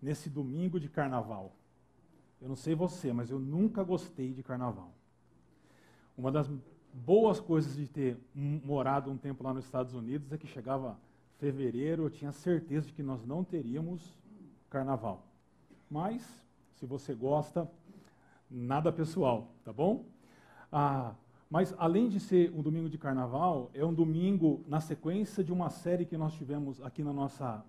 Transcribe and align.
nesse 0.00 0.30
domingo 0.30 0.78
de 0.78 0.88
carnaval. 0.88 1.52
Eu 2.40 2.48
não 2.48 2.56
sei 2.56 2.74
você, 2.74 3.12
mas 3.12 3.30
eu 3.30 3.38
nunca 3.38 3.82
gostei 3.82 4.32
de 4.32 4.42
carnaval. 4.42 4.92
Uma 6.16 6.30
das 6.30 6.50
boas 6.92 7.40
coisas 7.40 7.76
de 7.76 7.88
ter 7.88 8.16
morado 8.34 9.10
um 9.10 9.16
tempo 9.16 9.42
lá 9.42 9.52
nos 9.52 9.64
Estados 9.64 9.94
Unidos 9.94 10.32
é 10.32 10.38
que 10.38 10.46
chegava 10.46 10.98
fevereiro, 11.38 12.04
eu 12.04 12.10
tinha 12.10 12.32
certeza 12.32 12.86
de 12.86 12.92
que 12.92 13.02
nós 13.02 13.24
não 13.24 13.44
teríamos 13.44 14.16
carnaval. 14.68 15.24
Mas, 15.90 16.44
se 16.74 16.84
você 16.86 17.14
gosta, 17.14 17.70
nada 18.50 18.92
pessoal, 18.92 19.52
tá 19.64 19.72
bom? 19.72 20.04
Ah, 20.70 21.14
mas 21.50 21.74
além 21.78 22.08
de 22.08 22.20
ser 22.20 22.52
um 22.54 22.62
domingo 22.62 22.88
de 22.88 22.98
carnaval, 22.98 23.70
é 23.72 23.84
um 23.84 23.94
domingo 23.94 24.64
na 24.66 24.80
sequência 24.80 25.42
de 25.42 25.52
uma 25.52 25.70
série 25.70 26.04
que 26.04 26.16
nós 26.16 26.34
tivemos 26.34 26.82
aqui 26.82 27.02
na 27.02 27.12
nossa 27.12 27.64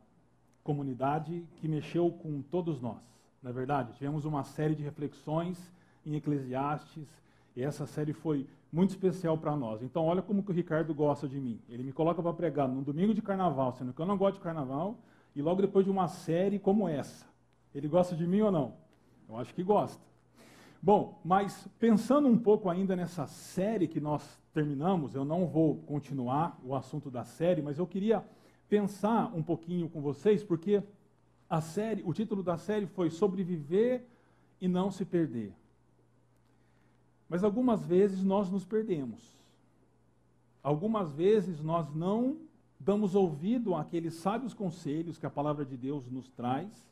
comunidade 0.63 1.45
que 1.57 1.67
mexeu 1.67 2.11
com 2.11 2.41
todos 2.41 2.81
nós. 2.81 2.97
Na 3.41 3.49
é 3.49 3.53
verdade, 3.53 3.93
tivemos 3.93 4.25
uma 4.25 4.43
série 4.43 4.75
de 4.75 4.83
reflexões 4.83 5.57
em 6.05 6.15
Eclesiastes 6.15 7.07
e 7.55 7.63
essa 7.63 7.85
série 7.85 8.13
foi 8.13 8.47
muito 8.71 8.91
especial 8.91 9.37
para 9.37 9.55
nós. 9.55 9.81
Então, 9.81 10.05
olha 10.05 10.21
como 10.21 10.43
que 10.43 10.51
o 10.51 10.53
Ricardo 10.53 10.93
gosta 10.93 11.27
de 11.27 11.39
mim. 11.39 11.59
Ele 11.69 11.83
me 11.83 11.91
coloca 11.91 12.21
para 12.21 12.33
pregar 12.33 12.67
num 12.67 12.83
domingo 12.83 13.13
de 13.13 13.21
carnaval, 13.21 13.71
sendo 13.73 13.93
que 13.93 14.01
eu 14.01 14.05
não 14.05 14.17
gosto 14.17 14.35
de 14.35 14.41
carnaval, 14.41 14.97
e 15.35 15.41
logo 15.41 15.61
depois 15.61 15.85
de 15.85 15.91
uma 15.91 16.07
série 16.07 16.59
como 16.59 16.87
essa. 16.87 17.25
Ele 17.73 17.87
gosta 17.87 18.15
de 18.15 18.27
mim 18.27 18.41
ou 18.41 18.51
não? 18.51 18.73
Eu 19.27 19.37
acho 19.37 19.53
que 19.53 19.63
gosta. 19.63 20.01
Bom, 20.81 21.19
mas 21.23 21.67
pensando 21.77 22.27
um 22.27 22.37
pouco 22.37 22.69
ainda 22.69 22.95
nessa 22.95 23.27
série 23.27 23.87
que 23.87 23.99
nós 23.99 24.39
terminamos, 24.53 25.13
eu 25.13 25.25
não 25.25 25.45
vou 25.45 25.77
continuar 25.85 26.57
o 26.63 26.73
assunto 26.73 27.11
da 27.11 27.23
série, 27.23 27.61
mas 27.61 27.77
eu 27.77 27.85
queria 27.85 28.23
pensar 28.69 29.35
um 29.35 29.41
pouquinho 29.41 29.89
com 29.89 30.01
vocês, 30.01 30.43
porque 30.43 30.83
a 31.49 31.59
série, 31.59 32.03
o 32.05 32.13
título 32.13 32.43
da 32.43 32.57
série 32.57 32.85
foi 32.85 33.09
Sobreviver 33.09 34.03
e 34.61 34.67
não 34.67 34.91
se 34.91 35.03
perder. 35.03 35.51
Mas 37.27 37.43
algumas 37.43 37.83
vezes 37.85 38.23
nós 38.23 38.49
nos 38.49 38.63
perdemos. 38.63 39.19
Algumas 40.61 41.11
vezes 41.11 41.61
nós 41.61 41.93
não 41.93 42.37
damos 42.79 43.15
ouvido 43.15 43.75
àqueles 43.75 44.13
sábios 44.15 44.53
conselhos 44.53 45.17
que 45.17 45.25
a 45.25 45.29
palavra 45.29 45.65
de 45.65 45.75
Deus 45.75 46.09
nos 46.09 46.29
traz 46.29 46.87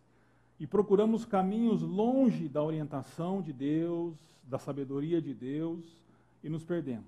e 0.59 0.65
procuramos 0.65 1.25
caminhos 1.25 1.81
longe 1.81 2.49
da 2.49 2.63
orientação 2.63 3.41
de 3.41 3.53
Deus, 3.53 4.15
da 4.43 4.57
sabedoria 4.57 5.21
de 5.21 5.33
Deus 5.33 5.85
e 6.43 6.49
nos 6.49 6.63
perdemos. 6.63 7.05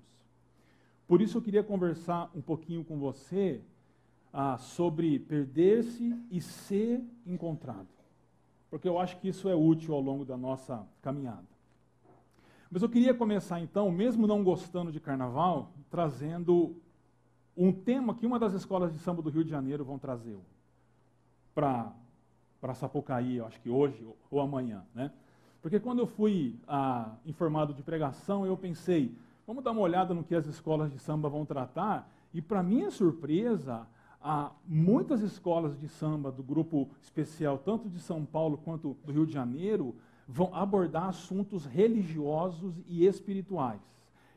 Por 1.08 1.20
isso 1.20 1.38
eu 1.38 1.42
queria 1.42 1.62
conversar 1.62 2.30
um 2.34 2.40
pouquinho 2.40 2.84
com 2.84 2.98
você 2.98 3.60
ah, 4.32 4.56
sobre 4.58 5.18
perder-se 5.18 6.16
e 6.30 6.40
ser 6.40 7.02
encontrado. 7.26 7.88
Porque 8.70 8.88
eu 8.88 8.98
acho 8.98 9.18
que 9.18 9.28
isso 9.28 9.48
é 9.48 9.54
útil 9.54 9.94
ao 9.94 10.00
longo 10.00 10.24
da 10.24 10.36
nossa 10.36 10.86
caminhada. 11.02 11.48
Mas 12.70 12.82
eu 12.82 12.88
queria 12.88 13.12
começar 13.12 13.60
então, 13.60 13.90
mesmo 13.90 14.26
não 14.26 14.44
gostando 14.44 14.92
de 14.92 15.00
carnaval, 15.00 15.72
trazendo 15.90 16.76
um 17.56 17.72
tema 17.72 18.14
que 18.14 18.24
uma 18.24 18.38
das 18.38 18.52
escolas 18.52 18.92
de 18.92 18.98
samba 19.00 19.20
do 19.20 19.30
Rio 19.30 19.44
de 19.44 19.50
Janeiro 19.50 19.84
vão 19.84 19.98
trazer 19.98 20.38
para 21.52 21.92
Sapucaí, 22.74 23.36
eu 23.36 23.46
acho 23.46 23.60
que 23.60 23.68
hoje 23.68 24.06
ou 24.30 24.40
amanhã, 24.40 24.84
né? 24.94 25.10
Porque 25.60 25.78
quando 25.78 25.98
eu 25.98 26.06
fui 26.06 26.58
ah, 26.66 27.16
informado 27.26 27.74
de 27.74 27.82
pregação, 27.82 28.46
eu 28.46 28.56
pensei, 28.56 29.14
vamos 29.46 29.62
dar 29.62 29.72
uma 29.72 29.82
olhada 29.82 30.14
no 30.14 30.24
que 30.24 30.34
as 30.34 30.46
escolas 30.46 30.90
de 30.90 30.98
samba 30.98 31.28
vão 31.28 31.44
tratar, 31.44 32.10
e 32.32 32.40
para 32.40 32.62
minha 32.62 32.90
surpresa, 32.90 33.86
ah, 34.22 34.52
muitas 34.66 35.22
escolas 35.22 35.78
de 35.78 35.88
samba 35.88 36.30
do 36.30 36.42
grupo 36.42 36.88
especial, 37.02 37.58
tanto 37.58 37.88
de 37.88 37.98
São 38.00 38.24
Paulo 38.24 38.58
quanto 38.58 38.96
do 39.04 39.12
Rio 39.12 39.26
de 39.26 39.32
Janeiro, 39.32 39.94
vão 40.28 40.54
abordar 40.54 41.08
assuntos 41.08 41.64
religiosos 41.64 42.74
e 42.86 43.06
espirituais. 43.06 43.80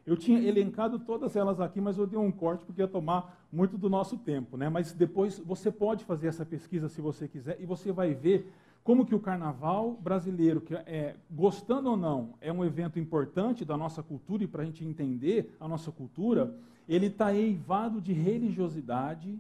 Eu 0.06 0.18
tinha 0.18 0.42
elencado 0.42 1.00
todas 1.00 1.36
elas 1.36 1.62
aqui, 1.62 1.80
mas 1.80 1.98
eu 1.98 2.06
dei 2.06 2.20
um 2.20 2.32
corte 2.32 2.66
porque 2.66 2.82
ia 2.82 2.88
tomar 2.88 3.46
muito 3.52 3.78
do 3.78 3.90
nosso 3.90 4.18
tempo, 4.18 4.58
né? 4.58 4.68
Mas 4.68 4.92
depois 4.92 5.40
você 5.40 5.72
pode 5.72 6.04
fazer 6.04 6.28
essa 6.28 6.46
pesquisa 6.46 6.90
se 6.90 7.00
você 7.00 7.28
quiser 7.28 7.58
e 7.62 7.66
você 7.66 7.92
vai 7.92 8.14
ver 8.14 8.52
como 8.84 9.06
que 9.06 9.16
o 9.16 9.20
carnaval 9.20 9.94
brasileiro, 9.94 10.60
que 10.60 10.76
é, 10.76 11.16
gostando 11.32 11.92
ou 11.92 11.96
não, 11.96 12.34
é 12.42 12.52
um 12.52 12.66
evento 12.66 13.00
importante 13.00 13.64
da 13.64 13.78
nossa 13.78 14.04
cultura 14.04 14.44
e 14.44 14.48
para 14.48 14.64
a 14.64 14.66
gente 14.66 14.84
entender 14.84 15.56
a 15.58 15.70
nossa 15.70 15.90
cultura, 15.90 16.54
ele 16.88 17.06
está 17.06 17.34
eivado 17.34 18.02
de 18.02 18.12
religiosidade 18.12 19.40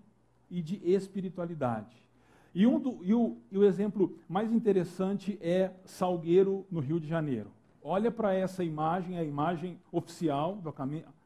e 0.53 0.62
de 0.62 0.80
espiritualidade. 0.84 1.97
E, 2.53 2.68
um 2.68 2.80
do, 2.80 3.00
e, 3.03 3.12
o, 3.12 3.38
e 3.52 3.58
o 3.58 3.66
exemplo 3.66 4.16
mais 4.30 4.53
interessante 4.53 5.40
é 5.41 5.72
Salgueiro, 5.84 6.64
no 6.69 6.80
Rio 6.80 7.00
de 7.00 7.08
Janeiro. 7.08 7.50
Olha 7.81 8.12
para 8.12 8.36
essa 8.36 8.63
imagem, 8.63 9.18
a 9.18 9.24
imagem 9.24 9.80
oficial 9.92 10.58
do 10.58 10.72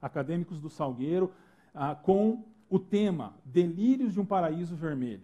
Acadêmicos 0.01 0.61
do 0.61 0.69
Salgueiro, 0.69 1.29
ah, 1.75 1.93
com 1.93 2.45
o 2.69 2.79
tema 2.79 3.33
Delírios 3.43 4.13
de 4.13 4.21
um 4.21 4.25
Paraíso 4.25 4.75
Vermelho. 4.75 5.23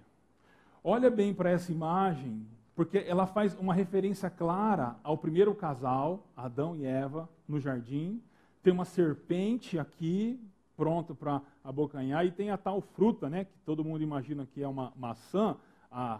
Olha 0.83 1.09
bem 1.09 1.33
para 1.33 1.49
essa 1.49 1.71
imagem, 1.71 2.45
porque 2.75 2.97
ela 2.97 3.25
faz 3.25 3.57
uma 3.57 3.73
referência 3.73 4.29
clara 4.29 4.97
ao 5.01 5.17
primeiro 5.17 5.55
casal, 5.55 6.27
Adão 6.35 6.75
e 6.75 6.85
Eva, 6.85 7.29
no 7.47 7.57
jardim. 7.57 8.21
Tem 8.61 8.73
uma 8.73 8.83
serpente 8.83 9.79
aqui, 9.79 10.37
pronta 10.75 11.15
para 11.15 11.41
abocanhar, 11.63 12.25
e 12.25 12.31
tem 12.31 12.49
a 12.49 12.57
tal 12.57 12.81
fruta, 12.81 13.29
né, 13.29 13.45
que 13.45 13.57
todo 13.65 13.83
mundo 13.83 14.03
imagina 14.03 14.45
que 14.45 14.61
é 14.61 14.67
uma 14.67 14.91
maçã, 14.95 15.55
a 15.91 16.19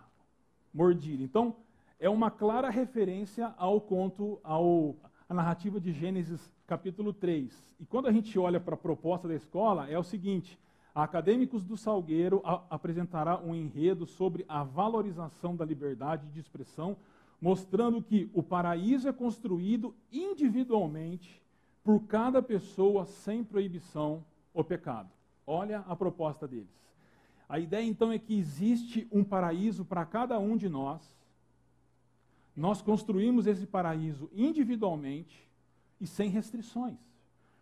mordida. 0.74 1.24
Então, 1.24 1.56
é 2.00 2.09
uma 2.09 2.31
clara 2.31 2.70
referência 2.70 3.54
ao 3.58 3.80
conto, 3.81 4.40
ao, 4.44 4.96
à 5.28 5.34
narrativa 5.34 5.80
de 5.80 5.92
Gênesis 5.92 6.52
capítulo 6.66 7.14
3. 7.14 7.76
E 7.80 7.86
quando 7.86 8.08
a 8.08 8.12
gente 8.12 8.38
olha 8.40 8.59
para 8.59 8.76
a 8.76 8.78
proposta 8.78 9.28
da 9.28 9.36
escola, 9.36 9.90
é 9.90 9.98
o 9.98 10.04
seguinte: 10.04 10.59
Acadêmicos 10.94 11.64
do 11.64 11.75
Salgueiro 11.75 12.42
a, 12.44 12.62
apresentará 12.70 13.40
um 13.40 13.56
enredo 13.56 14.06
sobre 14.06 14.46
a 14.48 14.64
valorização 14.64 15.56
da 15.56 15.66
liberdade 15.66 16.28
de 16.28 16.40
expressão, 16.40 16.96
mostrando 17.42 18.02
que 18.02 18.30
o 18.34 18.44
paraíso 18.44 19.08
é 19.08 19.14
construído 19.14 19.94
individualmente 20.12 21.42
por 21.84 22.02
cada 22.04 22.42
pessoa 22.42 23.06
sem 23.06 23.44
proibição 23.44 24.24
ou 24.54 24.64
pecado. 24.64 25.10
Olha 25.46 25.80
a 25.88 25.96
proposta 25.96 26.48
deles. 26.48 26.84
A 27.48 27.59
ideia 27.59 27.86
então 27.86 28.12
é 28.12 28.18
que 28.18 28.38
existe 28.38 29.08
um 29.12 29.24
paraíso 29.24 29.86
para 29.86 30.06
cada 30.06 30.40
um 30.40 30.58
de 30.58 30.70
nós 30.70 31.14
nós 32.56 32.81
construímos 32.81 33.48
esse 33.48 33.66
paraíso 33.66 34.30
individualmente 34.34 35.50
e 36.00 36.06
sem 36.06 36.30
restrições. 36.30 37.00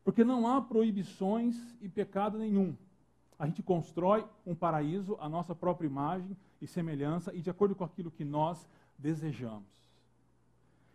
Porque 0.04 0.24
não 0.24 0.48
há 0.48 0.62
proibições 0.62 1.56
e 1.82 1.88
pecado 1.88 2.38
nenhum. 2.38 2.76
A 3.40 3.46
gente 3.46 3.64
constrói 3.64 4.26
um 4.46 4.54
paraíso 4.54 5.18
à 5.20 5.30
nossa 5.30 5.56
própria 5.56 5.88
imagem 5.88 6.36
e 6.62 6.68
semelhança 6.68 7.34
e 7.34 7.42
de 7.42 7.50
acordo 7.50 7.76
com 7.76 7.84
aquilo 7.84 8.12
que 8.12 8.26
nós 8.26 8.68
desejamos. 8.98 9.81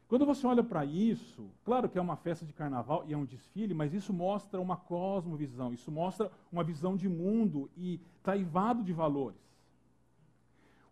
Quando 0.09 0.25
você 0.25 0.47
olha 0.47 0.63
para 0.63 0.85
isso, 0.85 1.51
claro 1.65 1.89
que 1.89 1.99
é 1.99 2.01
uma 2.01 2.17
festa 2.17 2.47
de 2.47 2.53
carnaval 2.53 3.05
e 3.07 3.13
é 3.13 3.17
um 3.17 3.25
desfile, 3.25 3.75
mas 3.75 3.93
isso 3.93 4.13
mostra 4.13 4.61
uma 4.61 4.77
cosmovisão, 4.77 5.73
isso 5.73 5.91
mostra 5.91 6.31
uma 6.53 6.63
visão 6.63 6.97
de 6.97 7.09
mundo 7.09 7.69
e 7.77 8.01
taivado 8.23 8.85
de 8.85 8.93
valores. 8.93 9.41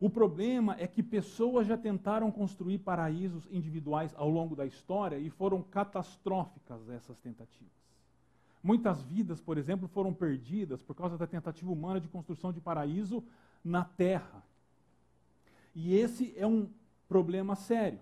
O 0.00 0.10
problema 0.10 0.75
é 0.80 0.86
que 0.88 1.02
pessoas 1.02 1.66
já 1.66 1.78
tentaram 1.78 2.30
construir 2.30 2.78
paraísos 2.78 3.47
individuais 3.50 4.12
ao 4.16 4.28
longo 4.28 4.56
da 4.56 4.66
história 4.66 5.16
e 5.16 5.31
foram 5.31 5.62
catastróficas 5.62 6.88
essas 6.91 7.16
tentativas. 7.20 7.72
Muitas 8.62 9.00
vidas, 9.02 9.41
por 9.41 9.56
exemplo, 9.56 9.86
foram 9.86 10.12
perdidas 10.12 10.82
por 10.82 10.94
causa 10.94 11.16
da 11.16 11.26
tentativa 11.26 11.70
humana 11.70 12.00
de 12.00 12.08
construção 12.08 12.52
de 12.52 12.60
paraíso 12.60 13.22
na 13.62 13.84
terra. 13.84 14.42
E 15.72 15.94
esse 15.94 16.34
é 16.36 16.46
um 16.46 16.69
problema 17.08 17.54
sério. 17.54 18.00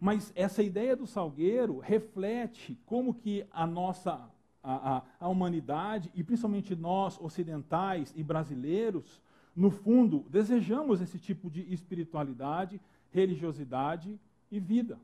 Mas 0.00 0.32
essa 0.34 0.62
ideia 0.62 0.94
do 0.94 1.06
salgueiro 1.06 1.78
reflete 1.78 2.78
como 2.86 3.14
que 3.14 3.46
a 3.50 3.66
nossa 3.66 4.30
a, 4.66 4.96
a, 4.96 5.02
a 5.20 5.28
humanidade, 5.28 6.10
e 6.12 6.24
principalmente 6.24 6.74
nós 6.74 7.20
ocidentais 7.20 8.12
e 8.16 8.24
brasileiros, 8.24 9.22
no 9.54 9.70
fundo, 9.70 10.26
desejamos 10.28 11.00
esse 11.00 11.20
tipo 11.20 11.48
de 11.48 11.72
espiritualidade, 11.72 12.80
religiosidade 13.12 14.18
e 14.50 14.58
vida. 14.58 14.98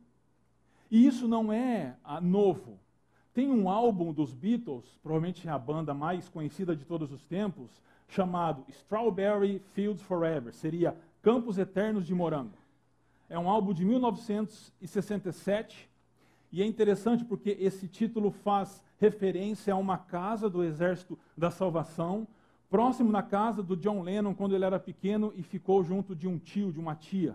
E 0.90 1.06
isso 1.06 1.28
não 1.28 1.52
é 1.52 1.96
ah, 2.02 2.20
novo. 2.20 2.78
Tem 3.32 3.48
um 3.50 3.68
álbum 3.68 4.12
dos 4.12 4.34
Beatles, 4.34 4.84
provavelmente 5.02 5.48
a 5.48 5.58
banda 5.58 5.94
mais 5.94 6.28
conhecida 6.28 6.76
de 6.76 6.84
todos 6.84 7.12
os 7.12 7.24
tempos, 7.24 7.80
chamado 8.08 8.64
Strawberry 8.68 9.62
Fields 9.72 10.02
Forever, 10.02 10.52
seria 10.52 10.94
Campos 11.22 11.56
Eternos 11.56 12.04
de 12.04 12.14
Morango. 12.14 12.58
É 13.32 13.38
um 13.38 13.48
álbum 13.48 13.72
de 13.72 13.82
1967 13.82 15.88
e 16.52 16.60
é 16.60 16.66
interessante 16.66 17.24
porque 17.24 17.56
esse 17.58 17.88
título 17.88 18.30
faz 18.30 18.82
referência 18.98 19.72
a 19.72 19.76
uma 19.78 19.96
casa 19.96 20.50
do 20.50 20.62
Exército 20.62 21.18
da 21.34 21.50
Salvação, 21.50 22.28
próximo 22.68 23.10
na 23.10 23.22
casa 23.22 23.62
do 23.62 23.74
John 23.74 24.02
Lennon 24.02 24.34
quando 24.34 24.54
ele 24.54 24.66
era 24.66 24.78
pequeno 24.78 25.32
e 25.34 25.42
ficou 25.42 25.82
junto 25.82 26.14
de 26.14 26.28
um 26.28 26.38
tio, 26.38 26.70
de 26.70 26.78
uma 26.78 26.94
tia. 26.94 27.34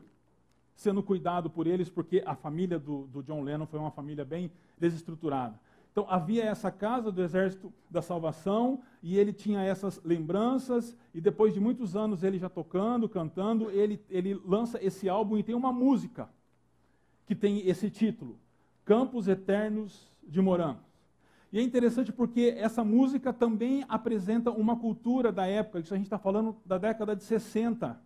sendo 0.75 1.01
cuidado 1.01 1.49
por 1.49 1.65
eles, 1.65 1.89
porque 1.89 2.21
a 2.27 2.35
família 2.35 2.77
do, 2.77 3.07
do 3.07 3.23
John 3.23 3.41
Lennon 3.41 3.65
foi 3.65 3.79
uma 3.79 3.89
família 3.89 4.23
bem 4.23 4.51
desestruturada. 4.77 5.59
Então 5.97 6.05
havia 6.11 6.43
essa 6.43 6.69
casa 6.69 7.11
do 7.11 7.23
Exército 7.23 7.73
da 7.89 8.03
Salvação 8.03 8.81
e 9.01 9.17
ele 9.17 9.33
tinha 9.33 9.63
essas 9.63 9.99
lembranças 10.03 10.95
e 11.11 11.19
depois 11.19 11.55
de 11.55 11.59
muitos 11.59 11.95
anos 11.95 12.23
ele 12.23 12.37
já 12.37 12.47
tocando, 12.47 13.09
cantando, 13.09 13.71
ele, 13.71 13.99
ele 14.07 14.39
lança 14.45 14.77
esse 14.79 15.09
álbum 15.09 15.39
e 15.39 15.43
tem 15.43 15.55
uma 15.55 15.73
música 15.73 16.29
que 17.25 17.33
tem 17.33 17.67
esse 17.67 17.89
título, 17.89 18.37
Campos 18.85 19.27
Eternos 19.27 20.07
de 20.21 20.39
Morango. 20.39 20.81
E 21.51 21.57
é 21.57 21.63
interessante 21.63 22.11
porque 22.11 22.53
essa 22.55 22.83
música 22.83 23.33
também 23.33 23.83
apresenta 23.89 24.51
uma 24.51 24.75
cultura 24.75 25.31
da 25.31 25.47
época, 25.47 25.79
isso 25.79 25.95
a 25.95 25.97
gente 25.97 26.05
está 26.05 26.19
falando 26.19 26.55
da 26.63 26.77
década 26.77 27.15
de 27.15 27.23
60, 27.23 27.99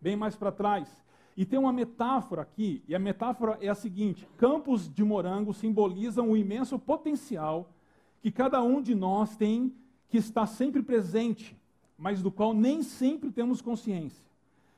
bem 0.00 0.14
mais 0.14 0.36
para 0.36 0.52
trás. 0.52 1.04
E 1.36 1.44
tem 1.44 1.58
uma 1.58 1.72
metáfora 1.72 2.42
aqui, 2.42 2.82
e 2.88 2.94
a 2.94 2.98
metáfora 2.98 3.58
é 3.60 3.68
a 3.68 3.74
seguinte: 3.74 4.26
campos 4.38 4.88
de 4.92 5.04
morango 5.04 5.52
simbolizam 5.52 6.30
o 6.30 6.36
imenso 6.36 6.78
potencial 6.78 7.70
que 8.20 8.32
cada 8.32 8.62
um 8.62 8.80
de 8.80 8.94
nós 8.94 9.36
tem, 9.36 9.74
que 10.08 10.16
está 10.16 10.46
sempre 10.46 10.82
presente, 10.82 11.56
mas 11.98 12.22
do 12.22 12.30
qual 12.30 12.54
nem 12.54 12.82
sempre 12.82 13.30
temos 13.30 13.60
consciência. 13.60 14.24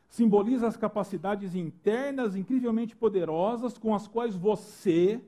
Simboliza 0.08 0.66
as 0.66 0.76
capacidades 0.76 1.54
internas 1.54 2.34
incrivelmente 2.34 2.96
poderosas 2.96 3.78
com 3.78 3.94
as 3.94 4.08
quais 4.08 4.34
você 4.34 5.20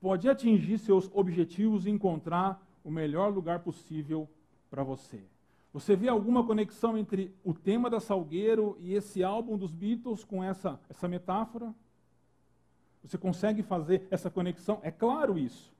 pode 0.00 0.28
atingir 0.28 0.78
seus 0.78 1.10
objetivos 1.14 1.86
e 1.86 1.90
encontrar 1.90 2.60
o 2.84 2.90
melhor 2.90 3.32
lugar 3.32 3.60
possível 3.60 4.28
para 4.68 4.82
você. 4.82 5.22
Você 5.76 5.94
vê 5.94 6.08
alguma 6.08 6.42
conexão 6.42 6.96
entre 6.96 7.30
o 7.44 7.52
tema 7.52 7.90
da 7.90 8.00
Salgueiro 8.00 8.78
e 8.80 8.94
esse 8.94 9.22
álbum 9.22 9.58
dos 9.58 9.74
Beatles 9.74 10.24
com 10.24 10.42
essa, 10.42 10.80
essa 10.88 11.06
metáfora? 11.06 11.70
Você 13.04 13.18
consegue 13.18 13.62
fazer 13.62 14.08
essa 14.10 14.30
conexão? 14.30 14.80
É 14.82 14.90
claro 14.90 15.38
isso. 15.38 15.70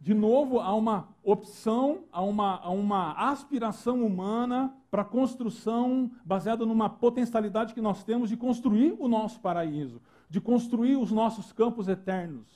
De 0.00 0.14
novo, 0.14 0.60
há 0.60 0.74
uma 0.74 1.10
opção, 1.22 2.04
há 2.10 2.22
uma, 2.22 2.56
há 2.60 2.70
uma 2.70 3.12
aspiração 3.30 4.02
humana 4.02 4.74
para 4.90 5.04
construção 5.04 6.10
baseada 6.24 6.64
numa 6.64 6.88
potencialidade 6.88 7.74
que 7.74 7.82
nós 7.82 8.02
temos 8.02 8.30
de 8.30 8.36
construir 8.38 8.96
o 8.98 9.08
nosso 9.08 9.40
paraíso, 9.40 10.00
de 10.30 10.40
construir 10.40 10.96
os 10.96 11.12
nossos 11.12 11.52
campos 11.52 11.86
eternos, 11.86 12.48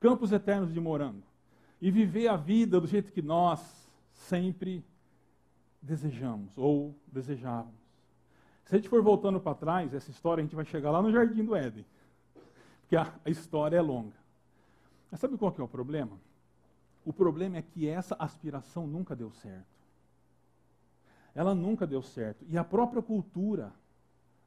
campos 0.00 0.32
eternos 0.32 0.74
de 0.74 0.80
morango, 0.80 1.22
e 1.80 1.88
viver 1.88 2.26
a 2.26 2.36
vida 2.36 2.80
do 2.80 2.88
jeito 2.88 3.12
que 3.12 3.22
nós 3.22 3.88
sempre 4.12 4.84
desejamos 5.80 6.56
ou 6.56 6.94
desejávamos. 7.06 7.80
Se 8.64 8.74
a 8.74 8.78
gente 8.78 8.88
for 8.88 9.02
voltando 9.02 9.40
para 9.40 9.54
trás, 9.54 9.92
essa 9.94 10.10
história 10.10 10.40
a 10.40 10.44
gente 10.44 10.54
vai 10.54 10.64
chegar 10.64 10.90
lá 10.90 11.02
no 11.02 11.10
Jardim 11.10 11.44
do 11.44 11.56
Éden, 11.56 11.84
porque 12.82 12.96
a, 12.96 13.12
a 13.24 13.30
história 13.30 13.76
é 13.76 13.80
longa. 13.80 14.16
Mas 15.10 15.20
sabe 15.20 15.36
qual 15.36 15.50
que 15.50 15.60
é 15.60 15.64
o 15.64 15.68
problema? 15.68 16.16
O 17.04 17.12
problema 17.12 17.56
é 17.56 17.62
que 17.62 17.88
essa 17.88 18.14
aspiração 18.18 18.86
nunca 18.86 19.16
deu 19.16 19.32
certo. 19.32 19.66
Ela 21.34 21.54
nunca 21.54 21.86
deu 21.86 22.02
certo. 22.02 22.44
E 22.48 22.58
a 22.58 22.64
própria 22.64 23.02
cultura 23.02 23.72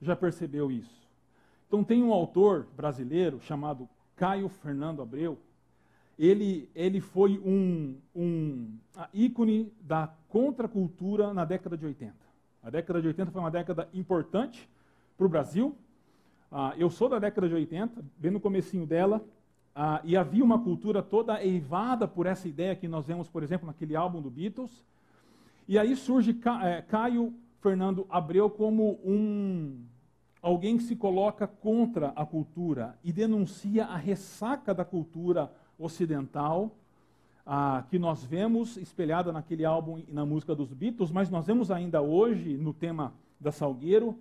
já 0.02 0.16
percebeu 0.16 0.72
isso. 0.72 1.04
Então, 1.68 1.84
tem 1.84 2.04
um 2.04 2.14
autor 2.14 2.68
brasileiro 2.76 3.40
chamado 3.42 3.90
Caio 4.16 4.48
Fernando 4.48 5.02
Abreu, 5.02 5.40
ele, 6.18 6.70
ele 6.76 7.00
foi 7.00 7.40
um, 7.40 7.96
um 8.16 8.78
ícone 9.14 9.72
da 9.82 10.14
contracultura 10.30 11.34
na 11.34 11.46
década 11.46 11.78
de 11.78 11.86
80. 11.86 12.14
A 12.62 12.70
década 12.70 13.02
de 13.02 13.08
80 13.08 13.32
foi 13.32 13.42
uma 13.42 13.52
década 13.52 13.90
importante 13.94 14.70
para 15.18 15.26
o 15.26 15.30
Brasil. 15.30 15.76
Ah, 16.52 16.74
eu 16.78 16.90
sou 16.90 17.10
da 17.10 17.20
década 17.20 17.48
de 17.48 17.56
80, 17.56 18.04
bem 18.18 18.32
no 18.32 18.40
comecinho 18.40 18.86
dela, 18.86 19.24
ah, 19.76 20.00
e 20.04 20.16
havia 20.16 20.44
uma 20.44 20.60
cultura 20.60 21.02
toda 21.02 21.44
eivada 21.44 22.08
por 22.08 22.26
essa 22.26 22.48
ideia 22.48 22.76
que 22.76 22.88
nós 22.88 23.08
vemos, 23.08 23.28
por 23.28 23.42
exemplo, 23.42 23.66
naquele 23.66 23.96
álbum 23.96 24.22
do 24.22 24.30
Beatles. 24.30 24.86
E 25.68 25.80
aí 25.80 25.96
surge 25.96 26.40
é, 26.62 26.82
Caio 26.84 27.34
Fernando 27.60 28.06
Abreu 28.10 28.50
como 28.50 29.00
um 29.04 29.84
alguém 30.42 30.78
que 30.78 30.84
se 30.84 30.96
coloca 30.96 31.48
contra 31.48 32.10
a 32.10 32.26
cultura 32.26 33.00
e 33.02 33.14
denuncia 33.14 33.86
a 33.86 33.96
ressaca 33.96 34.74
da 34.74 34.84
cultura 34.84 35.50
ocidental, 35.78 36.72
ah, 37.46 37.84
que 37.90 38.00
nós 38.00 38.24
vemos 38.24 38.78
espelhada 38.78 39.32
naquele 39.32 39.66
álbum 39.66 39.98
e 39.98 40.12
na 40.12 40.26
música 40.26 40.56
dos 40.56 40.74
Beatles, 40.74 41.12
mas 41.12 41.30
nós 41.30 41.46
vemos 41.46 41.72
ainda 41.72 42.02
hoje 42.02 42.56
no 42.58 42.74
tema 42.74 43.14
da 43.40 43.52
Salgueiro. 43.52 44.18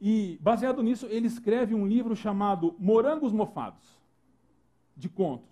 E, 0.00 0.38
baseado 0.40 0.82
nisso, 0.82 1.06
ele 1.06 1.26
escreve 1.26 1.74
um 1.74 1.86
livro 1.86 2.16
chamado 2.16 2.74
Morangos 2.78 3.32
Mofados, 3.32 4.00
de 4.96 5.08
contos, 5.08 5.50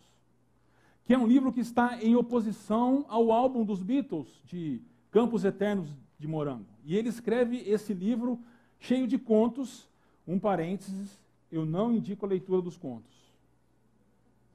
que 1.05 1.15
é 1.15 1.19
um 1.19 1.27
livro 1.27 1.53
que 1.53 1.61
está 1.61 2.03
em 2.03 2.17
oposição 2.17 3.05
ao 3.09 3.31
álbum 3.31 3.65
dos 3.65 3.83
Beatles, 3.83 4.29
de 4.45 4.81
Campos 5.11 5.45
Eternos 5.45 5.89
de 6.19 6.27
Morango. 6.27 6.67
E 6.85 6.97
ele 6.97 7.09
escreve 7.09 7.59
esse 7.59 7.93
livro 7.93 8.41
cheio 8.79 9.07
de 9.07 9.19
contos, 9.19 9.89
um 10.27 10.39
parênteses, 10.39 11.21
eu 11.51 11.67
não 11.67 11.93
indico 11.93 12.25
a 12.25 12.29
leitura 12.29 12.63
dos 12.63 12.77
contos. 12.77 13.20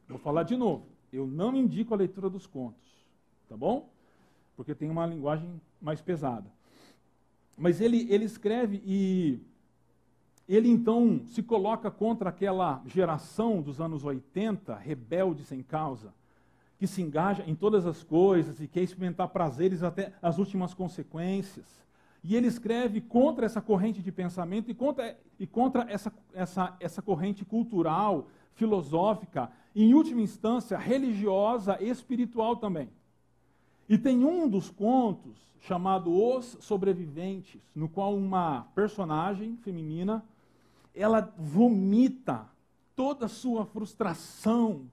Vou 0.08 0.20
falar 0.20 0.44
de 0.44 0.56
novo. 0.56 0.86
Eu 1.12 1.26
não 1.26 1.56
indico 1.56 1.94
a 1.94 1.98
leitura 1.98 2.30
dos 2.30 2.46
contos, 2.46 2.84
tá 3.48 3.56
bom? 3.56 3.90
Porque 4.56 4.76
tem 4.76 4.90
uma 4.90 5.06
linguagem 5.06 5.50
mais 5.82 6.02
pesada. 6.02 6.50
Mas 7.58 7.80
ele, 7.80 8.08
ele 8.12 8.26
escreve 8.26 8.82
e 8.86 9.40
ele 10.48 10.70
então 10.70 11.22
se 11.28 11.42
coloca 11.42 11.90
contra 11.90 12.30
aquela 12.30 12.82
geração 12.86 13.62
dos 13.62 13.82
anos 13.82 14.04
80, 14.04 14.76
rebelde 14.76 15.44
sem 15.44 15.64
causa, 15.64 16.14
que 16.78 16.86
se 16.86 17.02
engaja 17.02 17.44
em 17.48 17.56
todas 17.56 17.86
as 17.86 18.04
coisas 18.04 18.60
e 18.60 18.68
quer 18.68 18.82
experimentar 18.82 19.30
prazeres 19.30 19.82
até 19.82 20.14
as 20.22 20.38
últimas 20.38 20.74
consequências. 20.74 21.66
E 22.24 22.36
ele 22.36 22.48
escreve 22.48 23.02
contra 23.02 23.46
essa 23.46 23.62
corrente 23.62 24.02
de 24.02 24.12
pensamento 24.12 24.70
e 24.70 24.74
contra, 24.74 25.18
e 25.40 25.48
contra 25.48 25.84
essa, 25.90 26.12
essa, 26.34 26.76
essa 26.80 27.02
corrente 27.02 27.46
cultural 27.46 28.28
filosófica, 28.56 29.52
em 29.76 29.94
última 29.94 30.22
instância, 30.22 30.78
religiosa 30.78 31.78
e 31.80 31.90
espiritual 31.90 32.56
também. 32.56 32.90
E 33.88 33.98
tem 33.98 34.26
um 34.26 34.50
dos 34.50 34.70
contos 34.70 35.38
chamado 35.60 36.12
Os 36.12 36.58
Sobreviventes, 36.62 37.62
no 37.76 37.90
qual 37.90 38.16
uma 38.16 38.68
personagem 38.76 39.58
feminina, 39.58 40.24
ela 40.94 41.34
vomita 41.38 42.48
toda 42.96 43.26
a 43.26 43.30
sua 43.30 43.66
frustração, 43.66 44.90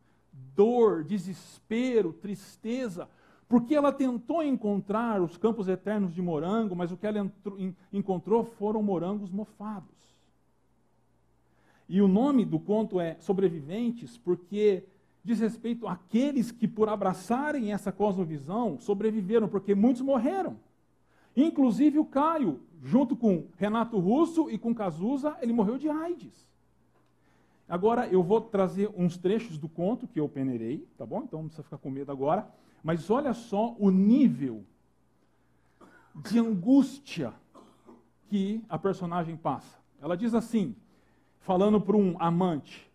dor, 0.54 1.04
desespero, 1.04 2.12
tristeza, 2.12 3.08
porque 3.48 3.75
ela 3.75 3.92
tentou 3.92 4.42
encontrar 4.42 5.20
os 5.20 5.37
campos 5.37 5.68
eternos 5.68 6.14
de 6.14 6.22
morango, 6.22 6.75
mas 6.75 6.90
o 6.90 6.96
que 6.96 7.06
ela 7.06 7.30
encontrou 7.92 8.44
foram 8.44 8.82
morangos 8.82 9.30
mofados. 9.30 10.01
E 11.92 12.00
o 12.00 12.08
nome 12.08 12.46
do 12.46 12.58
conto 12.58 12.99
é 12.99 13.18
Sobreviventes, 13.20 14.16
porque 14.16 14.82
diz 15.22 15.40
respeito 15.40 15.87
àqueles 15.87 16.50
que, 16.50 16.66
por 16.66 16.88
abraçarem 16.88 17.70
essa 17.70 17.92
cosmovisão, 17.92 18.78
sobreviveram, 18.78 19.46
porque 19.46 19.75
muitos 19.75 20.00
morreram. 20.00 20.56
Inclusive 21.37 21.99
o 21.99 22.04
Caio, 22.06 22.61
junto 22.82 23.14
com 23.14 23.44
Renato 23.58 23.99
Russo 23.99 24.49
e 24.49 24.56
com 24.56 24.75
Cazuza, 24.75 25.37
ele 25.42 25.52
morreu 25.52 25.76
de 25.76 25.90
AIDS. 25.90 26.49
Agora 27.68 28.06
eu 28.06 28.22
vou 28.22 28.40
trazer 28.40 28.90
uns 28.96 29.18
trechos 29.18 29.58
do 29.58 29.68
conto 29.68 30.08
que 30.08 30.18
eu 30.18 30.26
peneirei, 30.30 30.88
tá 30.96 31.04
bom? 31.04 31.25
Então 31.25 31.40
não 31.40 31.49
precisa 31.49 31.62
ficar 31.62 31.76
com 31.76 31.90
medo 31.90 32.11
agora. 32.11 32.49
Mas 32.82 33.11
olha 33.11 33.34
só 33.34 33.76
o 33.78 33.90
nível 33.90 34.64
de 36.14 36.38
angústia 36.38 37.34
que 38.30 38.64
a 38.66 38.78
personagem 38.78 39.37
passa. 39.37 39.78
Ela 40.00 40.16
diz 40.16 40.32
assim: 40.32 40.75
falando 41.42 41.80
para 41.80 41.96
um 41.96 42.16
amante. 42.18 42.90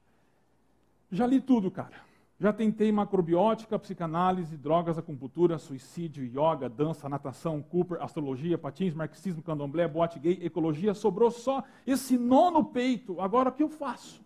Já 1.12 1.26
li 1.26 1.40
tudo, 1.40 1.70
cara. 1.70 2.08
Já 2.40 2.54
tentei 2.54 2.92
macrobiótica, 2.92 3.80
psicanálise, 3.80 4.58
drogas, 4.58 4.98
acupuntura, 4.98 5.58
suicídio, 5.58 6.24
yoga, 6.24 6.70
dança, 6.70 7.10
natação, 7.10 7.64
Cooper, 7.64 8.02
astrologia, 8.02 8.58
patins, 8.58 8.94
marxismo, 8.94 9.42
candomblé, 9.42 9.88
boate 9.88 10.20
gay, 10.20 10.40
ecologia. 10.44 10.94
Sobrou 10.94 11.32
só 11.32 11.64
esse 11.86 12.18
nó 12.18 12.52
no 12.52 12.64
peito. 12.64 13.20
Agora 13.20 13.50
o 13.50 13.52
que 13.52 13.64
eu 13.64 13.70
faço? 13.70 14.22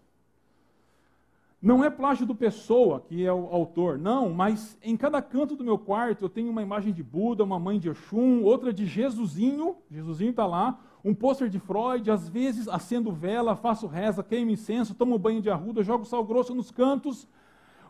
Não 1.62 1.84
é 1.84 1.90
plágio 1.90 2.26
do 2.26 2.36
Pessoa, 2.36 3.00
que 3.00 3.24
é 3.24 3.32
o 3.32 3.46
autor, 3.46 3.98
não, 3.98 4.32
mas 4.32 4.78
em 4.82 4.98
cada 4.98 5.22
canto 5.22 5.56
do 5.56 5.64
meu 5.64 5.78
quarto 5.78 6.26
eu 6.26 6.30
tenho 6.30 6.50
uma 6.50 6.64
imagem 6.64 6.92
de 6.92 7.04
Buda, 7.04 7.44
uma 7.44 7.60
mãe 7.60 7.80
de 7.80 7.88
Oxum, 7.88 8.42
outra 8.42 8.74
de 8.74 8.88
Jesusinho, 8.88 9.78
Jesusinho 9.90 10.32
está 10.32 10.46
lá, 10.48 10.80
um 11.04 11.14
pôster 11.14 11.50
de 11.50 11.60
Freud, 11.60 12.10
às 12.12 12.30
vezes 12.30 12.68
acendo 12.68 13.12
vela, 13.12 13.56
faço 13.56 13.88
reza, 13.88 14.24
queimo 14.24 14.52
incenso, 14.52 14.94
tomo 14.94 15.18
banho 15.18 15.42
de 15.42 15.50
arruda, 15.50 15.84
jogo 15.84 16.06
sal 16.06 16.24
grosso 16.24 16.54
nos 16.54 16.70
cantos. 16.70 17.28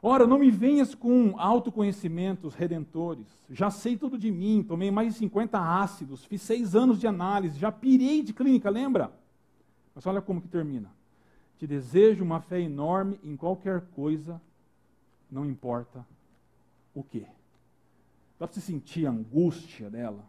Ora, 0.02 0.26
não 0.26 0.40
me 0.40 0.50
venhas 0.50 0.96
com 0.96 1.36
autoconhecimentos 1.38 2.56
redentores. 2.56 3.28
Já 3.50 3.70
sei 3.70 3.96
tudo 3.96 4.18
de 4.18 4.32
mim, 4.32 4.64
tomei 4.68 4.90
mais 4.90 5.14
de 5.14 5.20
50 5.20 5.60
ácidos, 5.60 6.26
fiz 6.26 6.42
seis 6.42 6.76
anos 6.76 7.00
de 7.00 7.06
análise, 7.06 7.60
já 7.60 7.72
pirei 7.72 8.24
de 8.24 8.34
clínica, 8.34 8.70
lembra? 8.70 9.12
Mas 9.94 10.06
olha 10.08 10.22
como 10.22 10.42
que 10.42 10.48
termina. 10.48 10.90
te 11.60 11.68
desejo 11.68 12.24
uma 12.24 12.42
fé 12.42 12.60
enorme 12.60 13.20
em 13.24 13.36
qualquer 13.36 13.82
coisa, 13.94 14.42
não 15.30 15.46
importa 15.46 16.04
o 16.96 17.04
que. 17.04 17.28
Dá 18.40 18.48
para 18.48 18.54
você 18.54 18.62
sentir 18.62 19.06
a 19.06 19.12
angústia 19.12 19.88
dela, 19.88 20.24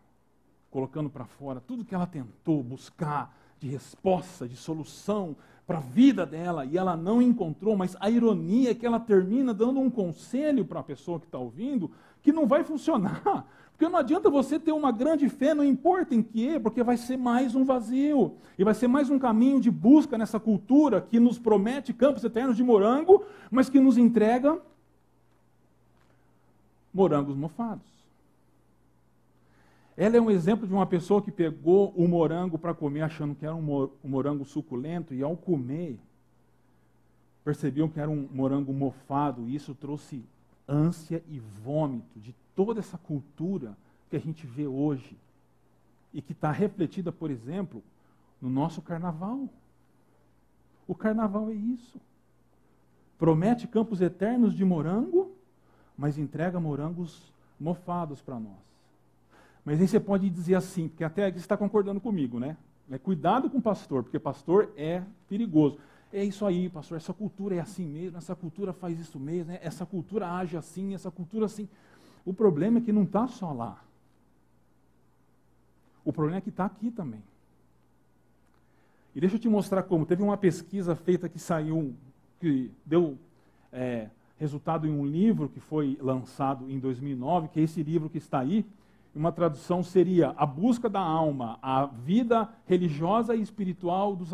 colocando 0.73 1.11
para 1.11 1.26
fora 1.26 1.61
tudo 1.61 1.85
que 1.85 1.95
ela 1.95 2.07
tentou 2.07 2.62
buscar 2.62 3.37
de 3.61 3.69
resposta, 3.69 4.49
de 4.49 4.57
solução 4.57 5.37
para 5.67 5.79
a 5.79 5.83
vida 5.83 6.26
dela 6.26 6.64
e 6.64 6.76
ela 6.76 6.97
não 6.97 7.23
encontrou, 7.23 7.76
mas 7.76 7.95
a 8.00 8.11
ironia 8.11 8.73
é 8.73 8.75
que 8.75 8.85
ela 8.85 8.99
termina 8.99 9.55
dando 9.55 9.79
um 9.79 9.91
conselho 9.91 10.64
para 10.64 10.81
a 10.81 10.83
pessoa 10.83 11.21
que 11.21 11.26
está 11.26 11.38
ouvindo 11.38 11.91
que 12.23 12.33
não 12.33 12.47
vai 12.47 12.64
funcionar. 12.64 13.47
Porque 13.71 13.88
não 13.88 13.99
adianta 13.99 14.31
você 14.31 14.59
ter 14.59 14.73
uma 14.73 14.91
grande 14.91 15.29
fé, 15.29 15.55
não 15.55 15.64
importa 15.64 16.14
em 16.14 16.23
que, 16.23 16.61
porque 16.61 16.85
vai 16.85 16.97
ser 16.97 17.17
mais 17.17 17.57
um 17.57 17.64
vazio. 17.64 18.37
E 18.57 18.62
vai 18.62 18.75
ser 18.75 18.87
mais 18.87 19.11
um 19.11 19.19
caminho 19.19 19.61
de 19.61 19.73
busca 19.73 20.17
nessa 20.17 20.38
cultura 20.38 21.00
que 21.00 21.19
nos 21.19 21.37
promete 21.37 21.93
campos 21.93 22.23
eternos 22.23 22.57
de 22.57 22.62
morango, 22.62 23.25
mas 23.50 23.69
que 23.69 23.81
nos 23.81 23.99
entrega 23.99 24.57
morangos 26.95 27.35
mofados. 27.35 28.01
Ela 29.96 30.16
é 30.16 30.20
um 30.20 30.30
exemplo 30.30 30.66
de 30.66 30.72
uma 30.72 30.87
pessoa 30.87 31.20
que 31.20 31.30
pegou 31.30 31.90
o 31.90 32.08
morango 32.08 32.58
para 32.58 32.75
comer, 32.75 33.02
achando 33.02 33.34
que 33.34 33.44
era 33.44 33.54
um 33.54 33.90
morango 34.02 34.44
suculento, 34.44 35.12
e 35.12 35.22
ao 35.22 35.37
comer, 35.37 35.99
percebiam 37.44 37.88
que 37.88 38.00
era 38.00 38.11
um 38.11 38.28
morango 38.32 38.72
mofado, 38.72 39.49
e 39.49 39.54
isso 39.54 39.75
trouxe 39.75 40.25
ânsia 40.66 41.22
e 41.28 41.38
vômito 41.38 42.18
de 42.18 42.34
toda 42.54 42.80
essa 42.80 42.96
cultura 42.96 43.76
que 44.08 44.16
a 44.16 44.20
gente 44.20 44.46
vê 44.46 44.66
hoje 44.66 45.16
e 46.12 46.22
que 46.22 46.32
está 46.32 46.50
refletida, 46.50 47.11
por 47.11 47.30
exemplo, 47.30 47.82
no 48.40 48.49
nosso 48.49 48.80
carnaval. 48.80 49.49
O 50.87 50.94
carnaval 50.94 51.50
é 51.50 51.54
isso. 51.54 52.00
Promete 53.18 53.66
campos 53.66 54.00
eternos 54.00 54.54
de 54.54 54.64
morango, 54.64 55.32
mas 55.96 56.18
entrega 56.18 56.58
morangos 56.58 57.32
mofados 57.58 58.20
para 58.20 58.38
nós. 58.38 58.72
Mas 59.64 59.81
aí 59.81 59.87
você 59.87 60.00
pode 60.00 60.28
dizer 60.28 60.54
assim, 60.54 60.88
porque 60.88 61.04
até 61.04 61.26
aqui 61.26 61.38
você 61.38 61.45
está 61.45 61.57
concordando 61.57 62.00
comigo, 62.00 62.38
né? 62.38 62.57
É, 62.90 62.99
cuidado 62.99 63.49
com 63.49 63.59
o 63.59 63.62
pastor, 63.62 64.02
porque 64.02 64.19
pastor 64.19 64.73
é 64.76 65.02
perigoso. 65.28 65.78
É 66.12 66.23
isso 66.23 66.45
aí, 66.45 66.69
pastor, 66.69 66.99
essa 66.99 67.14
cultura 67.14 67.54
é 67.54 67.61
assim 67.61 67.87
mesmo, 67.87 68.19
essa 68.19 68.35
cultura 68.35 68.73
faz 68.73 69.00
isso 69.00 69.19
mesmo, 69.19 69.52
né? 69.52 69.59
essa 69.62 69.87
cultura 69.87 70.31
age 70.31 70.57
assim, 70.57 70.95
essa 70.95 71.11
cultura 71.11 71.47
assim. 71.47 71.69
O 72.25 72.35
problema 72.35 72.78
é 72.78 72.81
que 72.83 72.92
não 72.92 73.04
está 73.04 73.26
só 73.26 73.52
lá. 73.52 73.83
O 76.04 76.12
problema 76.12 76.38
é 76.38 76.40
que 76.40 76.50
está 76.50 76.66
aqui 76.66 76.90
também. 76.90 77.23
E 79.14 79.21
deixa 79.21 79.37
eu 79.37 79.40
te 79.40 79.49
mostrar 79.49 79.83
como. 79.85 80.07
Teve 80.07 80.23
uma 80.23 80.37
pesquisa 80.37 80.95
feita 80.95 81.28
que 81.28 81.38
saiu, 81.38 81.95
que 82.40 82.71
deu 82.85 83.16
é, 83.73 84.09
resultado 84.38 84.87
em 84.87 84.90
um 84.90 85.07
livro 85.07 85.49
que 85.49 85.61
foi 85.61 85.99
lançado 86.00 86.71
em 86.71 86.78
2009, 86.78 87.49
que 87.49 87.61
é 87.61 87.62
esse 87.62 87.83
livro 87.83 88.09
que 88.09 88.19
está 88.19 88.40
aí. 88.40 88.64
Uma 89.14 89.31
tradução 89.31 89.83
seria 89.83 90.31
A 90.37 90.47
Busca 90.47 90.88
da 90.88 91.00
Alma, 91.00 91.59
a 91.61 91.87
vida 91.87 92.49
religiosa 92.66 93.37
e 93.37 93.42
espiritual 93.42 94.16
dos, 94.16 94.31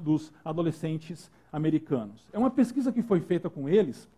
dos 0.00 0.32
adolescentes 0.44 1.30
americanos. 1.52 2.24
É 2.32 2.38
uma 2.38 2.50
pesquisa 2.50 2.92
que 2.92 3.02
foi 3.02 3.20
feita 3.20 3.50
com 3.50 3.68
eles, 3.68 4.08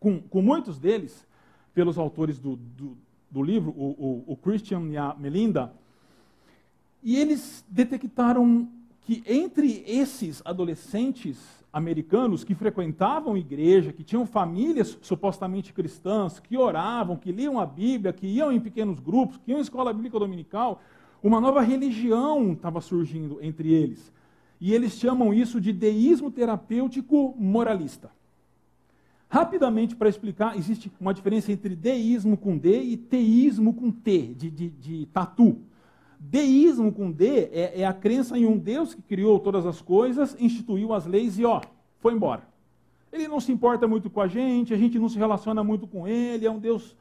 com, 0.00 0.20
com 0.20 0.40
muitos 0.40 0.78
deles, 0.78 1.26
pelos 1.74 1.98
autores 1.98 2.38
do, 2.38 2.56
do, 2.56 2.96
do 3.30 3.42
livro, 3.42 3.70
o, 3.76 4.24
o, 4.26 4.32
o 4.32 4.36
Christian 4.36 4.88
e 4.88 4.96
a 4.96 5.14
Melinda, 5.14 5.72
e 7.02 7.16
eles 7.16 7.62
detectaram 7.68 8.66
que 9.02 9.22
entre 9.26 9.84
esses 9.86 10.40
adolescentes 10.44 11.63
americanos 11.74 12.44
que 12.44 12.54
frequentavam 12.54 13.36
igreja, 13.36 13.92
que 13.92 14.04
tinham 14.04 14.24
famílias 14.24 14.96
supostamente 15.02 15.72
cristãs, 15.72 16.38
que 16.38 16.56
oravam, 16.56 17.16
que 17.16 17.32
liam 17.32 17.58
a 17.58 17.66
Bíblia, 17.66 18.12
que 18.12 18.28
iam 18.28 18.52
em 18.52 18.60
pequenos 18.60 19.00
grupos, 19.00 19.38
que 19.38 19.50
iam 19.50 19.58
em 19.58 19.62
escola 19.62 19.92
bíblica 19.92 20.16
dominical, 20.16 20.80
uma 21.20 21.40
nova 21.40 21.60
religião 21.62 22.52
estava 22.52 22.80
surgindo 22.80 23.38
entre 23.42 23.72
eles. 23.72 24.12
E 24.60 24.72
eles 24.72 24.92
chamam 24.92 25.34
isso 25.34 25.60
de 25.60 25.72
deísmo 25.72 26.30
terapêutico 26.30 27.34
moralista. 27.36 28.08
Rapidamente, 29.28 29.96
para 29.96 30.08
explicar, 30.08 30.56
existe 30.56 30.92
uma 31.00 31.12
diferença 31.12 31.50
entre 31.50 31.74
deísmo 31.74 32.36
com 32.36 32.56
D 32.56 32.82
e 32.82 32.96
teísmo 32.96 33.74
com 33.74 33.90
T, 33.90 34.32
de, 34.36 34.48
de, 34.48 34.68
de 34.70 35.06
tatu. 35.06 35.58
Deísmo 36.26 36.90
com 36.90 37.10
D 37.10 37.50
é, 37.52 37.80
é, 37.82 37.84
a 37.84 37.92
crença 37.92 38.38
em 38.38 38.46
um 38.46 38.56
Deus 38.56 38.94
que 38.94 39.02
criou 39.02 39.38
todas 39.38 39.66
as 39.66 39.82
coisas, 39.82 40.34
instituiu 40.40 40.94
as 40.94 41.04
leis 41.04 41.38
e 41.38 41.44
ó, 41.44 41.60
foi 41.98 42.14
embora. 42.14 42.48
Ele 43.12 43.28
não 43.28 43.38
se 43.38 43.52
importa 43.52 43.86
muito 43.86 44.08
com 44.08 44.22
a 44.22 44.26
gente, 44.26 44.72
a 44.72 44.76
gente 44.76 44.98
não 44.98 45.08
se 45.08 45.18
relaciona 45.18 45.62
muito 45.62 45.86
com 45.86 46.08
ele, 46.08 46.46
é 46.46 46.50
um 46.50 46.58
Deus 46.58 46.96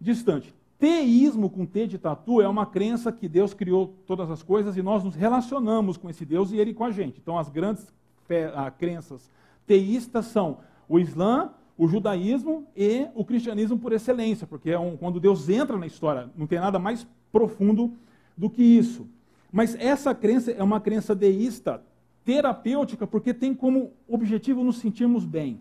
distante. 0.00 0.54
Teísmo 0.78 1.50
com 1.50 1.66
T 1.66 1.86
de 1.86 1.98
tatu 1.98 2.40
é 2.40 2.48
uma 2.48 2.64
crença 2.64 3.12
que 3.12 3.28
Deus 3.28 3.52
criou 3.52 3.94
todas 4.06 4.30
as 4.30 4.42
coisas 4.42 4.78
e 4.78 4.82
nós 4.82 5.04
nos 5.04 5.14
relacionamos 5.14 5.98
com 5.98 6.08
esse 6.08 6.24
Deus 6.24 6.50
e 6.50 6.56
ele 6.56 6.72
com 6.72 6.84
a 6.84 6.90
gente. 6.90 7.20
Então 7.20 7.38
as 7.38 7.50
grandes 7.50 7.92
fé, 8.26 8.50
a, 8.56 8.70
crenças 8.70 9.30
teístas 9.66 10.24
são 10.24 10.58
o 10.88 10.98
Islã, 10.98 11.50
o 11.76 11.86
judaísmo 11.86 12.66
e 12.74 13.08
o 13.14 13.26
cristianismo 13.26 13.78
por 13.78 13.92
excelência, 13.92 14.46
porque 14.46 14.70
é 14.70 14.78
um, 14.78 14.96
quando 14.96 15.20
Deus 15.20 15.50
entra 15.50 15.76
na 15.76 15.86
história, 15.86 16.30
não 16.34 16.46
tem 16.46 16.58
nada 16.58 16.78
mais 16.78 17.06
profundo 17.30 17.92
do 18.36 18.50
que 18.50 18.62
isso. 18.62 19.06
Mas 19.52 19.76
essa 19.76 20.14
crença 20.14 20.50
é 20.50 20.62
uma 20.62 20.80
crença 20.80 21.14
deísta, 21.14 21.80
terapêutica, 22.24 23.06
porque 23.06 23.32
tem 23.32 23.54
como 23.54 23.92
objetivo 24.08 24.64
nos 24.64 24.78
sentirmos 24.78 25.24
bem. 25.24 25.60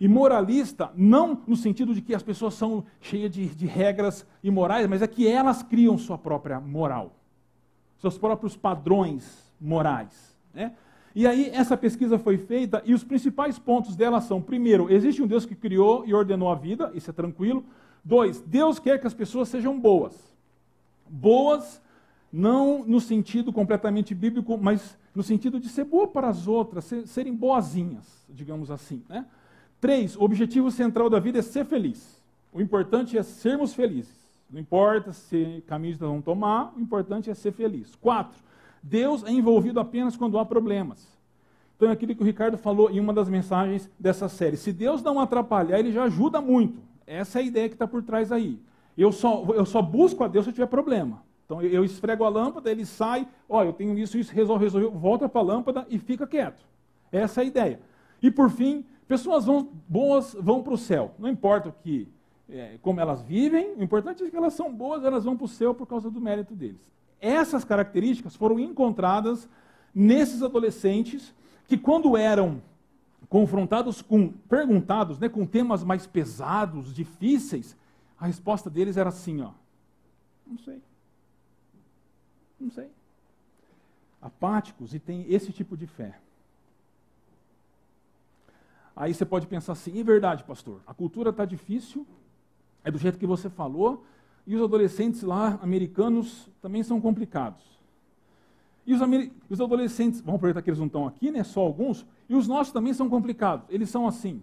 E 0.00 0.06
moralista, 0.06 0.92
não 0.94 1.40
no 1.46 1.56
sentido 1.56 1.94
de 1.94 2.02
que 2.02 2.14
as 2.14 2.22
pessoas 2.22 2.54
são 2.54 2.84
cheias 3.00 3.30
de, 3.30 3.46
de 3.46 3.66
regras 3.66 4.26
imorais, 4.44 4.86
mas 4.86 5.02
é 5.02 5.06
que 5.06 5.26
elas 5.26 5.62
criam 5.62 5.98
sua 5.98 6.18
própria 6.18 6.60
moral, 6.60 7.12
seus 7.98 8.16
próprios 8.16 8.56
padrões 8.56 9.50
morais. 9.60 10.36
Né? 10.54 10.72
E 11.14 11.26
aí, 11.26 11.50
essa 11.52 11.76
pesquisa 11.76 12.18
foi 12.18 12.38
feita 12.38 12.80
e 12.84 12.94
os 12.94 13.02
principais 13.02 13.58
pontos 13.58 13.96
dela 13.96 14.20
são: 14.20 14.40
primeiro, 14.40 14.92
existe 14.92 15.20
um 15.20 15.26
Deus 15.26 15.44
que 15.44 15.56
criou 15.56 16.04
e 16.06 16.14
ordenou 16.14 16.48
a 16.48 16.54
vida, 16.54 16.92
isso 16.94 17.10
é 17.10 17.12
tranquilo. 17.12 17.64
Dois, 18.04 18.40
Deus 18.42 18.78
quer 18.78 19.00
que 19.00 19.06
as 19.06 19.14
pessoas 19.14 19.48
sejam 19.48 19.80
boas 19.80 20.37
boas, 21.08 21.80
não 22.32 22.84
no 22.84 23.00
sentido 23.00 23.52
completamente 23.52 24.14
bíblico, 24.14 24.58
mas 24.58 24.96
no 25.14 25.22
sentido 25.22 25.58
de 25.58 25.68
ser 25.68 25.84
boa 25.84 26.06
para 26.06 26.28
as 26.28 26.46
outras, 26.46 26.84
ser, 26.84 27.06
serem 27.06 27.34
boazinhas, 27.34 28.24
digamos 28.28 28.70
assim. 28.70 29.02
Né? 29.08 29.24
Três, 29.80 30.16
o 30.16 30.22
objetivo 30.22 30.70
central 30.70 31.08
da 31.08 31.18
vida 31.18 31.38
é 31.38 31.42
ser 31.42 31.64
feliz. 31.64 32.22
O 32.52 32.60
importante 32.60 33.16
é 33.16 33.22
sermos 33.22 33.74
felizes. 33.74 34.16
Não 34.50 34.60
importa 34.60 35.12
se 35.12 35.62
caminhos 35.66 35.98
vão 35.98 36.22
tomar, 36.22 36.72
o 36.76 36.80
importante 36.80 37.30
é 37.30 37.34
ser 37.34 37.52
feliz. 37.52 37.94
Quatro, 37.96 38.38
Deus 38.82 39.22
é 39.24 39.30
envolvido 39.30 39.78
apenas 39.78 40.16
quando 40.16 40.38
há 40.38 40.44
problemas. 40.44 41.06
Então 41.76 41.90
é 41.90 41.92
aquilo 41.92 42.14
que 42.14 42.22
o 42.22 42.26
Ricardo 42.26 42.58
falou 42.58 42.90
em 42.90 42.98
uma 42.98 43.12
das 43.12 43.28
mensagens 43.28 43.88
dessa 43.98 44.28
série. 44.28 44.56
Se 44.56 44.72
Deus 44.72 45.02
não 45.02 45.20
atrapalhar, 45.20 45.78
ele 45.78 45.92
já 45.92 46.04
ajuda 46.04 46.40
muito. 46.40 46.80
Essa 47.06 47.38
é 47.38 47.42
a 47.42 47.44
ideia 47.44 47.68
que 47.68 47.74
está 47.74 47.86
por 47.86 48.02
trás 48.02 48.32
aí. 48.32 48.58
Eu 48.98 49.12
só, 49.12 49.44
eu 49.54 49.64
só 49.64 49.80
busco 49.80 50.24
a 50.24 50.28
Deus 50.28 50.44
se 50.44 50.50
eu 50.50 50.54
tiver 50.54 50.66
problema. 50.66 51.22
Então 51.44 51.62
eu 51.62 51.84
esfrego 51.84 52.24
a 52.24 52.28
lâmpada, 52.28 52.68
ele 52.68 52.84
sai, 52.84 53.26
ó, 53.48 53.62
eu 53.62 53.72
tenho 53.72 53.96
isso, 53.96 54.18
isso, 54.18 54.34
resolve, 54.34 54.64
resolve, 54.64 54.88
volta 54.88 55.28
para 55.28 55.40
a 55.40 55.44
lâmpada 55.44 55.86
e 55.88 55.98
fica 55.98 56.26
quieto. 56.26 56.62
Essa 57.12 57.40
é 57.40 57.44
a 57.44 57.46
ideia. 57.46 57.80
E 58.20 58.28
por 58.28 58.50
fim, 58.50 58.84
pessoas 59.06 59.46
vão, 59.46 59.68
boas 59.88 60.36
vão 60.38 60.62
para 60.62 60.74
o 60.74 60.76
céu. 60.76 61.14
Não 61.16 61.28
importa 61.28 61.68
o 61.68 61.72
que, 61.72 62.08
é, 62.50 62.76
como 62.82 63.00
elas 63.00 63.22
vivem, 63.22 63.76
o 63.76 63.82
importante 63.82 64.24
é 64.24 64.28
que 64.28 64.36
elas 64.36 64.52
são 64.52 64.70
boas, 64.70 65.04
elas 65.04 65.24
vão 65.24 65.36
para 65.36 65.44
o 65.44 65.48
céu 65.48 65.72
por 65.72 65.86
causa 65.86 66.10
do 66.10 66.20
mérito 66.20 66.54
deles. 66.54 66.90
Essas 67.20 67.64
características 67.64 68.34
foram 68.36 68.58
encontradas 68.58 69.48
nesses 69.94 70.42
adolescentes 70.42 71.34
que, 71.66 71.78
quando 71.78 72.16
eram 72.16 72.60
confrontados 73.28 74.02
com, 74.02 74.28
perguntados, 74.28 75.18
né, 75.18 75.28
com 75.28 75.46
temas 75.46 75.84
mais 75.84 76.06
pesados, 76.06 76.92
difíceis, 76.92 77.76
a 78.20 78.26
resposta 78.26 78.68
deles 78.68 78.96
era 78.96 79.08
assim, 79.10 79.40
ó. 79.40 79.52
Não 80.46 80.58
sei. 80.58 80.82
Não 82.58 82.70
sei. 82.70 82.88
Apáticos 84.20 84.94
e 84.94 84.98
tem 84.98 85.24
esse 85.32 85.52
tipo 85.52 85.76
de 85.76 85.86
fé. 85.86 86.18
Aí 88.96 89.14
você 89.14 89.24
pode 89.24 89.46
pensar 89.46 89.72
assim, 89.72 90.00
é 90.00 90.02
verdade, 90.02 90.42
pastor, 90.42 90.80
a 90.84 90.92
cultura 90.92 91.30
está 91.30 91.44
difícil, 91.44 92.04
é 92.82 92.90
do 92.90 92.98
jeito 92.98 93.16
que 93.16 93.26
você 93.26 93.48
falou, 93.48 94.04
e 94.44 94.56
os 94.56 94.62
adolescentes 94.62 95.22
lá, 95.22 95.56
americanos, 95.62 96.48
também 96.60 96.82
são 96.82 97.00
complicados. 97.00 97.62
E 98.84 98.92
os, 98.92 99.00
os 99.48 99.60
adolescentes, 99.60 100.20
vamos 100.20 100.38
aproveitar 100.38 100.62
que 100.62 100.70
eles 100.70 100.80
não 100.80 100.86
estão 100.86 101.06
aqui, 101.06 101.30
né, 101.30 101.44
só 101.44 101.60
alguns, 101.60 102.04
e 102.28 102.34
os 102.34 102.48
nossos 102.48 102.72
também 102.72 102.92
são 102.92 103.08
complicados, 103.08 103.66
eles 103.68 103.88
são 103.88 104.04
assim. 104.04 104.42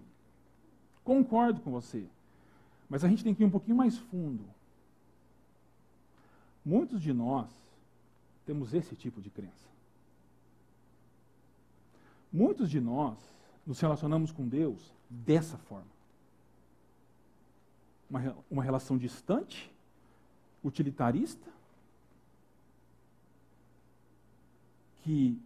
Concordo 1.04 1.60
com 1.60 1.70
você. 1.70 2.06
Mas 2.88 3.04
a 3.04 3.08
gente 3.08 3.24
tem 3.24 3.34
que 3.34 3.42
ir 3.42 3.46
um 3.46 3.50
pouquinho 3.50 3.76
mais 3.76 3.98
fundo. 3.98 4.44
Muitos 6.64 7.00
de 7.00 7.12
nós 7.12 7.48
temos 8.44 8.74
esse 8.74 8.94
tipo 8.94 9.20
de 9.20 9.30
crença. 9.30 9.66
Muitos 12.32 12.70
de 12.70 12.80
nós 12.80 13.16
nos 13.66 13.80
relacionamos 13.80 14.30
com 14.30 14.46
Deus 14.46 14.92
dessa 15.08 15.56
forma. 15.56 15.96
Uma, 18.08 18.36
uma 18.50 18.62
relação 18.62 18.96
distante, 18.96 19.72
utilitarista, 20.62 21.50
que 25.02 25.40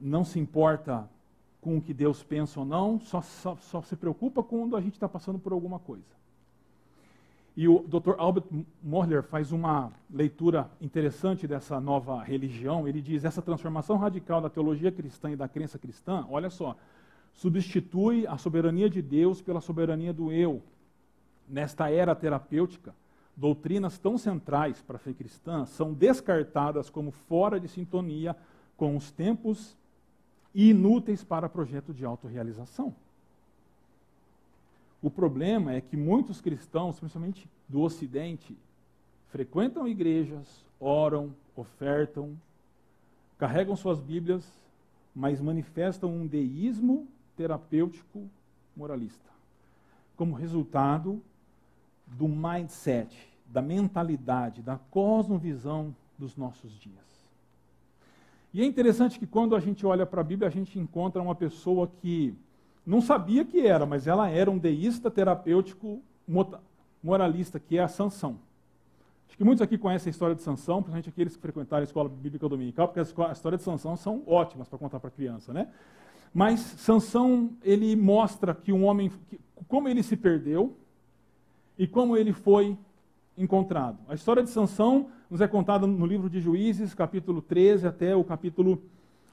não 0.00 0.24
se 0.24 0.38
importa 0.38 1.08
com 1.60 1.76
o 1.76 1.80
que 1.80 1.92
Deus 1.92 2.22
pensa 2.22 2.60
ou 2.60 2.66
não, 2.66 2.98
só, 3.00 3.20
só, 3.20 3.56
só 3.56 3.82
se 3.82 3.94
preocupa 3.94 4.42
quando 4.42 4.76
a 4.76 4.80
gente 4.80 4.94
está 4.94 5.08
passando 5.08 5.38
por 5.38 5.52
alguma 5.52 5.78
coisa. 5.78 6.20
E 7.56 7.68
o 7.68 7.80
Dr. 7.80 8.14
Albert 8.16 8.44
Mohler 8.82 9.22
faz 9.22 9.52
uma 9.52 9.92
leitura 10.10 10.70
interessante 10.80 11.46
dessa 11.46 11.80
nova 11.80 12.22
religião. 12.22 12.88
Ele 12.88 13.02
diz: 13.02 13.24
essa 13.24 13.42
transformação 13.42 13.96
radical 13.96 14.40
da 14.40 14.48
teologia 14.48 14.90
cristã 14.90 15.30
e 15.30 15.36
da 15.36 15.48
crença 15.48 15.78
cristã, 15.78 16.24
olha 16.30 16.48
só, 16.48 16.76
substitui 17.34 18.26
a 18.26 18.38
soberania 18.38 18.88
de 18.88 19.02
Deus 19.02 19.42
pela 19.42 19.60
soberania 19.60 20.12
do 20.12 20.32
eu. 20.32 20.62
Nesta 21.48 21.90
era 21.90 22.14
terapêutica, 22.14 22.94
doutrinas 23.36 23.98
tão 23.98 24.16
centrais 24.16 24.80
para 24.80 24.96
a 24.96 25.00
fé 25.00 25.12
cristã 25.12 25.66
são 25.66 25.92
descartadas 25.92 26.88
como 26.88 27.10
fora 27.10 27.58
de 27.58 27.66
sintonia 27.66 28.36
com 28.76 28.96
os 28.96 29.10
tempos 29.10 29.76
e 30.54 30.70
inúteis 30.70 31.22
para 31.22 31.48
projeto 31.48 31.94
de 31.94 32.04
autorrealização. 32.04 32.94
O 35.02 35.10
problema 35.10 35.72
é 35.72 35.80
que 35.80 35.96
muitos 35.96 36.40
cristãos, 36.40 36.98
principalmente 36.98 37.48
do 37.68 37.80
Ocidente, 37.80 38.56
frequentam 39.28 39.88
igrejas, 39.88 40.64
oram, 40.78 41.34
ofertam, 41.56 42.36
carregam 43.38 43.74
suas 43.76 44.00
Bíblias, 44.00 44.46
mas 45.14 45.40
manifestam 45.40 46.10
um 46.10 46.26
deísmo 46.26 47.08
terapêutico 47.36 48.28
moralista, 48.76 49.30
como 50.16 50.34
resultado 50.34 51.22
do 52.06 52.28
mindset, 52.28 53.16
da 53.46 53.62
mentalidade, 53.62 54.62
da 54.62 54.78
cosmovisão 54.90 55.94
dos 56.18 56.36
nossos 56.36 56.78
dias. 56.78 57.19
E 58.52 58.62
é 58.62 58.64
interessante 58.64 59.18
que 59.18 59.26
quando 59.26 59.54
a 59.54 59.60
gente 59.60 59.86
olha 59.86 60.04
para 60.04 60.20
a 60.20 60.24
Bíblia, 60.24 60.48
a 60.48 60.50
gente 60.50 60.78
encontra 60.78 61.22
uma 61.22 61.34
pessoa 61.34 61.90
que 62.00 62.34
não 62.84 63.00
sabia 63.00 63.44
que 63.44 63.64
era, 63.66 63.86
mas 63.86 64.06
ela 64.06 64.28
era 64.28 64.50
um 64.50 64.58
deísta 64.58 65.10
terapêutico 65.10 66.02
moralista, 67.02 67.60
que 67.60 67.78
é 67.78 67.82
a 67.82 67.88
Sansão. 67.88 68.38
Acho 69.28 69.36
que 69.36 69.44
muitos 69.44 69.62
aqui 69.62 69.78
conhecem 69.78 70.10
a 70.10 70.12
história 70.12 70.34
de 70.34 70.42
Sansão, 70.42 70.82
principalmente 70.82 71.08
aqueles 71.08 71.36
que 71.36 71.42
frequentaram 71.42 71.82
a 71.82 71.84
escola 71.84 72.08
bíblica 72.08 72.48
dominical, 72.48 72.88
porque 72.88 72.98
as 72.98 73.08
histórias 73.08 73.60
de 73.60 73.64
Sansão 73.64 73.96
são 73.96 74.22
ótimas 74.26 74.68
para 74.68 74.78
contar 74.78 74.98
para 74.98 75.10
criança, 75.10 75.52
né? 75.52 75.68
Mas 76.34 76.60
Sansão, 76.60 77.50
ele 77.62 77.94
mostra 77.94 78.54
que 78.54 78.72
um 78.72 78.84
homem, 78.84 79.12
como 79.68 79.88
ele 79.88 80.02
se 80.02 80.16
perdeu 80.16 80.76
e 81.78 81.86
como 81.86 82.16
ele 82.16 82.32
foi 82.32 82.76
encontrado. 83.42 83.98
A 84.08 84.14
história 84.14 84.42
de 84.42 84.50
Sansão 84.50 85.08
nos 85.30 85.40
é 85.40 85.48
contada 85.48 85.86
no 85.86 86.06
livro 86.06 86.28
de 86.28 86.40
Juízes, 86.40 86.94
capítulo 86.94 87.40
13 87.40 87.86
até 87.86 88.14
o 88.14 88.22
capítulo 88.22 88.82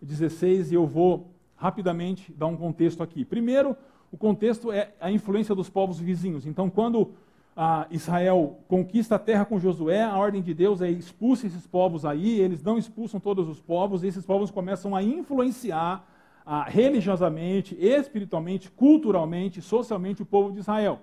16, 0.02 0.72
e 0.72 0.76
eu 0.76 0.86
vou 0.86 1.32
rapidamente 1.56 2.32
dar 2.34 2.48
um 2.48 2.56
contexto 2.56 3.04
aqui. 3.04 3.26
Primeiro, 3.26 3.76
o 4.12 4.18
contexto 4.18 4.72
é 4.72 4.94
a 5.02 5.12
influência 5.12 5.54
dos 5.54 5.70
povos 5.70 6.00
vizinhos. 6.00 6.46
Então, 6.46 6.70
quando 6.70 7.12
ah, 7.56 7.88
Israel 7.90 8.60
conquista 8.68 9.16
a 9.16 9.20
terra 9.20 9.44
com 9.44 9.60
Josué, 9.60 10.04
a 10.04 10.16
ordem 10.16 10.42
de 10.42 10.54
Deus 10.54 10.82
é 10.82 10.90
expulsa 10.90 11.48
esses 11.48 11.66
povos 11.66 12.06
aí, 12.06 12.40
eles 12.40 12.64
não 12.64 12.78
expulsam 12.78 13.20
todos 13.20 13.50
os 13.50 13.60
povos, 13.60 14.04
e 14.04 14.08
esses 14.08 14.26
povos 14.26 14.52
começam 14.52 14.96
a 14.96 15.04
influenciar 15.04 16.08
ah, 16.46 16.64
religiosamente, 16.64 17.76
espiritualmente, 17.80 18.72
culturalmente, 18.72 19.62
socialmente 19.62 20.22
o 20.22 20.26
povo 20.26 20.54
de 20.54 20.60
Israel. 20.60 21.02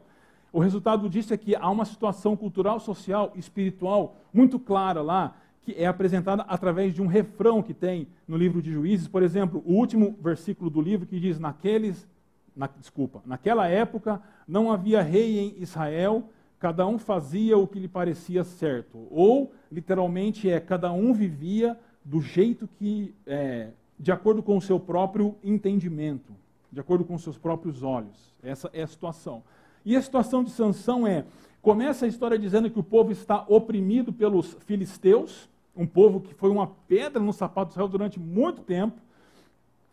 O 0.55 0.61
resultado 0.61 1.11
disso 1.11 1.35
é 1.35 1.37
que 1.37 1.57
há 1.57 1.69
uma 1.69 1.85
situação 1.85 2.37
cultural, 2.37 2.79
social, 2.79 3.33
espiritual 3.35 4.15
muito 4.33 4.57
clara 4.57 5.03
lá, 5.03 5.37
que 5.63 5.73
é 5.73 5.85
apresentada 5.85 6.45
através 6.45 6.95
de 6.95 7.03
um 7.03 7.09
refrão 7.09 7.61
que 7.61 7.75
tem 7.75 8.07
no 8.29 8.37
livro 8.37 8.63
de 8.63 8.71
Juízes. 8.71 9.09
Por 9.09 9.25
exemplo, 9.25 9.65
o 9.67 9.73
último 9.73 10.17
versículo 10.23 10.71
do 10.71 10.81
livro 10.81 11.09
que 11.09 11.19
diz: 11.19 11.41
Naqueles, 11.41 12.07
na, 12.55 12.69
desculpa, 12.69 13.21
naquela 13.27 13.67
época 13.67 14.23
não 14.47 14.71
havia 14.71 15.03
rei 15.03 15.41
em 15.41 15.61
Israel, 15.61 16.23
cada 16.61 16.87
um 16.87 17.01
fazia 17.01 17.59
o 17.59 17.67
que 17.67 17.81
lhe 17.81 17.89
parecia 17.89 18.45
certo. 18.45 19.09
Ou, 19.11 19.53
literalmente, 19.73 20.49
é 20.49 20.61
cada 20.61 20.93
um 20.93 21.13
vivia 21.13 21.77
do 22.05 22.21
jeito 22.21 22.69
que, 22.79 23.13
é, 23.27 23.71
de 23.99 24.13
acordo 24.13 24.41
com 24.41 24.57
o 24.57 24.63
seu 24.63 24.79
próprio 24.79 25.35
entendimento, 25.43 26.33
de 26.71 26.79
acordo 26.79 27.05
com 27.05 27.17
os 27.17 27.25
seus 27.25 27.37
próprios 27.37 27.83
olhos. 27.83 28.33
Essa 28.41 28.71
é 28.73 28.85
a 28.85 28.87
situação. 28.87 29.43
E 29.85 29.97
a 29.97 30.03
situação 30.03 30.43
de 30.43 30.51
Sansão 30.51 31.07
é: 31.07 31.25
começa 31.61 32.05
a 32.05 32.09
história 32.09 32.39
dizendo 32.39 32.71
que 32.71 32.79
o 32.79 32.83
povo 32.83 33.13
está 33.13 33.45
oprimido 33.49 34.13
pelos 34.13 34.57
filisteus, 34.67 35.49
um 35.77 35.87
povo 35.87 36.21
que 36.21 36.35
foi 36.35 36.51
uma 36.51 36.67
pedra 36.67 37.23
no 37.23 37.33
sapato 37.33 37.69
de 37.69 37.73
Israel 37.73 37.89
durante 37.89 38.19
muito 38.19 38.63
tempo, 38.63 39.01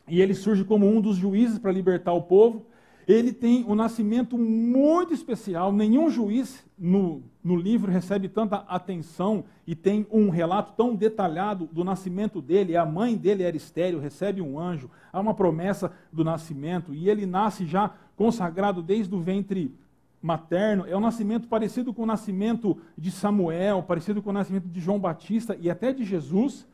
e 0.08 0.22
ele 0.22 0.34
surge 0.34 0.64
como 0.64 0.88
um 0.88 1.02
dos 1.02 1.16
juízes 1.18 1.60
para 1.60 1.72
libertar 1.72 2.14
o 2.14 2.22
povo. 2.22 2.66
Ele 3.08 3.34
tem 3.34 3.66
um 3.68 3.76
nascimento 3.76 4.38
muito 4.38 5.14
especial, 5.14 5.74
nenhum 5.74 6.10
juiz 6.10 6.64
no, 6.78 7.24
no 7.44 7.56
livro 7.56 7.92
recebe 7.92 8.30
tanta 8.30 8.58
atenção 8.68 9.44
e 9.66 9.76
tem 9.76 10.06
um 10.12 10.30
relato 10.30 10.74
tão 10.76 10.96
detalhado 10.96 11.68
do 11.72 11.84
nascimento 11.84 12.42
dele. 12.42 12.78
A 12.78 12.86
mãe 12.86 13.18
dele 13.18 13.44
era 13.44 13.58
estéreo, 13.58 14.00
recebe 14.00 14.42
um 14.42 14.60
anjo, 14.60 14.90
há 15.12 15.20
uma 15.20 15.34
promessa 15.34 15.92
do 16.12 16.24
nascimento, 16.24 16.94
e 16.94 17.10
ele 17.10 17.26
nasce 17.26 17.66
já 17.66 17.92
consagrado 18.16 18.84
desde 18.84 19.14
o 19.16 19.20
ventre 19.20 19.76
materno, 20.22 20.86
é 20.88 20.96
um 20.96 21.00
nascimento 21.00 21.48
parecido 21.48 21.94
com 21.94 22.04
o 22.04 22.06
nascimento 22.06 22.78
de 22.96 23.10
Samuel, 23.10 23.82
parecido 23.82 24.22
com 24.22 24.30
o 24.30 24.34
nascimento 24.34 24.68
de 24.68 24.80
João 24.80 25.00
Batista 25.00 25.58
e 25.60 25.70
até 25.70 25.92
de 25.92 26.04
Jesus. 26.04 26.68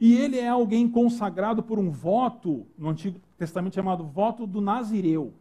E 0.00 0.16
ele 0.16 0.38
é 0.38 0.48
alguém 0.48 0.88
consagrado 0.88 1.62
por 1.62 1.78
um 1.78 1.90
voto, 1.90 2.66
no 2.78 2.88
Antigo 2.88 3.20
Testamento 3.36 3.74
chamado 3.74 4.04
voto 4.04 4.46
do 4.46 4.60
Nazireu. 4.60 5.34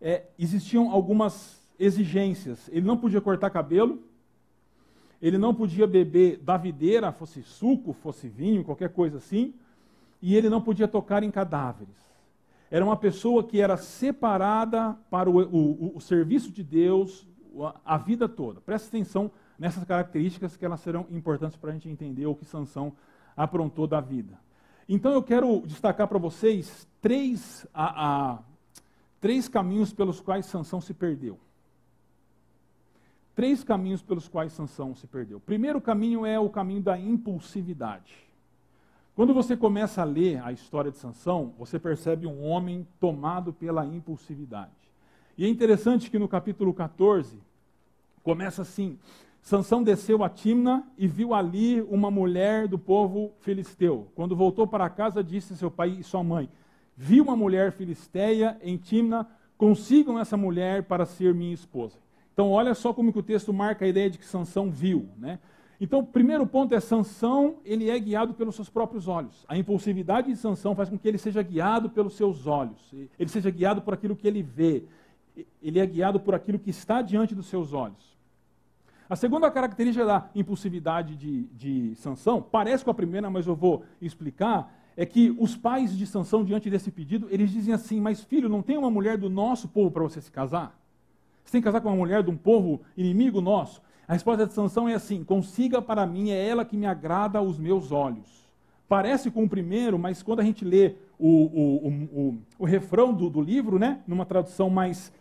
É, 0.00 0.24
existiam 0.38 0.90
algumas 0.90 1.63
exigências. 1.78 2.68
Ele 2.72 2.86
não 2.86 2.96
podia 2.96 3.20
cortar 3.20 3.50
cabelo, 3.50 4.02
ele 5.20 5.38
não 5.38 5.54
podia 5.54 5.86
beber 5.86 6.38
da 6.38 6.56
videira, 6.56 7.12
fosse 7.12 7.42
suco, 7.42 7.92
fosse 7.92 8.28
vinho, 8.28 8.64
qualquer 8.64 8.90
coisa 8.90 9.18
assim, 9.18 9.54
e 10.20 10.36
ele 10.36 10.48
não 10.48 10.60
podia 10.60 10.88
tocar 10.88 11.22
em 11.22 11.30
cadáveres 11.30 12.04
era 12.74 12.84
uma 12.84 12.96
pessoa 12.96 13.44
que 13.44 13.60
era 13.60 13.76
separada 13.76 14.98
para 15.08 15.30
o, 15.30 15.38
o, 15.38 15.96
o 15.96 16.00
serviço 16.00 16.50
de 16.50 16.64
Deus 16.64 17.24
a, 17.60 17.94
a 17.94 17.96
vida 17.96 18.28
toda. 18.28 18.60
Presta 18.60 18.88
atenção 18.88 19.30
nessas 19.56 19.84
características 19.84 20.56
que 20.56 20.64
elas 20.64 20.80
serão 20.80 21.06
importantes 21.12 21.56
para 21.56 21.70
a 21.70 21.72
gente 21.72 21.88
entender 21.88 22.26
o 22.26 22.34
que 22.34 22.44
Sansão 22.44 22.92
aprontou 23.36 23.86
da 23.86 24.00
vida. 24.00 24.36
Então 24.88 25.12
eu 25.12 25.22
quero 25.22 25.62
destacar 25.64 26.08
para 26.08 26.18
vocês 26.18 26.88
três, 27.00 27.64
a, 27.72 28.32
a, 28.32 28.38
três 29.20 29.46
caminhos 29.46 29.92
pelos 29.92 30.20
quais 30.20 30.46
Sansão 30.46 30.80
se 30.80 30.92
perdeu. 30.92 31.38
Três 33.34 33.64
caminhos 33.64 34.00
pelos 34.00 34.28
quais 34.28 34.52
Sansão 34.52 34.94
se 34.94 35.06
perdeu. 35.06 35.38
O 35.38 35.40
primeiro 35.40 35.80
caminho 35.80 36.24
é 36.24 36.38
o 36.38 36.48
caminho 36.48 36.82
da 36.82 36.98
impulsividade. 36.98 38.14
Quando 39.16 39.34
você 39.34 39.56
começa 39.56 40.02
a 40.02 40.04
ler 40.04 40.40
a 40.44 40.52
história 40.52 40.90
de 40.90 40.98
Sansão, 40.98 41.52
você 41.58 41.78
percebe 41.78 42.26
um 42.26 42.44
homem 42.44 42.86
tomado 43.00 43.52
pela 43.52 43.84
impulsividade. 43.84 44.72
E 45.36 45.44
é 45.44 45.48
interessante 45.48 46.10
que 46.10 46.18
no 46.18 46.28
capítulo 46.28 46.72
14 46.72 47.38
começa 48.22 48.62
assim: 48.62 48.98
Sansão 49.42 49.82
desceu 49.82 50.22
a 50.22 50.28
Timna 50.28 50.86
e 50.96 51.06
viu 51.06 51.34
ali 51.34 51.82
uma 51.82 52.10
mulher 52.10 52.66
do 52.68 52.78
povo 52.78 53.32
filisteu. 53.40 54.08
Quando 54.14 54.34
voltou 54.36 54.66
para 54.66 54.88
casa, 54.88 55.22
disse 55.22 55.56
seu 55.56 55.70
pai 55.70 55.90
e 55.90 56.02
sua 56.02 56.22
mãe: 56.22 56.48
Vi 56.96 57.20
uma 57.20 57.36
mulher 57.36 57.72
filisteia 57.72 58.56
em 58.62 58.76
Timna, 58.76 59.28
consigam 59.58 60.18
essa 60.18 60.36
mulher 60.36 60.84
para 60.84 61.04
ser 61.04 61.34
minha 61.34 61.52
esposa. 61.52 62.03
Então, 62.34 62.50
olha 62.50 62.74
só 62.74 62.92
como 62.92 63.12
que 63.12 63.18
o 63.18 63.22
texto 63.22 63.52
marca 63.52 63.84
a 63.84 63.88
ideia 63.88 64.10
de 64.10 64.18
que 64.18 64.26
Sansão 64.26 64.68
viu, 64.68 65.08
né? 65.16 65.38
Então, 65.80 66.00
o 66.00 66.06
primeiro 66.06 66.46
ponto 66.46 66.74
é 66.74 66.80
Sansão, 66.80 67.56
ele 67.64 67.88
é 67.88 67.98
guiado 67.98 68.34
pelos 68.34 68.56
seus 68.56 68.68
próprios 68.68 69.06
olhos. 69.06 69.44
A 69.48 69.56
impulsividade 69.56 70.28
de 70.28 70.36
Sansão 70.36 70.74
faz 70.74 70.88
com 70.88 70.98
que 70.98 71.06
ele 71.06 71.18
seja 71.18 71.42
guiado 71.42 71.90
pelos 71.90 72.14
seus 72.14 72.46
olhos. 72.46 72.92
Ele 73.18 73.30
seja 73.30 73.50
guiado 73.50 73.82
por 73.82 73.94
aquilo 73.94 74.16
que 74.16 74.26
ele 74.26 74.42
vê. 74.42 74.84
Ele 75.62 75.78
é 75.78 75.86
guiado 75.86 76.18
por 76.18 76.34
aquilo 76.34 76.58
que 76.58 76.70
está 76.70 77.02
diante 77.02 77.34
dos 77.34 77.46
seus 77.46 77.72
olhos. 77.72 78.14
A 79.08 79.14
segunda 79.16 79.50
característica 79.50 80.04
da 80.04 80.28
impulsividade 80.34 81.16
de, 81.16 81.42
de 81.52 81.94
Sansão, 81.96 82.40
parece 82.40 82.84
com 82.84 82.90
a 82.90 82.94
primeira, 82.94 83.28
mas 83.28 83.46
eu 83.46 83.54
vou 83.54 83.84
explicar, 84.00 84.72
é 84.96 85.04
que 85.04 85.34
os 85.38 85.56
pais 85.56 85.96
de 85.96 86.06
Sansão, 86.06 86.44
diante 86.44 86.70
desse 86.70 86.90
pedido, 86.90 87.28
eles 87.30 87.50
dizem 87.50 87.74
assim, 87.74 88.00
mas 88.00 88.22
filho, 88.22 88.48
não 88.48 88.62
tem 88.62 88.78
uma 88.78 88.90
mulher 88.90 89.18
do 89.18 89.28
nosso 89.28 89.68
povo 89.68 89.90
para 89.90 90.02
você 90.02 90.20
se 90.20 90.32
casar? 90.32 90.83
Você 91.44 91.52
tem 91.52 91.60
que 91.60 91.66
casar 91.66 91.80
com 91.80 91.88
uma 91.88 91.96
mulher 91.96 92.22
de 92.22 92.30
um 92.30 92.36
povo 92.36 92.80
inimigo 92.96 93.40
nosso? 93.40 93.82
A 94.08 94.12
resposta 94.14 94.46
de 94.46 94.52
Sansão 94.52 94.88
é 94.88 94.94
assim: 94.94 95.22
consiga 95.22 95.80
para 95.80 96.06
mim, 96.06 96.30
é 96.30 96.48
ela 96.48 96.64
que 96.64 96.76
me 96.76 96.86
agrada 96.86 97.38
aos 97.38 97.58
meus 97.58 97.92
olhos. 97.92 98.44
Parece 98.88 99.30
com 99.30 99.44
o 99.44 99.48
primeiro, 99.48 99.98
mas 99.98 100.22
quando 100.22 100.40
a 100.40 100.44
gente 100.44 100.64
lê 100.64 100.94
o, 101.18 101.28
o, 101.28 101.88
o, 101.88 102.38
o 102.58 102.64
refrão 102.64 103.12
do, 103.12 103.30
do 103.30 103.40
livro, 103.40 103.78
né? 103.78 104.00
numa 104.06 104.26
tradução 104.26 104.68
mais 104.68 105.12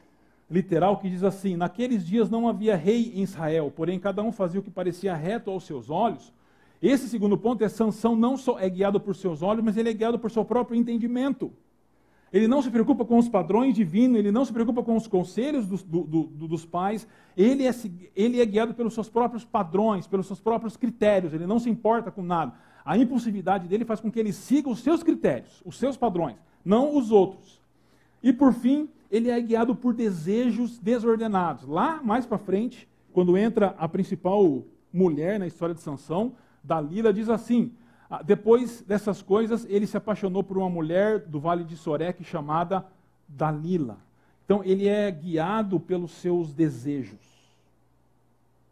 literal, 0.50 0.98
que 0.98 1.10
diz 1.10 1.24
assim: 1.24 1.56
Naqueles 1.56 2.06
dias 2.06 2.30
não 2.30 2.48
havia 2.48 2.76
rei 2.76 3.14
em 3.16 3.24
Israel, 3.24 3.72
porém 3.74 4.00
cada 4.00 4.22
um 4.22 4.32
fazia 4.32 4.60
o 4.60 4.64
que 4.64 4.72
parecia 4.72 5.16
reto 5.16 5.50
aos 5.50 5.66
seus 5.66 5.90
olhos. 5.90 6.34
Esse 6.82 7.08
segundo 7.08 7.38
ponto 7.38 7.64
é 7.64 7.70
Sansão 7.70 8.14
não 8.14 8.36
só 8.36 8.60
é 8.60 8.70
guiado 8.70 9.00
por 9.00 9.16
seus 9.16 9.42
olhos, 9.42 9.64
mas 9.64 9.78
ele 9.78 9.90
é 9.90 9.94
guiado 9.94 10.20
por 10.20 10.30
seu 10.30 10.44
próprio 10.44 10.78
entendimento. 10.78 11.54
Ele 12.34 12.48
não 12.48 12.64
se 12.64 12.72
preocupa 12.72 13.06
com 13.06 13.20
os 13.20 13.30
padrões 13.30 13.76
divinos, 13.76 14.18
ele 14.18 14.32
não 14.32 14.44
se 14.44 14.52
preocupa 14.52 14.82
com 14.82 14.98
os 14.98 15.06
conselhos 15.06 15.68
dos, 15.68 15.84
do, 15.84 16.02
do, 16.02 16.48
dos 16.48 16.66
pais, 16.66 17.08
ele 17.38 17.68
é, 17.68 17.72
ele 18.16 18.42
é 18.42 18.46
guiado 18.46 18.74
pelos 18.74 18.96
seus 18.96 19.08
próprios 19.08 19.46
padrões, 19.46 20.08
pelos 20.08 20.26
seus 20.26 20.40
próprios 20.40 20.76
critérios, 20.76 21.32
ele 21.32 21.46
não 21.46 21.60
se 21.60 21.70
importa 21.70 22.10
com 22.10 22.24
nada. 22.24 22.54
A 22.84 22.98
impulsividade 22.98 23.68
dele 23.68 23.86
faz 23.86 24.00
com 24.00 24.12
que 24.12 24.20
ele 24.20 24.34
siga 24.34 24.68
os 24.68 24.80
seus 24.80 25.04
critérios, 25.04 25.62
os 25.64 25.78
seus 25.78 25.96
padrões, 25.96 26.36
não 26.66 26.98
os 26.98 27.12
outros. 27.12 27.62
E 28.24 28.34
por 28.34 28.52
fim, 28.52 28.90
ele 29.12 29.30
é 29.30 29.40
guiado 29.40 29.76
por 29.76 29.94
desejos 29.94 30.80
desordenados. 30.80 31.68
Lá 31.68 32.02
mais 32.04 32.26
para 32.26 32.40
frente, 32.40 32.90
quando 33.12 33.38
entra 33.38 33.76
a 33.78 33.88
principal 33.88 34.64
mulher 34.92 35.38
na 35.38 35.46
história 35.46 35.76
de 35.76 35.82
Sansão, 35.82 36.34
Dalila 36.64 37.14
diz 37.14 37.30
assim: 37.30 37.72
depois 38.22 38.82
dessas 38.82 39.22
coisas, 39.22 39.66
ele 39.70 39.88
se 39.88 39.98
apaixonou 39.98 40.44
por 40.44 40.58
uma 40.58 40.70
mulher 40.70 41.20
do 41.20 41.40
Vale 41.40 41.64
de 41.64 41.76
Sorek 41.76 42.24
chamada 42.24 42.86
Dalila. 43.28 43.98
Então, 44.46 44.62
ele 44.64 44.88
é 44.88 45.10
guiado 45.10 45.80
pelos 45.80 46.12
seus 46.12 46.54
desejos, 46.54 47.20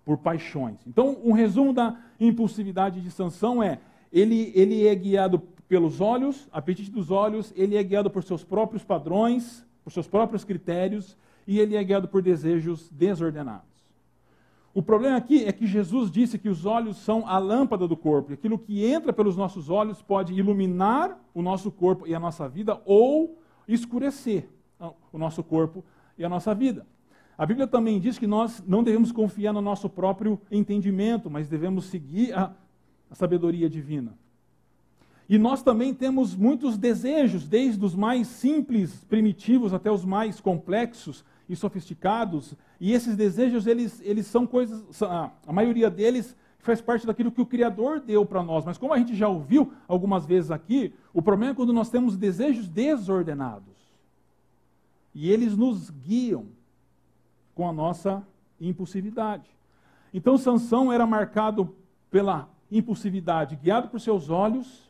por 0.04 0.18
paixões. 0.18 0.80
Então, 0.86 1.18
um 1.24 1.32
resumo 1.32 1.74
da 1.74 1.98
impulsividade 2.20 3.02
de 3.02 3.10
Sansão 3.10 3.64
é: 3.64 3.80
ele, 4.12 4.52
ele 4.54 4.86
é 4.86 4.94
guiado 4.94 5.40
pelos 5.70 6.02
olhos, 6.02 6.50
apetite 6.52 6.92
dos 6.92 7.10
olhos, 7.10 7.54
ele 7.56 7.78
é 7.78 7.84
guiado 7.84 8.10
por 8.10 8.24
seus 8.24 8.44
próprios 8.44 8.84
padrões, 8.84 9.66
por 9.84 9.92
seus 9.92 10.08
próprios 10.08 10.44
critérios, 10.44 11.18
e 11.48 11.60
ele 11.60 11.78
é 11.78 11.84
guiado 11.84 12.10
por 12.10 12.22
desejos 12.22 12.90
desordenados. 12.90 13.71
O 14.74 14.82
problema 14.82 15.18
aqui 15.18 15.44
é 15.44 15.52
que 15.52 15.68
Jesus 15.68 16.10
disse 16.10 16.38
que 16.38 16.48
os 16.48 16.66
olhos 16.66 16.98
são 16.98 17.28
a 17.28 17.38
lâmpada 17.38 17.88
do 17.88 17.98
corpo. 17.98 18.32
Aquilo 18.32 18.58
que 18.58 18.86
entra 18.86 19.12
pelos 19.12 19.36
nossos 19.36 19.70
olhos 19.70 20.02
pode 20.02 20.34
iluminar 20.34 21.20
o 21.34 21.42
nosso 21.42 21.70
corpo 21.70 22.08
e 22.08 22.16
a 22.16 22.20
nossa 22.20 22.48
vida 22.48 22.82
ou 22.86 23.38
escurecer 23.68 24.48
o 25.12 25.18
nosso 25.18 25.44
corpo 25.44 25.84
e 26.18 26.24
a 26.24 26.30
nossa 26.30 26.56
vida. 26.56 26.86
A 27.38 27.46
Bíblia 27.46 27.68
também 27.68 28.00
diz 28.00 28.18
que 28.18 28.28
nós 28.28 28.64
não 28.66 28.84
devemos 28.84 29.12
confiar 29.12 29.52
no 29.52 29.62
nosso 29.62 29.90
próprio 29.90 30.40
entendimento, 30.50 31.30
mas 31.30 31.50
devemos 31.50 31.86
seguir 31.86 32.34
a, 32.34 32.54
a 33.10 33.16
sabedoria 33.16 33.70
divina. 33.70 34.18
E 35.28 35.38
nós 35.38 35.64
também 35.64 35.94
temos 35.94 36.36
muitos 36.36 36.78
desejos, 36.78 37.48
desde 37.48 37.84
os 37.84 37.96
mais 37.96 38.28
simples, 38.28 39.04
primitivos, 39.06 39.74
até 39.74 39.90
os 39.90 40.06
mais 40.06 40.40
complexos, 40.40 41.26
e 41.52 41.56
sofisticados, 41.58 42.56
e 42.80 42.94
esses 42.94 43.18
desejos, 43.18 43.68
eles, 43.68 44.02
eles 44.06 44.26
são 44.26 44.48
coisas, 44.48 44.82
a 45.04 45.52
maioria 45.52 45.90
deles 45.90 46.34
faz 46.60 46.80
parte 46.80 47.06
daquilo 47.06 47.30
que 47.30 47.42
o 47.42 47.46
Criador 47.46 48.00
deu 48.00 48.26
para 48.26 48.42
nós. 48.42 48.64
Mas 48.64 48.78
como 48.78 48.94
a 48.94 48.98
gente 48.98 49.14
já 49.18 49.28
ouviu 49.28 49.74
algumas 49.86 50.26
vezes 50.26 50.50
aqui, 50.50 50.94
o 51.14 51.22
problema 51.22 51.52
é 51.52 51.56
quando 51.56 51.74
nós 51.74 51.90
temos 51.90 52.16
desejos 52.16 52.70
desordenados. 52.70 53.76
E 55.14 55.30
eles 55.30 55.58
nos 55.58 55.90
guiam 55.90 56.46
com 57.54 57.68
a 57.68 57.74
nossa 57.74 58.26
impulsividade. 58.60 59.50
Então 60.14 60.38
Sansão 60.38 60.94
era 60.94 61.06
marcado 61.06 61.76
pela 62.10 62.48
impulsividade, 62.72 63.58
guiado 63.58 63.90
por 63.90 64.00
seus 64.00 64.30
olhos, 64.30 64.90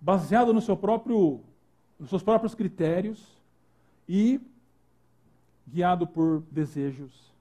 baseado 0.00 0.52
no 0.52 0.60
seu 0.60 0.76
próprio, 0.76 1.40
nos 2.00 2.08
seus 2.08 2.22
próprios 2.22 2.52
critérios 2.52 3.38
e 4.08 4.40
guiado 5.66 6.06
por 6.06 6.42
desejos 6.50 7.32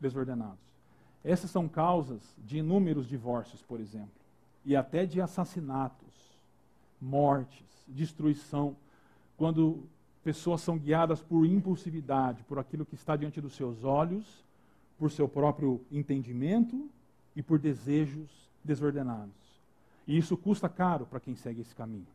desordenados. 0.00 0.58
Essas 1.24 1.50
são 1.50 1.68
causas 1.68 2.22
de 2.38 2.58
inúmeros 2.58 3.08
divórcios, 3.08 3.62
por 3.62 3.80
exemplo, 3.80 4.10
e 4.64 4.76
até 4.76 5.04
de 5.04 5.20
assassinatos, 5.20 6.08
mortes, 7.00 7.66
destruição, 7.86 8.76
quando 9.36 9.84
pessoas 10.22 10.60
são 10.60 10.76
guiadas 10.76 11.22
por 11.22 11.46
impulsividade, 11.46 12.42
por 12.44 12.58
aquilo 12.58 12.84
que 12.84 12.94
está 12.94 13.16
diante 13.16 13.40
dos 13.40 13.54
seus 13.54 13.84
olhos, 13.84 14.44
por 14.98 15.10
seu 15.10 15.28
próprio 15.28 15.80
entendimento 15.90 16.88
e 17.34 17.42
por 17.42 17.58
desejos 17.58 18.28
desordenados. 18.64 19.32
E 20.06 20.16
isso 20.16 20.36
custa 20.36 20.68
caro 20.68 21.06
para 21.06 21.20
quem 21.20 21.34
segue 21.34 21.60
esse 21.60 21.74
caminho. 21.74 22.06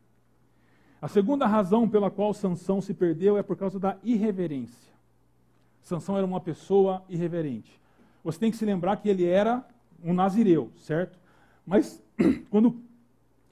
A 1.00 1.08
segunda 1.08 1.46
razão 1.46 1.88
pela 1.88 2.10
qual 2.10 2.32
Sansão 2.32 2.80
se 2.80 2.94
perdeu 2.94 3.36
é 3.36 3.42
por 3.42 3.56
causa 3.56 3.78
da 3.78 3.96
irreverência. 4.02 4.93
Sansão 5.84 6.16
era 6.16 6.26
uma 6.26 6.40
pessoa 6.40 7.04
irreverente. 7.10 7.78
Você 8.24 8.38
tem 8.38 8.50
que 8.50 8.56
se 8.56 8.64
lembrar 8.64 8.96
que 8.96 9.08
ele 9.08 9.26
era 9.26 9.62
um 10.02 10.14
nazireu, 10.14 10.72
certo? 10.78 11.18
Mas 11.66 12.02
quando 12.50 12.80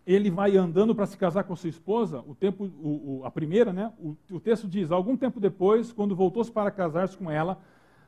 ele 0.06 0.30
vai 0.30 0.56
andando 0.56 0.94
para 0.94 1.04
se 1.04 1.16
casar 1.16 1.44
com 1.44 1.54
sua 1.54 1.68
esposa, 1.68 2.24
o 2.26 2.34
tempo, 2.34 2.64
o, 2.82 3.20
o, 3.20 3.24
a 3.26 3.30
primeira, 3.30 3.70
né? 3.70 3.92
O, 4.00 4.16
o, 4.30 4.40
texto 4.40 4.66
diz: 4.66 4.90
algum 4.90 5.14
tempo 5.14 5.38
depois, 5.38 5.92
quando 5.92 6.16
voltou-se 6.16 6.50
para 6.50 6.70
casar-se 6.70 7.18
com 7.18 7.30
ela, 7.30 7.60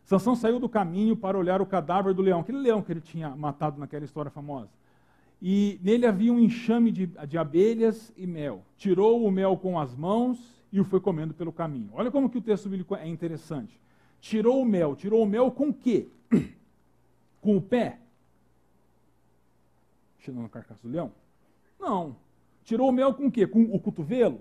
Sansão 0.04 0.34
saiu 0.34 0.58
do 0.58 0.70
caminho 0.70 1.14
para 1.14 1.38
olhar 1.38 1.60
o 1.60 1.66
cadáver 1.66 2.14
do 2.14 2.22
leão, 2.22 2.40
aquele 2.40 2.58
leão 2.58 2.80
que 2.80 2.92
ele 2.92 3.02
tinha 3.02 3.36
matado 3.36 3.78
naquela 3.78 4.06
história 4.06 4.30
famosa. 4.30 4.70
E 5.40 5.78
nele 5.82 6.06
havia 6.06 6.32
um 6.32 6.38
enxame 6.38 6.90
de, 6.90 7.06
de 7.28 7.36
abelhas 7.36 8.10
e 8.16 8.26
mel. 8.26 8.62
Tirou 8.78 9.22
o 9.22 9.30
mel 9.30 9.58
com 9.58 9.78
as 9.78 9.94
mãos 9.94 10.64
e 10.72 10.80
o 10.80 10.84
foi 10.84 10.98
comendo 10.98 11.34
pelo 11.34 11.52
caminho. 11.52 11.90
Olha 11.92 12.10
como 12.10 12.30
que 12.30 12.38
o 12.38 12.42
texto 12.42 12.70
bíblico 12.70 12.96
é 12.96 13.06
interessante 13.06 13.84
tirou 14.24 14.62
o 14.62 14.64
mel. 14.64 14.96
Tirou 14.96 15.22
o 15.22 15.26
mel 15.26 15.50
com 15.50 15.68
o 15.68 15.74
quê? 15.74 16.08
Com 17.42 17.58
o 17.58 17.60
pé? 17.60 17.98
Tirando 20.18 20.46
a 20.46 20.48
carcaça 20.48 20.80
do 20.82 20.88
leão? 20.88 21.12
Não. 21.78 22.16
Tirou 22.64 22.88
o 22.88 22.92
mel 22.92 23.12
com 23.12 23.26
o 23.26 23.30
quê? 23.30 23.46
Com 23.46 23.64
o 23.64 23.78
cotovelo? 23.78 24.40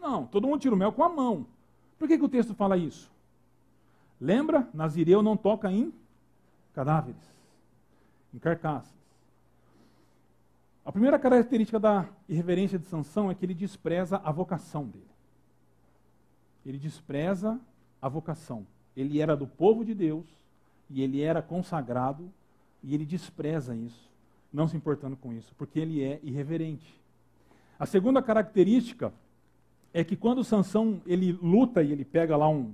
Não. 0.00 0.26
Todo 0.26 0.48
mundo 0.48 0.60
tira 0.60 0.74
o 0.74 0.78
mel 0.78 0.92
com 0.92 1.04
a 1.04 1.08
mão. 1.08 1.46
Por 1.96 2.08
que, 2.08 2.18
que 2.18 2.24
o 2.24 2.28
texto 2.28 2.54
fala 2.54 2.76
isso? 2.76 3.08
Lembra? 4.20 4.68
Nazireu 4.74 5.22
não 5.22 5.36
toca 5.36 5.70
em 5.70 5.94
cadáveres, 6.74 7.22
em 8.34 8.38
carcaças. 8.40 8.98
A 10.84 10.90
primeira 10.90 11.20
característica 11.20 11.78
da 11.78 12.08
irreverência 12.28 12.80
de 12.80 12.86
Sansão 12.86 13.30
é 13.30 13.34
que 13.36 13.44
ele 13.46 13.54
despreza 13.54 14.20
a 14.24 14.32
vocação 14.32 14.86
dele. 14.86 15.06
Ele 16.66 16.78
despreza 16.78 17.60
a 18.02 18.08
vocação. 18.08 18.66
Ele 18.96 19.20
era 19.20 19.36
do 19.36 19.46
povo 19.46 19.84
de 19.84 19.94
Deus 19.94 20.26
e 20.88 21.02
ele 21.02 21.22
era 21.22 21.40
consagrado 21.40 22.30
e 22.82 22.94
ele 22.94 23.04
despreza 23.04 23.74
isso, 23.74 24.08
não 24.52 24.66
se 24.66 24.76
importando 24.76 25.16
com 25.16 25.32
isso, 25.32 25.54
porque 25.56 25.78
ele 25.78 26.02
é 26.02 26.18
irreverente. 26.22 26.98
A 27.78 27.86
segunda 27.86 28.22
característica 28.22 29.12
é 29.92 30.02
que 30.02 30.16
quando 30.16 30.44
Sansão 30.44 31.00
ele 31.06 31.32
luta 31.32 31.82
e 31.82 31.92
ele 31.92 32.04
pega 32.04 32.36
lá 32.36 32.48
um, 32.48 32.72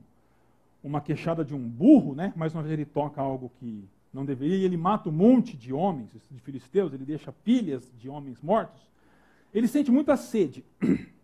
uma 0.82 1.00
queixada 1.00 1.44
de 1.44 1.54
um 1.54 1.68
burro, 1.68 2.14
né? 2.14 2.32
mais 2.36 2.54
uma 2.54 2.62
vez 2.62 2.72
ele 2.72 2.84
toca 2.84 3.20
algo 3.20 3.50
que 3.58 3.84
não 4.12 4.24
deveria, 4.24 4.56
e 4.56 4.64
ele 4.64 4.76
mata 4.76 5.08
um 5.10 5.12
monte 5.12 5.56
de 5.56 5.72
homens, 5.72 6.10
de 6.30 6.40
filisteus, 6.40 6.92
ele 6.94 7.04
deixa 7.04 7.30
pilhas 7.32 7.92
de 7.98 8.08
homens 8.08 8.40
mortos, 8.40 8.80
ele 9.52 9.68
sente 9.68 9.90
muita 9.90 10.16
sede. 10.16 10.64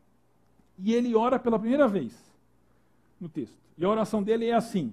E 0.85 0.95
ele 0.95 1.15
ora 1.15 1.39
pela 1.39 1.61
primeira 1.61 1.87
vez 1.87 2.32
no 3.23 3.29
texto. 3.29 3.57
E 3.79 3.85
a 3.85 3.89
oração 3.89 4.23
dele 4.23 4.47
é 4.47 4.55
assim: 4.55 4.93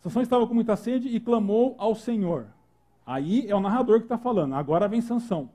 Sansão 0.00 0.20
estava 0.20 0.46
com 0.46 0.52
muita 0.52 0.76
sede 0.76 1.08
e 1.08 1.20
clamou 1.20 1.74
ao 1.78 1.94
Senhor. 1.94 2.46
Aí 3.06 3.48
é 3.48 3.54
o 3.54 3.60
narrador 3.60 4.00
que 4.00 4.04
está 4.04 4.18
falando. 4.18 4.54
Agora 4.54 4.88
vem 4.88 5.00
Sansão. 5.00 5.50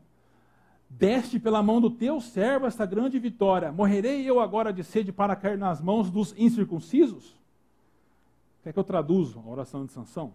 Deste 0.90 1.40
pela 1.40 1.62
mão 1.62 1.82
do 1.82 1.90
teu 1.90 2.22
servo 2.22 2.66
esta 2.66 2.86
grande 2.86 3.20
vitória. 3.20 3.72
Morrerei 3.72 4.28
eu 4.28 4.40
agora 4.40 4.72
de 4.72 4.84
sede 4.84 5.12
para 5.12 5.36
cair 5.36 5.58
nas 5.58 5.82
mãos 5.82 6.10
dos 6.10 6.34
incircuncisos? 6.38 7.36
Quer 8.64 8.72
que 8.72 8.80
eu 8.80 8.84
traduzo 8.84 9.44
a 9.46 9.50
oração 9.50 9.86
de 9.86 9.92
Sansão? 9.92 10.34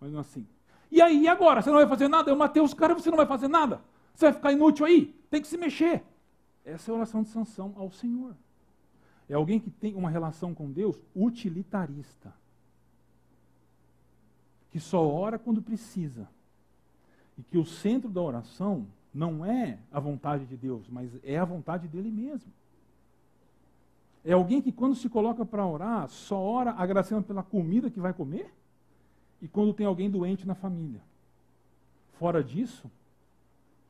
Mas 0.00 0.12
não 0.12 0.20
assim. 0.20 0.46
E 0.90 1.00
aí, 1.00 1.22
e 1.22 1.28
agora? 1.28 1.62
Você 1.62 1.70
não 1.70 1.76
vai 1.78 1.86
fazer 1.86 2.08
nada? 2.08 2.30
Eu 2.30 2.36
matei 2.36 2.62
os 2.62 2.74
caras, 2.74 3.00
você 3.00 3.08
não 3.08 3.16
vai 3.16 3.26
fazer 3.26 3.48
nada? 3.48 3.80
Você 4.14 4.26
vai 4.26 4.32
ficar 4.34 4.52
inútil 4.52 4.84
aí? 4.84 5.14
Tem 5.30 5.40
que 5.40 5.46
se 5.46 5.56
mexer. 5.56 6.02
Essa 6.64 6.90
é 6.90 6.92
a 6.92 6.96
oração 6.96 7.22
de 7.22 7.28
Sansão 7.28 7.72
ao 7.76 7.90
Senhor. 7.90 8.34
É 9.30 9.34
alguém 9.34 9.60
que 9.60 9.70
tem 9.70 9.94
uma 9.94 10.10
relação 10.10 10.52
com 10.52 10.72
Deus 10.72 11.00
utilitarista. 11.14 12.34
Que 14.72 14.80
só 14.80 15.06
ora 15.06 15.38
quando 15.38 15.62
precisa. 15.62 16.28
E 17.38 17.42
que 17.44 17.56
o 17.56 17.64
centro 17.64 18.10
da 18.10 18.20
oração 18.20 18.88
não 19.14 19.46
é 19.46 19.78
a 19.92 20.00
vontade 20.00 20.46
de 20.46 20.56
Deus, 20.56 20.88
mas 20.88 21.12
é 21.22 21.38
a 21.38 21.44
vontade 21.44 21.86
dele 21.86 22.10
mesmo. 22.10 22.52
É 24.24 24.32
alguém 24.32 24.60
que, 24.60 24.72
quando 24.72 24.96
se 24.96 25.08
coloca 25.08 25.46
para 25.46 25.64
orar, 25.64 26.08
só 26.08 26.36
ora 26.36 26.72
agradecendo 26.72 27.22
pela 27.22 27.44
comida 27.44 27.88
que 27.88 28.00
vai 28.00 28.12
comer 28.12 28.52
e 29.40 29.46
quando 29.46 29.72
tem 29.72 29.86
alguém 29.86 30.10
doente 30.10 30.44
na 30.44 30.56
família. 30.56 31.00
Fora 32.18 32.42
disso, 32.42 32.90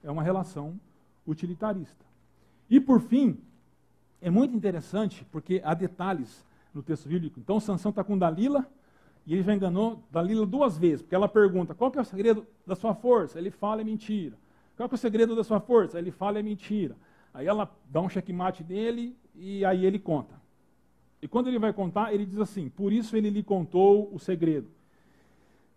é 0.05 0.11
uma 0.11 0.23
relação 0.23 0.79
utilitarista. 1.27 2.05
E 2.69 2.79
por 2.79 3.01
fim, 3.01 3.41
é 4.21 4.31
muito 4.31 4.55
interessante 4.55 5.27
porque 5.31 5.61
há 5.65 5.75
detalhes 5.75 6.45
no 6.75 6.83
texto 6.83 7.09
bíblico. 7.09 7.41
Então 7.41 7.59
Sansão 7.59 7.91
está 7.91 8.05
com 8.05 8.17
Dalila 8.17 8.67
e 9.27 9.35
ele 9.35 9.43
já 9.43 9.55
enganou 9.55 10.03
Dalila 10.11 10.47
duas 10.47 10.77
vezes, 10.77 11.03
porque 11.03 11.15
ela 11.15 11.29
pergunta: 11.29 11.75
qual 11.75 11.91
que 11.91 11.99
é 11.99 12.03
o 12.03 12.05
segredo 12.05 12.47
da 12.67 12.75
sua 12.75 12.95
força? 12.95 13.39
Ele 13.39 13.51
fala 13.51 13.81
é 13.81 13.85
mentira. 13.85 14.37
Qual 14.77 14.89
que 14.89 14.95
é 14.95 14.97
o 14.97 14.99
segredo 14.99 15.37
da 15.37 15.45
sua 15.45 15.61
força? 15.61 15.99
Ele 15.99 16.11
fala 16.11 16.39
é 16.39 16.43
mentira. 16.43 16.97
Aí 17.33 17.47
ela 17.47 17.71
dá 17.89 18.01
um 18.01 18.09
checkmate 18.09 18.65
nele 18.65 19.17
e 19.35 19.65
aí 19.65 19.85
ele 19.85 19.99
conta. 19.99 20.41
E 21.23 21.29
quando 21.29 21.49
ele 21.49 21.59
vai 21.59 21.73
contar, 21.73 22.15
ele 22.15 22.25
diz 22.25 22.39
assim: 22.39 22.69
Por 22.69 22.93
isso 22.93 23.17
ele 23.17 23.31
lhe 23.31 23.43
contou 23.43 24.13
o 24.13 24.19
segredo. 24.19 24.69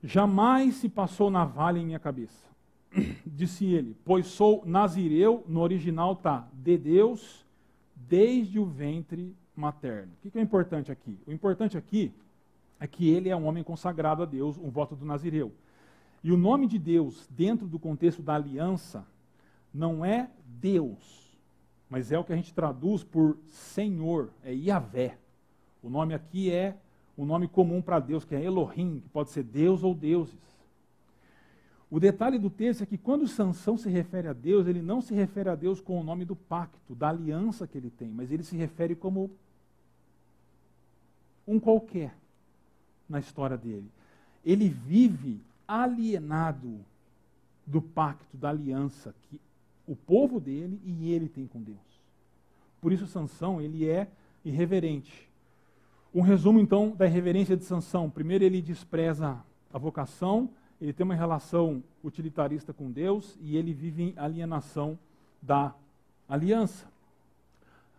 Jamais 0.03 0.75
se 0.75 0.89
passou 0.89 1.29
navalha 1.29 1.79
em 1.79 1.85
minha 1.85 1.99
cabeça. 1.99 2.47
Disse 3.25 3.65
ele: 3.65 3.95
Pois 4.05 4.27
sou 4.27 4.63
nazireu, 4.65 5.43
no 5.47 5.61
original 5.61 6.15
tá, 6.15 6.47
de 6.53 6.77
Deus, 6.77 7.42
desde 8.07 8.59
o 8.59 8.65
ventre 8.65 9.35
materno. 9.55 10.11
O 10.23 10.29
que 10.29 10.37
é 10.37 10.41
importante 10.41 10.91
aqui? 10.91 11.17
O 11.25 11.31
importante 11.31 11.77
aqui 11.77 12.11
é 12.79 12.87
que 12.87 13.09
ele 13.09 13.29
é 13.29 13.35
um 13.35 13.45
homem 13.45 13.63
consagrado 13.63 14.23
a 14.23 14.25
Deus, 14.25 14.57
um 14.57 14.69
voto 14.69 14.95
do 14.95 15.05
nazireu. 15.05 15.51
E 16.23 16.31
o 16.31 16.37
nome 16.37 16.67
de 16.67 16.79
Deus, 16.79 17.27
dentro 17.29 17.67
do 17.67 17.77
contexto 17.77 18.21
da 18.21 18.35
aliança, 18.35 19.05
não 19.73 20.05
é 20.05 20.29
Deus, 20.45 21.37
mas 21.89 22.11
é 22.11 22.17
o 22.17 22.23
que 22.23 22.33
a 22.33 22.35
gente 22.35 22.53
traduz 22.53 23.03
por 23.03 23.37
Senhor, 23.49 24.29
é 24.43 24.53
Yahvé. 24.53 25.17
O 25.81 25.89
nome 25.89 26.13
aqui 26.13 26.51
é 26.51 26.77
o 27.15 27.25
nome 27.25 27.47
comum 27.47 27.81
para 27.81 27.99
Deus, 27.99 28.25
que 28.25 28.35
é 28.35 28.43
Elohim, 28.43 28.99
que 29.01 29.09
pode 29.09 29.29
ser 29.29 29.43
Deus 29.43 29.83
ou 29.83 29.93
deuses. 29.93 30.37
O 31.93 31.99
detalhe 31.99 32.39
do 32.39 32.49
texto 32.49 32.81
é 32.81 32.87
que 32.87 32.97
quando 32.97 33.27
Sansão 33.27 33.77
se 33.77 33.87
refere 33.87 34.27
a 34.27 34.33
Deus, 34.33 34.65
ele 34.65 34.81
não 34.81 34.99
se 34.99 35.13
refere 35.13 35.47
a 35.47 35.53
Deus 35.53 35.79
com 35.79 36.01
o 36.01 36.03
nome 36.03 36.25
do 36.25 36.35
pacto, 36.35 36.95
da 36.95 37.09
aliança 37.09 37.67
que 37.67 37.77
ele 37.77 37.91
tem, 37.91 38.09
mas 38.09 38.31
ele 38.31 38.41
se 38.41 38.57
refere 38.57 38.95
como 38.95 39.29
um 41.47 41.59
qualquer 41.59 42.15
na 43.07 43.19
história 43.19 43.55
dele. 43.55 43.91
Ele 44.43 44.69
vive 44.69 45.39
alienado 45.67 46.79
do 47.63 47.79
pacto, 47.79 48.35
da 48.35 48.49
aliança 48.49 49.13
que 49.29 49.39
o 49.87 49.95
povo 49.95 50.39
dele 50.39 50.81
e 50.83 51.11
ele 51.11 51.29
tem 51.29 51.45
com 51.45 51.61
Deus. 51.61 51.77
Por 52.81 52.91
isso 52.91 53.05
Sansão, 53.05 53.61
ele 53.61 53.87
é 53.87 54.07
irreverente. 54.43 55.29
Um 56.11 56.21
resumo 56.21 56.59
então 56.59 56.89
da 56.89 57.05
irreverência 57.05 57.55
de 57.55 57.63
Sansão. 57.65 58.09
Primeiro 58.09 58.43
ele 58.43 58.63
despreza 58.63 59.39
a 59.71 59.77
vocação, 59.77 60.49
ele 60.83 60.91
tem 60.91 61.05
uma 61.05 61.15
relação 61.15 61.81
utilitarista 62.03 62.73
com 62.73 62.91
Deus 62.91 63.37
e 63.39 63.55
ele 63.55 63.73
vive 63.73 64.03
em 64.03 64.13
alienação 64.17 64.99
da 65.41 65.73
aliança. 66.27 66.85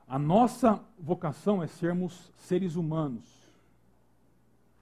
A 0.07 0.19
nossa 0.19 0.79
vocação 0.99 1.63
é 1.63 1.67
sermos 1.67 2.31
seres 2.37 2.77
humanos. 2.77 3.25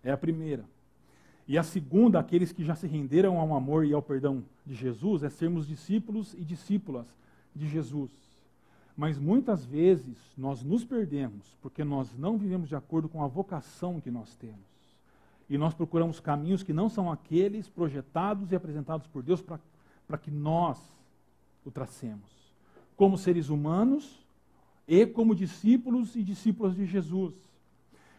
É 0.03 0.11
a 0.11 0.17
primeira. 0.17 0.65
E 1.47 1.57
a 1.57 1.63
segunda, 1.63 2.19
aqueles 2.19 2.51
que 2.51 2.65
já 2.65 2.75
se 2.75 2.89
renderam 2.89 3.39
ao 3.39 3.55
amor 3.55 3.87
e 3.87 3.93
ao 3.93 4.03
perdão 4.03 4.43
de 4.67 4.75
Jesus, 4.75 5.23
é 5.23 5.31
sermos 5.31 5.65
discípulos 5.65 6.35
e 6.35 6.45
discípulas 6.45 7.07
de 7.55 7.69
Jesus. 7.69 8.11
Mas 8.97 9.17
muitas 9.17 9.65
vezes 9.65 10.19
nós 10.37 10.65
nos 10.65 10.85
perdemos 10.85 11.57
porque 11.63 11.85
nós 11.85 12.13
não 12.19 12.37
vivemos 12.37 12.69
de 12.69 12.75
acordo 12.75 13.09
com 13.09 13.23
a 13.23 13.29
vocação 13.29 14.01
que 14.01 14.11
nós 14.11 14.35
temos. 14.35 14.72
E 15.53 15.59
nós 15.59 15.75
procuramos 15.75 16.19
caminhos 16.19 16.63
que 16.63 16.73
não 16.73 16.89
são 16.89 17.13
aqueles 17.13 17.69
projetados 17.69 18.51
e 18.51 18.57
apresentados 18.57 19.07
por 19.07 19.23
Deus 19.23 19.43
para 19.43 20.17
que 20.17 20.31
nós 20.31 20.79
o 21.63 21.71
tracemos. 21.71 22.55
Como 22.97 23.19
seres 23.19 23.51
humanos 23.51 24.27
e 24.89 25.05
como 25.05 25.35
discípulos 25.35 26.17
e 26.17 26.23
discípulas 26.23 26.75
de 26.75 26.87
Jesus. 26.87 27.35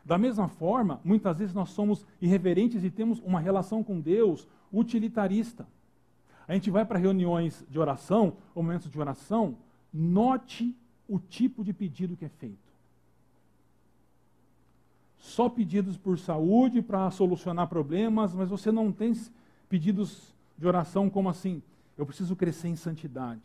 Da 0.05 0.15
mesma 0.15 0.47
forma, 0.47 1.01
muitas 1.03 1.39
vezes 1.39 1.55
nós 1.55 1.71
somos 1.71 2.05
irreverentes 2.21 2.83
e 2.83 2.91
temos 2.91 3.19
uma 3.21 3.39
relação 3.39 3.83
com 3.83 3.99
Deus 3.99 4.47
utilitarista. 4.71 5.65
A 6.47 6.53
gente 6.53 6.69
vai 6.69 6.85
para 6.85 6.99
reuniões 6.99 7.65
de 7.67 7.79
oração, 7.79 8.37
ou 8.53 8.61
momentos 8.61 8.91
de 8.91 8.99
oração, 8.99 9.57
note 9.91 10.77
o 11.07 11.17
tipo 11.17 11.63
de 11.63 11.73
pedido 11.73 12.15
que 12.15 12.25
é 12.25 12.29
feito. 12.29 12.72
Só 15.23 15.47
pedidos 15.47 15.95
por 15.95 16.19
saúde, 16.19 16.81
para 16.81 17.09
solucionar 17.09 17.69
problemas, 17.69 18.33
mas 18.33 18.49
você 18.49 18.73
não 18.73 18.91
tem 18.91 19.13
pedidos 19.69 20.35
de 20.57 20.67
oração 20.67 21.09
como 21.09 21.29
assim: 21.29 21.63
eu 21.97 22.05
preciso 22.05 22.35
crescer 22.35 22.67
em 22.67 22.75
santidade. 22.75 23.41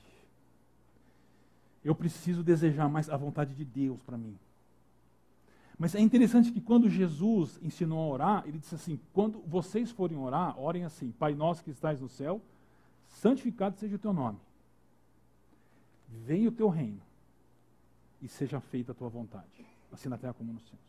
Eu 1.85 1.95
preciso 1.95 2.43
desejar 2.43 2.89
mais 2.89 3.09
a 3.09 3.17
vontade 3.17 3.55
de 3.55 3.65
Deus 3.65 4.03
para 4.03 4.19
mim. 4.19 4.37
Mas 5.79 5.95
é 5.95 6.01
interessante 6.01 6.51
que 6.51 6.61
quando 6.61 6.91
Jesus 6.91 7.61
ensinou 7.63 8.01
a 8.01 8.13
orar, 8.13 8.43
ele 8.45 8.59
disse 8.59 8.75
assim: 8.75 8.99
quando 9.13 9.39
vocês 9.47 9.89
forem 9.93 10.19
orar, 10.19 10.59
orem 10.61 10.85
assim: 10.85 11.13
Pai 11.13 11.33
nosso 11.33 11.63
que 11.63 11.71
estás 11.71 12.01
no 12.01 12.09
céu, 12.09 12.43
santificado 13.07 13.79
seja 13.79 13.95
o 13.95 14.01
teu 14.01 14.13
nome. 14.13 14.39
Venha 16.09 16.49
o 16.49 16.53
teu 16.53 16.69
reino 16.69 17.01
e 18.21 18.27
seja 18.27 18.59
feita 18.59 18.91
a 18.91 18.95
tua 18.97 19.09
vontade, 19.09 19.65
assim 19.93 20.09
na 20.09 20.19
terra 20.19 20.35
como 20.35 20.53
nos 20.53 20.65
céus. 20.65 20.89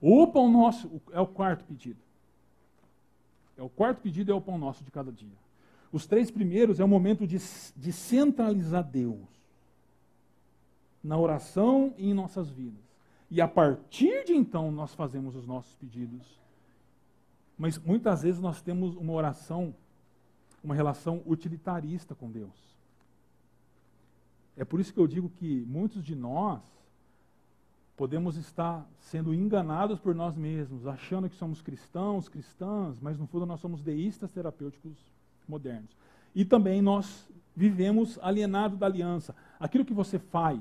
O 0.00 0.26
pão 0.26 0.50
nosso 0.50 1.00
é 1.12 1.20
o 1.20 1.26
quarto 1.26 1.64
pedido. 1.64 2.00
É 3.56 3.62
o 3.62 3.68
quarto 3.68 4.00
pedido 4.00 4.30
é 4.30 4.34
o 4.34 4.40
pão 4.40 4.56
nosso 4.56 4.84
de 4.84 4.90
cada 4.90 5.10
dia. 5.10 5.36
Os 5.90 6.06
três 6.06 6.30
primeiros 6.30 6.78
é 6.78 6.84
o 6.84 6.88
momento 6.88 7.26
de, 7.26 7.38
de 7.76 7.92
centralizar 7.92 8.84
Deus 8.84 9.26
na 11.02 11.18
oração 11.18 11.94
e 11.96 12.10
em 12.10 12.14
nossas 12.14 12.50
vidas. 12.50 12.82
E 13.30 13.40
a 13.40 13.48
partir 13.48 14.24
de 14.24 14.32
então 14.32 14.70
nós 14.70 14.94
fazemos 14.94 15.34
os 15.34 15.46
nossos 15.46 15.74
pedidos. 15.74 16.38
Mas 17.56 17.78
muitas 17.78 18.22
vezes 18.22 18.40
nós 18.40 18.62
temos 18.62 18.94
uma 18.96 19.12
oração, 19.12 19.74
uma 20.62 20.74
relação 20.74 21.22
utilitarista 21.26 22.14
com 22.14 22.30
Deus. 22.30 22.76
É 24.56 24.64
por 24.64 24.78
isso 24.80 24.92
que 24.92 25.00
eu 25.00 25.06
digo 25.06 25.28
que 25.28 25.64
muitos 25.66 26.04
de 26.04 26.14
nós 26.14 26.62
podemos 27.98 28.36
estar 28.36 28.88
sendo 29.00 29.34
enganados 29.34 29.98
por 29.98 30.14
nós 30.14 30.36
mesmos, 30.36 30.86
achando 30.86 31.28
que 31.28 31.34
somos 31.34 31.60
cristãos, 31.60 32.28
cristãs, 32.28 33.00
mas 33.00 33.18
no 33.18 33.26
fundo 33.26 33.44
nós 33.44 33.58
somos 33.58 33.82
deístas 33.82 34.30
terapêuticos 34.30 34.96
modernos. 35.48 35.90
E 36.32 36.44
também 36.44 36.80
nós 36.80 37.28
vivemos 37.56 38.16
alienado 38.22 38.76
da 38.76 38.86
aliança. 38.86 39.34
Aquilo 39.58 39.84
que 39.84 39.92
você 39.92 40.16
faz, 40.16 40.60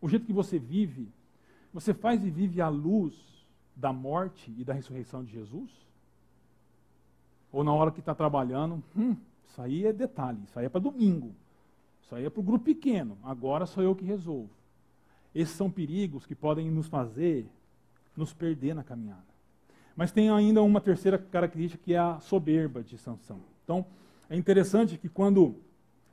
o 0.00 0.08
jeito 0.08 0.24
que 0.24 0.32
você 0.32 0.60
vive, 0.60 1.08
você 1.74 1.92
faz 1.92 2.24
e 2.24 2.30
vive 2.30 2.60
à 2.60 2.68
luz 2.68 3.12
da 3.74 3.92
morte 3.92 4.54
e 4.56 4.62
da 4.62 4.72
ressurreição 4.72 5.24
de 5.24 5.32
Jesus? 5.32 5.70
Ou 7.50 7.64
na 7.64 7.72
hora 7.72 7.90
que 7.90 7.98
está 7.98 8.14
trabalhando, 8.14 8.80
hum, 8.96 9.16
isso 9.44 9.60
aí 9.60 9.84
é 9.84 9.92
detalhe, 9.92 10.38
isso 10.44 10.56
aí 10.56 10.66
é 10.66 10.68
para 10.68 10.80
domingo, 10.80 11.34
isso 12.00 12.14
aí 12.14 12.24
é 12.24 12.30
para 12.30 12.40
o 12.40 12.44
grupo 12.44 12.64
pequeno, 12.64 13.18
agora 13.24 13.66
sou 13.66 13.82
eu 13.82 13.96
que 13.96 14.04
resolvo. 14.04 14.50
Esses 15.36 15.54
são 15.54 15.70
perigos 15.70 16.24
que 16.24 16.34
podem 16.34 16.70
nos 16.70 16.86
fazer 16.86 17.46
nos 18.16 18.32
perder 18.32 18.74
na 18.74 18.82
caminhada. 18.82 19.26
Mas 19.94 20.10
tem 20.10 20.30
ainda 20.30 20.62
uma 20.62 20.80
terceira 20.80 21.18
característica 21.18 21.84
que 21.84 21.92
é 21.92 21.98
a 21.98 22.18
soberba 22.20 22.82
de 22.82 22.96
Sansão. 22.96 23.40
Então, 23.62 23.84
é 24.30 24.36
interessante 24.36 24.96
que 24.96 25.10
quando 25.10 25.56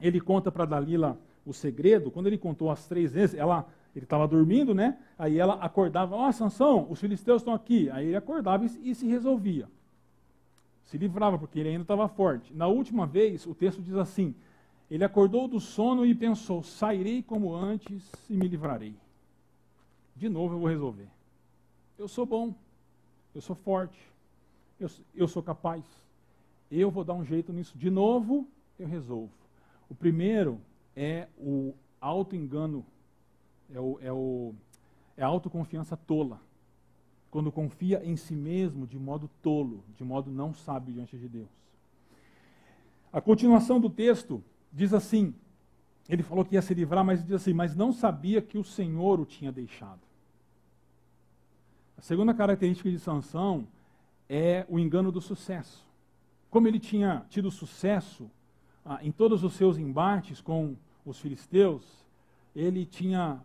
ele 0.01 0.19
conta 0.19 0.51
para 0.51 0.65
Dalila 0.65 1.17
o 1.45 1.53
segredo, 1.53 2.11
quando 2.11 2.27
ele 2.27 2.37
contou 2.37 2.69
as 2.69 2.85
três 2.85 3.13
vezes, 3.13 3.33
ela 3.33 3.65
ele 3.95 4.03
estava 4.03 4.27
dormindo, 4.27 4.75
né? 4.75 4.97
Aí 5.17 5.39
ela 5.39 5.53
acordava, 5.53 6.15
ó, 6.15 6.27
oh, 6.27 6.33
Sansão, 6.33 6.87
os 6.89 6.99
filisteus 6.99 7.41
estão 7.41 7.53
aqui. 7.53 7.89
Aí 7.91 8.07
ele 8.07 8.17
acordava 8.17 8.65
e, 8.65 8.91
e 8.91 8.93
se 8.93 9.07
resolvia. 9.07 9.69
Se 10.83 10.97
livrava, 10.97 11.37
porque 11.37 11.59
ele 11.59 11.69
ainda 11.69 11.83
estava 11.83 12.09
forte. 12.09 12.53
Na 12.53 12.67
última 12.67 13.07
vez, 13.07 13.45
o 13.45 13.55
texto 13.55 13.81
diz 13.81 13.95
assim: 13.95 14.35
ele 14.91 15.05
acordou 15.05 15.47
do 15.47 15.61
sono 15.61 16.05
e 16.05 16.13
pensou: 16.13 16.61
sairei 16.61 17.23
como 17.23 17.55
antes 17.55 18.11
e 18.29 18.35
me 18.35 18.49
livrarei. 18.49 18.93
De 20.15 20.29
novo 20.29 20.55
eu 20.55 20.59
vou 20.59 20.69
resolver. 20.69 21.07
Eu 21.97 22.07
sou 22.07 22.25
bom, 22.25 22.53
eu 23.33 23.41
sou 23.41 23.55
forte, 23.55 23.99
eu, 24.79 24.89
eu 25.15 25.27
sou 25.27 25.41
capaz. 25.41 25.83
Eu 26.71 26.89
vou 26.89 27.03
dar 27.03 27.13
um 27.13 27.23
jeito 27.23 27.53
nisso. 27.53 27.77
De 27.77 27.89
novo 27.89 28.47
eu 28.79 28.87
resolvo. 28.87 29.31
O 29.89 29.95
primeiro 29.95 30.59
é 30.95 31.27
o 31.37 31.73
auto-engano 31.99 32.85
é, 33.73 33.79
o, 33.79 33.99
é, 34.01 34.11
o, 34.11 34.53
é 35.17 35.23
a 35.23 35.27
autoconfiança 35.27 35.97
tola. 35.97 36.39
Quando 37.31 37.51
confia 37.51 38.03
em 38.05 38.15
si 38.15 38.35
mesmo 38.35 38.85
de 38.85 38.97
modo 38.97 39.29
tolo, 39.41 39.83
de 39.97 40.03
modo 40.03 40.31
não 40.31 40.53
sábio 40.53 40.93
diante 40.93 41.17
de 41.17 41.27
Deus. 41.27 41.49
A 43.11 43.19
continuação 43.19 43.79
do 43.79 43.89
texto 43.89 44.43
diz 44.71 44.93
assim: 44.93 45.33
ele 46.07 46.23
falou 46.23 46.43
que 46.43 46.55
ia 46.55 46.61
se 46.61 46.73
livrar, 46.73 47.03
mas 47.03 47.23
diz 47.23 47.33
assim, 47.33 47.53
mas 47.53 47.75
não 47.75 47.93
sabia 47.93 48.41
que 48.41 48.57
o 48.57 48.63
Senhor 48.63 49.19
o 49.19 49.25
tinha 49.25 49.51
deixado. 49.51 50.01
A 51.97 52.01
segunda 52.01 52.33
característica 52.33 52.89
de 52.89 52.99
Sansão 52.99 53.65
é 54.27 54.65
o 54.67 54.77
engano 54.77 55.11
do 55.11 55.21
sucesso. 55.21 55.85
Como 56.49 56.67
ele 56.67 56.79
tinha 56.79 57.25
tido 57.29 57.49
sucesso 57.49 58.29
ah, 58.85 58.99
em 59.01 59.11
todos 59.11 59.43
os 59.43 59.53
seus 59.53 59.77
embates 59.77 60.41
com 60.41 60.75
os 61.05 61.19
filisteus, 61.19 61.83
ele 62.55 62.85
tinha 62.85 63.41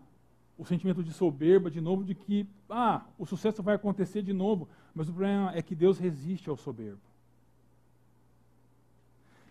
o 0.59 0.65
sentimento 0.65 1.05
de 1.05 1.13
soberba 1.13 1.71
de 1.71 1.81
novo, 1.81 2.05
de 2.05 2.15
que, 2.15 2.47
ah, 2.69 3.03
o 3.17 3.25
sucesso 3.25 3.63
vai 3.63 3.77
acontecer 3.77 4.23
de 4.23 4.33
novo. 4.33 4.69
Mas 4.93 5.09
o 5.09 5.13
problema 5.13 5.53
é 5.55 5.63
que 5.63 5.77
Deus 5.77 5.99
resiste 5.99 6.51
ao 6.51 6.57
soberbo. 6.57 7.01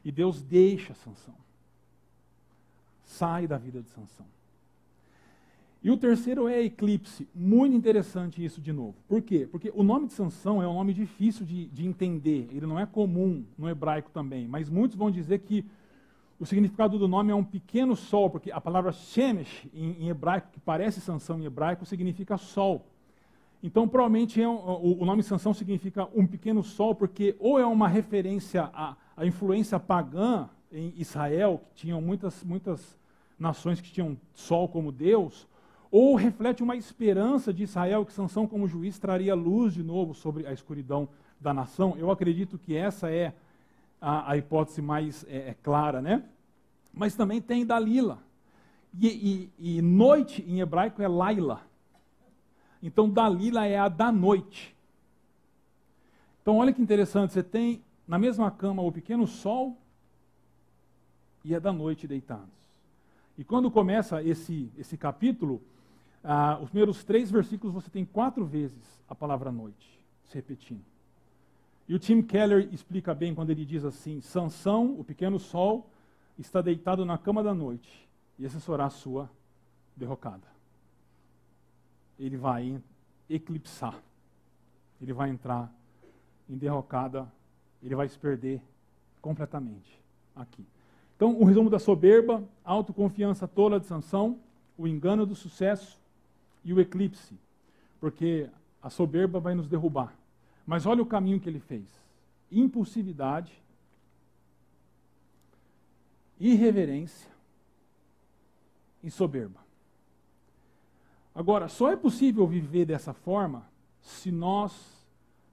E 0.04 0.12
Deus 0.12 0.42
deixa 0.42 0.94
Sansão. 0.94 1.47
Sai 3.08 3.48
da 3.48 3.58
vida 3.58 3.82
de 3.82 3.90
Sansão. 3.90 4.26
E 5.82 5.90
o 5.90 5.98
terceiro 5.98 6.48
é 6.48 6.62
eclipse. 6.62 7.28
Muito 7.34 7.76
interessante 7.76 8.44
isso 8.44 8.60
de 8.60 8.72
novo. 8.72 8.96
Por 9.08 9.22
quê? 9.22 9.48
Porque 9.50 9.72
o 9.74 9.82
nome 9.82 10.08
de 10.08 10.14
Sansão 10.14 10.62
é 10.62 10.68
um 10.68 10.74
nome 10.74 10.94
difícil 10.94 11.46
de, 11.46 11.68
de 11.68 11.88
entender. 11.88 12.50
Ele 12.52 12.66
não 12.66 12.80
é 12.80 12.86
comum 12.86 13.44
no 13.58 13.70
hebraico 13.70 14.12
também. 14.12 14.48
Mas 14.48 14.70
muitos 14.70 14.98
vão 14.98 15.10
dizer 15.10 15.40
que 15.40 15.66
o 16.40 16.46
significado 16.46 17.00
do 17.00 17.08
nome 17.08 17.32
é 17.32 17.36
um 17.36 17.44
pequeno 17.44 17.96
sol, 17.96 18.30
porque 18.30 18.52
a 18.52 18.62
palavra 18.62 18.92
Shemesh, 18.92 19.66
em, 19.74 20.04
em 20.04 20.10
hebraico, 20.10 20.50
que 20.52 20.60
parece 20.60 21.02
Sansão 21.02 21.40
em 21.40 21.46
hebraico, 21.46 21.86
significa 21.86 22.38
sol. 22.38 22.86
Então, 23.64 23.88
provavelmente, 23.88 24.42
é 24.42 24.48
um, 24.48 24.56
o, 24.56 25.02
o, 25.02 25.06
nome 25.06 25.24
Sansão 25.24 25.54
significa 25.54 26.08
um 26.14 26.28
pequeno 26.28 26.64
sol, 26.64 26.94
porque 26.94 27.36
ou 27.40 27.60
é 27.60 27.66
uma 27.66 27.88
referência 27.88 28.70
à, 28.74 28.96
à, 29.16 29.26
influência 29.26 29.80
pagã 29.80 30.48
em 30.72 30.94
Israel, 30.98 31.62
que 31.70 31.82
tinham 31.82 32.02
muitas, 32.02 32.44
muitas 32.44 32.98
nações 33.38 33.80
que 33.80 33.92
tinham 33.92 34.18
sol 34.34 34.68
como 34.68 34.92
Deus, 34.92 35.48
ou 35.90 36.16
reflete 36.16 36.62
uma 36.62 36.76
esperança 36.76 37.54
de 37.54 37.64
Israel 37.64 38.06
que 38.06 38.12
Sansão, 38.12 38.48
como 38.48 38.68
juiz, 38.68 39.00
traria 39.00 39.34
luz 39.34 39.74
de 39.74 39.84
novo 39.84 40.14
sobre 40.14 40.46
a 40.46 40.52
escuridão 40.52 41.08
da 41.40 41.54
nação. 41.54 41.96
Eu 41.98 42.12
acredito 42.12 42.58
que 42.58 42.76
essa 42.76 43.10
é 43.10 43.34
a, 44.02 44.32
a 44.32 44.38
hipótese 44.38 44.82
mais 44.82 45.26
é, 45.30 45.50
é, 45.50 45.56
clara, 45.62 46.02
né? 46.02 46.24
Mas 46.94 47.16
também 47.16 47.42
tem 47.42 47.66
Dalila. 47.66 48.20
E, 49.00 49.52
e, 49.60 49.78
e, 49.78 49.82
noite 49.82 50.44
em 50.48 50.60
hebraico 50.60 51.02
é 51.02 51.08
Laila. 51.08 51.62
Então 52.82 53.10
Dalila 53.10 53.66
é 53.66 53.78
a 53.78 53.88
da 53.88 54.12
noite. 54.12 54.76
Então 56.42 56.58
olha 56.58 56.74
que 56.74 56.82
interessante, 56.82 57.34
você 57.34 57.44
tem 57.44 57.82
na 58.08 58.18
mesma 58.18 58.50
cama 58.50 58.82
o 58.82 58.92
pequeno 58.92 59.28
sol 59.28 59.78
e 61.48 61.56
é 61.56 61.60
da 61.62 61.72
noite 61.72 62.06
deitados. 62.06 62.50
E 63.38 63.44
quando 63.44 63.72
começa 63.72 64.22
esse, 64.22 64.70
esse 64.78 64.98
capítulo, 64.98 65.62
ah, 66.22 66.60
os 66.62 66.70
primeiros 66.70 67.06
três 67.06 67.32
versículos 67.32 67.74
você 67.74 67.90
tem 67.90 68.04
quatro 68.04 68.46
vezes 68.46 69.02
a 69.08 69.16
palavra 69.16 69.50
noite 69.50 69.98
se 70.28 70.36
repetindo. 70.36 70.84
E 71.88 71.96
o 71.96 72.00
Tim 72.00 72.22
Keller 72.22 72.68
explica 72.74 73.16
bem 73.16 73.34
quando 73.34 73.50
ele 73.50 73.64
diz 73.64 73.86
assim: 73.86 74.20
Sansão, 74.20 75.00
o 75.00 75.06
pequeno 75.06 75.40
sol, 75.40 75.90
está 76.38 76.62
deitado 76.62 77.06
na 77.06 77.18
cama 77.18 77.42
da 77.42 77.54
noite, 77.54 78.06
e 78.38 78.46
essa 78.46 78.60
será 78.60 78.88
a 78.88 78.90
sua 78.90 79.30
derrocada. 79.96 80.46
Ele 82.20 82.36
vai 82.36 82.82
eclipsar, 83.30 83.98
ele 85.02 85.14
vai 85.14 85.30
entrar 85.30 85.74
em 86.50 86.58
derrocada, 86.58 87.26
ele 87.82 87.96
vai 87.96 88.10
se 88.10 88.20
perder 88.20 88.62
completamente 89.22 89.98
aqui. 90.36 90.66
Então, 91.18 91.36
o 91.36 91.44
resumo 91.44 91.68
da 91.68 91.80
soberba, 91.80 92.48
a 92.64 92.72
autoconfiança 92.72 93.48
tola 93.48 93.80
de 93.80 93.88
Sansão, 93.88 94.40
o 94.78 94.88
engano 94.88 95.26
do 95.26 95.34
sucesso 95.34 96.00
e 96.64 96.72
o 96.72 96.80
eclipse, 96.80 97.36
porque 98.00 98.48
a 98.84 98.90
soberba 98.92 99.40
vai 99.40 99.56
nos 99.56 99.68
derrubar. 99.68 100.14
Mas 100.64 100.86
olha 100.86 101.02
o 101.02 101.08
caminho 101.08 101.40
que 101.40 101.50
ele 101.50 101.60
fez: 101.60 101.88
impulsividade, 102.52 103.52
irreverência 106.40 107.32
e 109.04 109.10
soberba. 109.10 109.60
Agora, 111.34 111.68
só 111.68 111.92
é 111.92 111.96
possível 111.96 112.46
viver 112.46 112.86
dessa 112.86 113.12
forma 113.12 113.68
se 114.02 114.32
nós 114.32 115.04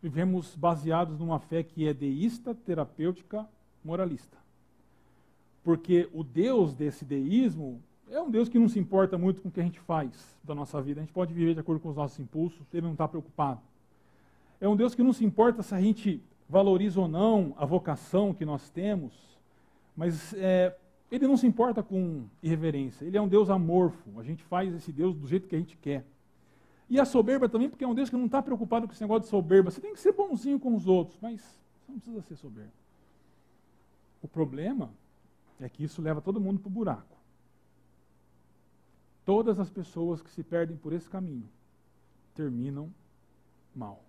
vivemos 0.02 0.54
baseados 0.54 1.18
numa 1.18 1.38
fé 1.38 1.62
que 1.62 1.88
é 1.88 1.94
deísta, 1.94 2.54
terapêutica, 2.54 3.48
moralista. 3.82 4.43
Porque 5.64 6.08
o 6.12 6.22
Deus 6.22 6.74
desse 6.74 7.04
deísmo 7.04 7.82
é 8.10 8.20
um 8.20 8.30
Deus 8.30 8.48
que 8.48 8.58
não 8.58 8.68
se 8.68 8.78
importa 8.78 9.16
muito 9.16 9.40
com 9.40 9.48
o 9.48 9.50
que 9.50 9.60
a 9.60 9.64
gente 9.64 9.80
faz 9.80 10.36
da 10.44 10.54
nossa 10.54 10.80
vida. 10.80 11.00
A 11.00 11.04
gente 11.04 11.12
pode 11.12 11.32
viver 11.32 11.54
de 11.54 11.60
acordo 11.60 11.80
com 11.80 11.88
os 11.88 11.96
nossos 11.96 12.20
impulsos, 12.20 12.62
ele 12.72 12.82
não 12.82 12.92
está 12.92 13.08
preocupado. 13.08 13.60
É 14.60 14.68
um 14.68 14.76
Deus 14.76 14.94
que 14.94 15.02
não 15.02 15.12
se 15.12 15.24
importa 15.24 15.62
se 15.62 15.74
a 15.74 15.80
gente 15.80 16.22
valoriza 16.48 17.00
ou 17.00 17.08
não 17.08 17.54
a 17.56 17.64
vocação 17.64 18.34
que 18.34 18.44
nós 18.44 18.68
temos, 18.70 19.12
mas 19.96 20.34
é, 20.34 20.76
ele 21.10 21.26
não 21.26 21.36
se 21.36 21.46
importa 21.46 21.82
com 21.82 22.24
irreverência. 22.42 23.04
Ele 23.04 23.16
é 23.16 23.20
um 23.20 23.28
Deus 23.28 23.48
amorfo. 23.48 24.20
A 24.20 24.22
gente 24.22 24.44
faz 24.44 24.74
esse 24.74 24.92
Deus 24.92 25.16
do 25.16 25.26
jeito 25.26 25.48
que 25.48 25.56
a 25.56 25.58
gente 25.58 25.76
quer. 25.78 26.04
E 26.90 27.00
a 27.00 27.04
soberba 27.04 27.48
também, 27.48 27.70
porque 27.70 27.84
é 27.84 27.88
um 27.88 27.94
Deus 27.94 28.10
que 28.10 28.16
não 28.16 28.26
está 28.26 28.42
preocupado 28.42 28.86
com 28.86 28.92
esse 28.92 29.02
negócio 29.02 29.22
de 29.22 29.28
soberba. 29.28 29.70
Você 29.70 29.80
tem 29.80 29.94
que 29.94 30.00
ser 30.00 30.12
bonzinho 30.12 30.60
com 30.60 30.74
os 30.74 30.86
outros, 30.86 31.18
mas 31.22 31.40
você 31.40 31.92
não 31.92 31.98
precisa 31.98 32.22
ser 32.22 32.36
soberbo. 32.36 32.72
O 34.22 34.28
problema 34.28 34.90
é 35.60 35.68
que 35.68 35.84
isso 35.84 36.02
leva 36.02 36.20
todo 36.20 36.40
mundo 36.40 36.60
para 36.60 36.68
o 36.68 36.72
buraco. 36.72 37.16
Todas 39.24 39.58
as 39.58 39.70
pessoas 39.70 40.20
que 40.20 40.30
se 40.30 40.42
perdem 40.42 40.76
por 40.76 40.92
esse 40.92 41.08
caminho 41.08 41.48
terminam 42.34 42.92
mal. 43.74 44.02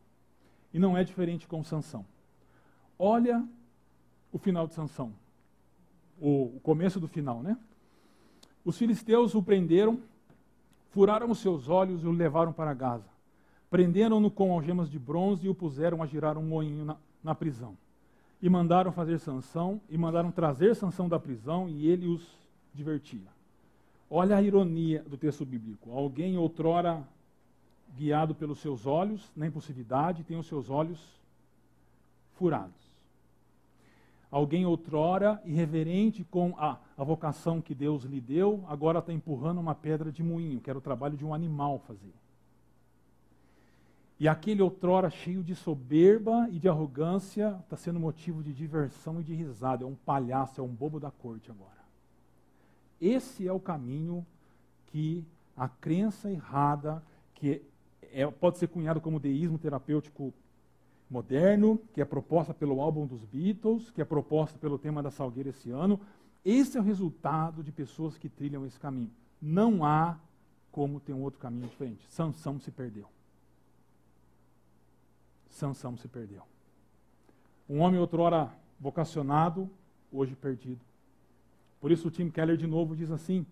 E 0.73 0.79
não 0.79 0.97
é 0.97 1.03
diferente 1.03 1.47
com 1.47 1.63
Sansão. 1.63 2.05
Olha 2.99 3.47
o 4.31 4.38
final 4.38 4.67
de 4.67 4.73
Sansão. 4.73 5.13
O, 6.19 6.58
o 6.58 6.60
começo 6.62 6.99
do 6.99 7.08
final, 7.08 7.41
né? 7.41 7.58
Os 8.63 8.77
filisteus 8.77 9.36
o 9.36 9.43
prenderam, 9.43 9.99
furaram 10.89 11.29
os 11.29 11.39
seus 11.39 11.69
olhos 11.69 12.03
e 12.03 12.08
o 12.08 12.12
levaram 12.12 12.51
para 12.51 12.73
Gaza. 12.73 13.10
Prenderam-no 13.69 14.31
com 14.31 14.51
algemas 14.51 14.89
de 14.89 14.97
bronze 14.97 15.45
e 15.45 15.49
o 15.49 15.55
puseram 15.55 16.01
a 16.01 16.05
girar 16.05 16.38
um 16.38 16.45
moinho 16.45 16.84
na, 16.84 16.97
na 17.23 17.36
prisão. 17.36 17.77
E 18.45 18.49
mandaram 18.49 18.91
fazer 18.91 19.17
Sansão, 19.17 19.81
e 19.89 19.97
mandaram 19.97 20.29
trazer 20.29 20.75
Sansão 20.75 21.10
da 21.10 21.19
prisão, 21.19 21.67
e 21.67 21.88
ele 21.88 22.05
os 22.05 22.21
divertia. 22.75 23.27
Olha 24.08 24.38
a 24.38 24.41
ironia 24.43 25.01
do 25.01 25.17
texto 25.17 25.43
bíblico. 25.43 25.89
Alguém 25.89 26.38
outrora 26.38 27.03
guiado 27.97 28.36
pelos 28.36 28.60
seus 28.60 28.86
olhos, 28.86 29.31
na 29.36 29.47
impulsividade, 29.47 30.23
tem 30.23 30.38
os 30.38 30.45
seus 30.45 30.69
olhos 30.69 30.99
furados. 32.36 32.86
Alguém 34.29 34.63
outrora 34.63 35.41
irreverente 35.43 36.23
com 36.23 36.53
a, 36.60 36.77
a 36.95 37.03
vocação 37.03 37.60
que 37.60 37.73
Deus 37.73 38.03
lhe 38.03 38.21
deu, 38.21 38.63
agora 38.67 38.99
está 38.99 39.12
empurrando 39.12 39.60
uma 39.60 39.73
pedra 39.73 40.12
de 40.12 40.21
moinho, 40.21 40.60
que 40.60 40.69
era 40.69 40.77
o 40.77 40.84
trabalho 40.84 41.17
de 41.17 41.25
um 41.25 41.34
animal 41.34 41.79
fazer. 41.79 42.13
E 44.17 44.28
aquele 44.28 44.62
outrora 44.62 45.10
cheio 45.10 45.43
de 45.43 45.54
soberba 45.54 46.47
e 46.49 46.58
de 46.58 46.69
arrogância 46.69 47.60
está 47.63 47.75
sendo 47.75 47.99
motivo 47.99 48.41
de 48.41 48.54
diversão 48.54 49.19
e 49.19 49.23
de 49.23 49.34
risada. 49.34 49.84
É 49.84 49.88
um 49.88 49.95
palhaço, 49.95 50.62
é 50.62 50.63
um 50.63 50.73
bobo 50.73 50.99
da 50.99 51.12
corte 51.12 51.51
agora. 51.51 51.71
Esse 52.99 53.45
é 53.45 53.51
o 53.51 53.60
caminho 53.60 54.25
que 54.88 55.25
a 55.56 55.67
crença 55.67 56.32
errada, 56.32 57.04
que 57.34 57.62
é, 58.13 58.25
pode 58.28 58.58
ser 58.58 58.67
cunhado 58.67 59.01
como 59.01 59.19
deísmo 59.19 59.58
terapêutico 59.58 60.34
moderno, 61.10 61.80
que 61.93 62.01
é 62.01 62.06
proposta 62.06 62.54
pelo 62.54 62.80
álbum 62.80 63.06
dos 63.06 63.23
Beatles, 63.25 63.91
que 63.91 64.01
é 64.01 64.06
proposta 64.06 64.58
pelo 64.58 64.80
tema 64.80 65.04
da 65.04 65.12
Salgueira 65.12 65.49
esse 65.49 65.69
ano. 65.71 65.99
Esse 66.43 66.78
é 66.78 66.82
o 66.82 66.84
resultado 66.84 67.62
de 67.62 67.71
pessoas 67.71 68.17
que 68.17 68.30
trilham 68.30 68.65
esse 68.65 68.80
caminho. 68.80 69.12
Não 69.41 69.84
há 69.84 70.17
como 70.71 70.99
ter 71.01 71.13
um 71.13 71.21
outro 71.21 71.39
caminho 71.39 71.67
diferente. 71.67 72.06
Sansão 72.10 72.60
se 72.60 72.71
perdeu. 72.71 73.14
Sansão 75.55 75.95
se 75.95 76.07
perdeu. 76.09 76.41
Um 77.69 77.79
homem 77.79 77.97
outrora 77.99 78.51
vocacionado, 78.77 79.69
hoje 80.11 80.35
perdido. 80.35 80.81
Por 81.79 81.91
isso 81.91 82.10
o 82.10 82.12
Tim 82.12 82.29
Keller 82.29 82.58
de 82.58 82.67
novo 82.67 82.93
diz 82.93 83.10
assim: 83.10 83.45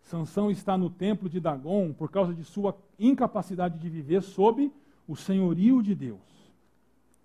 Sansão 0.00 0.50
está 0.50 0.76
no 0.78 0.88
templo 0.88 1.28
de 1.28 1.38
Dagon 1.38 1.92
por 1.92 2.10
causa 2.10 2.32
de 2.32 2.42
sua 2.44 2.74
incapacidade 2.98 3.78
de 3.78 3.90
viver 3.90 4.22
sob 4.22 4.72
o 5.06 5.14
senhorio 5.14 5.82
de 5.82 5.94
Deus 5.94 6.18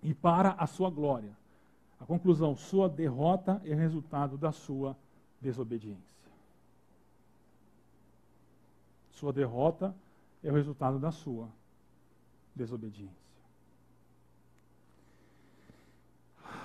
e 0.02 0.12
para 0.12 0.50
a 0.50 0.66
sua 0.66 0.90
glória. 0.90 1.34
A 1.98 2.04
conclusão, 2.04 2.54
sua 2.54 2.90
derrota 2.90 3.60
é 3.64 3.74
resultado 3.74 4.36
da 4.36 4.52
sua 4.52 4.94
desobediência. 5.40 6.20
Sua 9.12 9.32
derrota 9.32 9.94
é 10.44 10.50
o 10.50 10.54
resultado 10.54 10.98
da 10.98 11.10
sua 11.10 11.48
desobediência. 12.54 13.19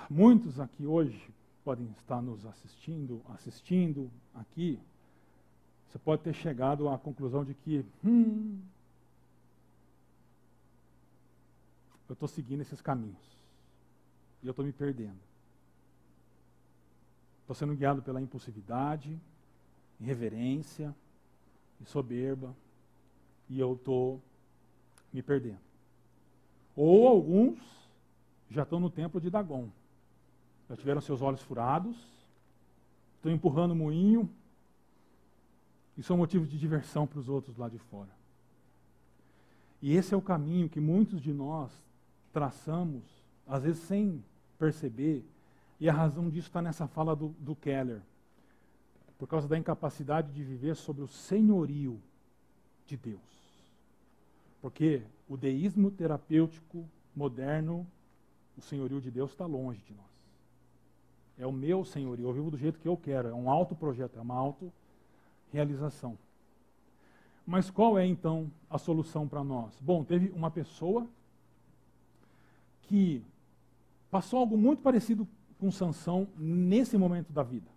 Muitos 0.08 0.60
aqui 0.60 0.86
hoje 0.86 1.20
podem 1.64 1.90
estar 1.98 2.22
nos 2.22 2.46
assistindo, 2.46 3.20
assistindo 3.28 4.08
aqui, 4.34 4.78
você 5.88 5.98
pode 5.98 6.22
ter 6.22 6.32
chegado 6.32 6.88
à 6.88 6.96
conclusão 6.96 7.44
de 7.44 7.54
que, 7.54 7.84
hum, 8.04 8.60
eu 12.08 12.12
estou 12.12 12.28
seguindo 12.28 12.60
esses 12.60 12.80
caminhos 12.80 13.36
e 14.42 14.46
eu 14.46 14.50
estou 14.50 14.64
me 14.64 14.72
perdendo. 14.72 15.18
Estou 17.40 17.56
sendo 17.56 17.74
guiado 17.74 18.00
pela 18.00 18.20
impulsividade, 18.20 19.18
irreverência 20.00 20.94
e 21.80 21.84
soberba. 21.84 22.54
e 23.48 23.60
eu 23.60 23.74
estou 23.74 24.20
me 25.12 25.22
perdendo. 25.22 25.60
Ou 26.74 27.06
alguns 27.06 27.58
já 28.50 28.62
estão 28.64 28.80
no 28.80 28.90
templo 28.90 29.20
de 29.20 29.30
Dagon. 29.30 29.68
Já 30.68 30.76
tiveram 30.76 31.00
seus 31.00 31.22
olhos 31.22 31.40
furados, 31.42 31.96
estão 33.16 33.30
empurrando 33.30 33.72
o 33.72 33.76
moinho 33.76 34.28
e 35.96 36.02
são 36.02 36.16
motivo 36.16 36.46
de 36.46 36.58
diversão 36.58 37.06
para 37.06 37.18
os 37.18 37.28
outros 37.28 37.56
lá 37.56 37.68
de 37.68 37.78
fora. 37.78 38.10
E 39.80 39.94
esse 39.94 40.14
é 40.14 40.16
o 40.16 40.22
caminho 40.22 40.68
que 40.68 40.80
muitos 40.80 41.20
de 41.20 41.32
nós 41.32 41.70
traçamos, 42.32 43.02
às 43.46 43.62
vezes 43.62 43.82
sem 43.82 44.22
perceber, 44.58 45.24
e 45.78 45.88
a 45.88 45.92
razão 45.92 46.28
disso 46.28 46.48
está 46.48 46.62
nessa 46.62 46.86
fala 46.86 47.14
do, 47.14 47.28
do 47.38 47.54
Keller. 47.54 48.00
Por 49.18 49.28
causa 49.28 49.48
da 49.48 49.56
incapacidade 49.56 50.32
de 50.32 50.42
viver 50.42 50.76
sobre 50.76 51.02
o 51.02 51.08
senhorio 51.08 52.00
de 52.86 52.96
Deus. 52.96 53.20
Porque 54.60 55.02
o 55.28 55.36
deísmo 55.36 55.90
terapêutico 55.90 56.86
moderno, 57.14 57.86
o 58.56 58.60
senhorio 58.60 59.00
de 59.00 59.10
Deus 59.10 59.30
está 59.30 59.46
longe 59.46 59.80
de 59.86 59.94
nós. 59.94 60.15
É 61.38 61.46
o 61.46 61.52
meu 61.52 61.84
senhorio, 61.84 62.26
eu 62.26 62.32
vivo 62.32 62.50
do 62.50 62.56
jeito 62.56 62.78
que 62.78 62.88
eu 62.88 62.96
quero, 62.96 63.28
é 63.28 63.34
um 63.34 63.50
auto-projeto, 63.50 64.18
é 64.18 64.22
uma 64.22 64.34
auto-realização. 64.34 66.16
Mas 67.46 67.70
qual 67.70 67.98
é 67.98 68.04
então 68.06 68.50
a 68.68 68.78
solução 68.78 69.28
para 69.28 69.44
nós? 69.44 69.78
Bom, 69.80 70.02
teve 70.02 70.30
uma 70.30 70.50
pessoa 70.50 71.06
que 72.82 73.22
passou 74.10 74.40
algo 74.40 74.56
muito 74.56 74.82
parecido 74.82 75.28
com 75.60 75.70
Sansão 75.70 76.26
nesse 76.36 76.96
momento 76.96 77.32
da 77.32 77.42
vida. 77.42 77.68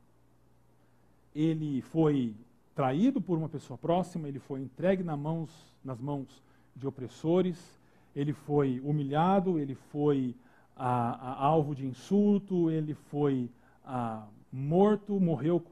Ele 1.36 1.82
foi 1.82 2.34
traído 2.74 3.22
por 3.22 3.38
uma 3.38 3.50
pessoa 3.50 3.78
próxima, 3.78 4.28
ele 4.28 4.40
foi 4.40 4.62
entregue 4.62 5.04
nas 5.04 5.20
mãos, 5.20 5.50
nas 5.84 6.00
mãos 6.00 6.42
de 6.76 6.88
opressores, 6.88 7.78
ele 8.16 8.34
foi 8.34 8.80
humilhado, 8.80 9.60
ele 9.60 9.76
foi 9.76 10.34
a, 10.80 11.12
a, 11.12 11.46
alvo 11.46 11.76
de 11.76 11.86
insulto, 11.86 12.72
ele 12.72 12.94
foi 12.94 13.50
a, 13.86 14.26
morto, 14.52 15.20
morreu 15.20 15.64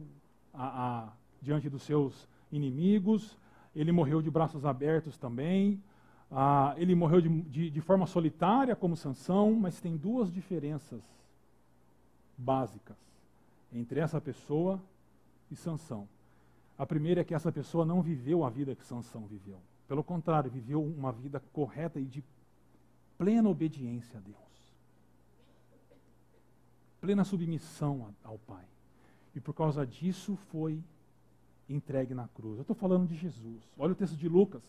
diante 1.41 1.69
dos 1.69 1.83
seus 1.83 2.27
inimigos, 2.51 3.37
ele 3.75 3.91
morreu 3.91 4.21
de 4.21 4.29
braços 4.29 4.65
abertos 4.65 5.17
também, 5.17 5.81
ele 6.75 6.93
morreu 6.93 7.21
de, 7.21 7.29
de, 7.43 7.69
de 7.69 7.81
forma 7.81 8.05
solitária 8.05 8.75
como 8.75 8.97
Sansão, 8.97 9.53
mas 9.53 9.79
tem 9.79 9.95
duas 9.95 10.31
diferenças 10.31 11.01
básicas 12.37 12.97
entre 13.71 13.99
essa 13.99 14.19
pessoa 14.19 14.81
e 15.49 15.55
Sansão. 15.55 16.07
A 16.77 16.85
primeira 16.85 17.21
é 17.21 17.23
que 17.23 17.33
essa 17.33 17.51
pessoa 17.51 17.85
não 17.85 18.01
viveu 18.01 18.43
a 18.43 18.49
vida 18.49 18.75
que 18.75 18.85
Sansão 18.85 19.25
viveu. 19.25 19.57
Pelo 19.87 20.03
contrário, 20.03 20.51
viveu 20.51 20.83
uma 20.83 21.11
vida 21.11 21.41
correta 21.53 21.99
e 21.99 22.05
de 22.05 22.23
plena 23.17 23.49
obediência 23.49 24.19
a 24.19 24.21
Deus. 24.21 24.46
Plena 26.99 27.23
submissão 27.23 28.13
ao 28.23 28.37
Pai. 28.39 28.65
E 29.35 29.39
por 29.39 29.53
causa 29.53 29.85
disso 29.85 30.35
foi 30.51 30.81
entregue 31.69 32.13
na 32.13 32.27
cruz. 32.29 32.55
Eu 32.55 32.61
estou 32.61 32.75
falando 32.75 33.07
de 33.07 33.15
Jesus. 33.15 33.61
Olha 33.77 33.91
o 33.91 33.95
texto 33.95 34.15
de 34.15 34.27
Lucas. 34.27 34.61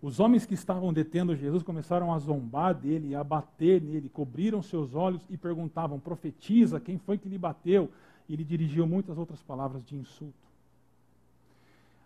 Os 0.00 0.20
homens 0.20 0.46
que 0.46 0.54
estavam 0.54 0.92
detendo 0.92 1.34
Jesus 1.34 1.62
começaram 1.62 2.14
a 2.14 2.18
zombar 2.18 2.72
dele, 2.74 3.14
a 3.14 3.24
bater 3.24 3.82
nele, 3.82 4.08
cobriram 4.08 4.62
seus 4.62 4.94
olhos 4.94 5.20
e 5.28 5.36
perguntavam: 5.36 5.98
profetiza, 5.98 6.78
quem 6.78 6.98
foi 6.98 7.18
que 7.18 7.28
lhe 7.28 7.36
bateu? 7.36 7.90
E 8.28 8.34
ele 8.34 8.44
dirigiu 8.44 8.86
muitas 8.86 9.18
outras 9.18 9.42
palavras 9.42 9.84
de 9.84 9.96
insulto. 9.96 10.34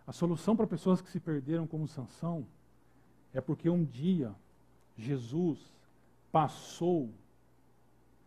A 0.07 0.13
solução 0.13 0.57
para 0.57 0.67
pessoas 0.67 1.01
que 1.01 1.11
se 1.11 1.21
perderam 1.21 1.67
como 1.67 1.87
Sansão 1.87 2.47
é 3.33 3.41
porque 3.41 3.69
um 3.69 3.85
dia 3.85 4.35
Jesus 4.97 5.59
passou 6.31 7.11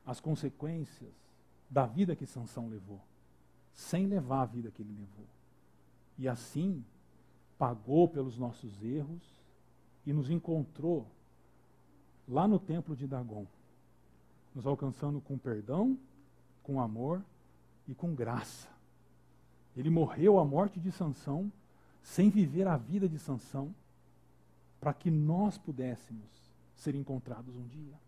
as 0.06 0.20
consequências 0.20 1.25
da 1.70 1.86
vida 1.86 2.16
que 2.16 2.26
Sansão 2.26 2.70
levou, 2.70 3.02
sem 3.74 4.08
levar 4.08 4.44
a 4.44 4.46
vida 4.46 4.72
que 4.72 4.82
ele 4.82 4.94
levou. 4.94 5.26
E 6.18 6.28
assim 6.28 6.84
pagou 7.58 8.08
pelos 8.08 8.38
nossos 8.38 8.82
erros 8.84 9.24
e 10.06 10.14
nos 10.14 10.30
encontrou 10.30 11.08
lá 12.28 12.48
no 12.48 12.60
templo 12.60 12.96
de 12.96 13.08
Dagon, 13.08 13.46
nos 14.54 14.66
alcançando 14.66 15.20
com 15.22 15.38
perdão, 15.38 15.98
com 16.64 16.80
amor 16.80 17.24
e 17.88 17.94
com 17.94 18.16
graça. 18.16 18.68
Ele 19.76 19.90
morreu 19.90 20.40
a 20.40 20.46
morte 20.46 20.80
de 20.80 20.92
Sansão 20.92 21.52
sem 22.02 22.30
viver 22.30 22.68
a 22.68 22.78
vida 22.78 23.10
de 23.10 23.18
Sansão, 23.18 23.74
para 24.80 24.94
que 24.94 25.10
nós 25.10 25.58
pudéssemos 25.58 26.30
ser 26.76 26.94
encontrados 26.94 27.56
um 27.56 27.68
dia. 27.68 28.00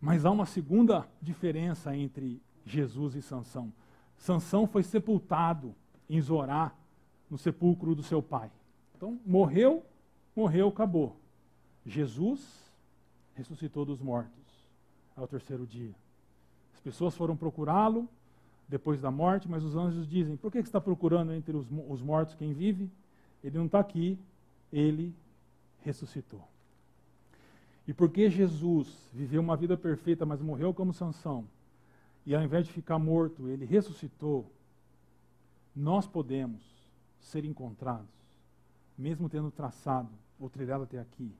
Mas 0.00 0.24
há 0.24 0.30
uma 0.30 0.46
segunda 0.46 1.06
diferença 1.20 1.96
entre 1.96 2.40
Jesus 2.64 3.14
e 3.14 3.22
Sansão. 3.22 3.72
Sansão 4.16 4.66
foi 4.66 4.82
sepultado 4.82 5.74
em 6.08 6.20
Zorá, 6.20 6.72
no 7.30 7.36
sepulcro 7.36 7.94
do 7.94 8.02
seu 8.02 8.22
pai. 8.22 8.50
Então, 8.94 9.18
morreu 9.26 9.84
morreu, 10.36 10.68
acabou. 10.68 11.16
Jesus 11.84 12.70
ressuscitou 13.34 13.86
dos 13.86 14.00
mortos 14.02 14.68
ao 15.16 15.26
terceiro 15.26 15.66
dia. 15.66 15.94
As 16.74 16.80
pessoas 16.80 17.16
foram 17.16 17.36
procurá-lo 17.36 18.06
depois 18.68 19.00
da 19.00 19.10
morte, 19.10 19.48
mas 19.48 19.64
os 19.64 19.74
anjos 19.74 20.06
dizem: 20.06 20.36
Por 20.36 20.52
que 20.52 20.58
está 20.58 20.80
procurando 20.80 21.32
entre 21.32 21.56
os 21.56 22.02
mortos 22.02 22.34
quem 22.34 22.52
vive? 22.52 22.90
Ele 23.42 23.56
não 23.56 23.66
está 23.66 23.80
aqui, 23.80 24.18
ele 24.70 25.14
ressuscitou. 25.82 26.46
E 27.86 27.94
porque 27.94 28.28
Jesus 28.28 29.10
viveu 29.12 29.40
uma 29.40 29.56
vida 29.56 29.76
perfeita, 29.76 30.26
mas 30.26 30.40
morreu 30.40 30.74
como 30.74 30.92
Sansão, 30.92 31.46
e 32.24 32.34
ao 32.34 32.42
invés 32.42 32.66
de 32.66 32.72
ficar 32.72 32.98
morto, 32.98 33.48
ele 33.48 33.64
ressuscitou, 33.64 34.50
nós 35.74 36.06
podemos 36.06 36.62
ser 37.20 37.44
encontrados, 37.44 38.08
mesmo 38.98 39.28
tendo 39.28 39.50
traçado 39.50 40.10
ou 40.38 40.50
trilhado 40.50 40.84
até 40.84 40.98
aqui 40.98 41.32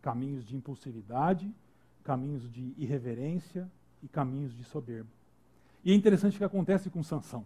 caminhos 0.00 0.46
de 0.46 0.56
impulsividade, 0.56 1.52
caminhos 2.04 2.50
de 2.50 2.72
irreverência 2.78 3.70
e 4.02 4.08
caminhos 4.08 4.56
de 4.56 4.64
soberba. 4.64 5.08
E 5.84 5.92
é 5.92 5.94
interessante 5.94 6.34
o 6.34 6.38
que 6.38 6.44
acontece 6.44 6.88
com 6.88 7.02
Sansão. 7.02 7.44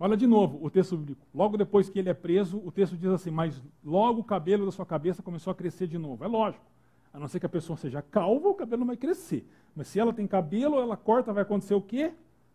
Olha 0.00 0.16
de 0.16 0.26
novo 0.26 0.58
o 0.64 0.70
texto 0.70 0.96
bíblico. 0.96 1.24
Logo 1.34 1.56
depois 1.56 1.88
que 1.88 1.98
ele 1.98 2.08
é 2.08 2.14
preso, 2.14 2.60
o 2.64 2.72
texto 2.72 2.96
diz 2.96 3.10
assim: 3.10 3.30
Mas 3.30 3.62
logo 3.84 4.20
o 4.20 4.24
cabelo 4.24 4.64
da 4.64 4.72
sua 4.72 4.86
cabeça 4.86 5.22
começou 5.22 5.50
a 5.50 5.54
crescer 5.54 5.86
de 5.86 5.98
novo. 5.98 6.24
É 6.24 6.26
lógico. 6.26 6.64
A 7.12 7.18
não 7.18 7.28
ser 7.28 7.40
que 7.40 7.46
a 7.46 7.48
pessoa 7.48 7.76
seja 7.76 8.00
calva, 8.00 8.48
o 8.48 8.54
cabelo 8.54 8.80
não 8.80 8.86
vai 8.86 8.96
crescer. 8.96 9.46
Mas 9.74 9.88
se 9.88 9.98
ela 9.98 10.12
tem 10.12 10.26
cabelo, 10.26 10.78
ela 10.78 10.96
corta, 10.96 11.32
vai 11.32 11.42
acontecer 11.42 11.74
o 11.74 11.82
quê? 11.82 12.12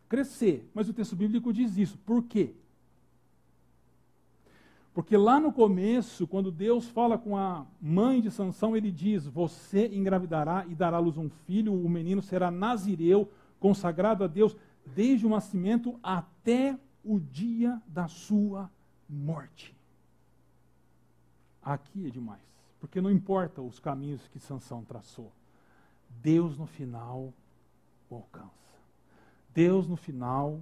Crescer. 0.08 0.68
Mas 0.74 0.88
o 0.88 0.92
texto 0.92 1.14
bíblico 1.14 1.52
diz 1.52 1.76
isso. 1.76 1.98
Por 1.98 2.24
quê? 2.24 2.54
Porque 4.98 5.16
lá 5.16 5.38
no 5.38 5.52
começo, 5.52 6.26
quando 6.26 6.50
Deus 6.50 6.88
fala 6.88 7.16
com 7.16 7.36
a 7.36 7.64
mãe 7.80 8.20
de 8.20 8.32
Sansão, 8.32 8.76
ele 8.76 8.90
diz: 8.90 9.26
Você 9.26 9.86
engravidará 9.86 10.66
e 10.68 10.74
dará 10.74 10.96
à 10.96 11.00
luz 11.00 11.16
um 11.16 11.28
filho, 11.28 11.72
o 11.72 11.88
menino 11.88 12.20
será 12.20 12.50
nazireu, 12.50 13.30
consagrado 13.60 14.24
a 14.24 14.26
Deus 14.26 14.56
desde 14.84 15.24
o 15.24 15.30
nascimento 15.30 15.98
até 16.02 16.76
o 17.04 17.20
dia 17.20 17.80
da 17.86 18.08
sua 18.08 18.70
morte. 19.08 19.76
Aqui 21.62 22.06
é 22.06 22.10
demais, 22.10 22.42
porque 22.80 23.00
não 23.00 23.10
importa 23.10 23.60
os 23.60 23.78
caminhos 23.78 24.26
que 24.28 24.38
Sansão 24.38 24.84
traçou. 24.84 25.32
Deus 26.08 26.56
no 26.56 26.66
final 26.66 27.32
o 28.08 28.16
alcança. 28.16 28.48
Deus 29.54 29.88
no 29.88 29.96
final 29.96 30.60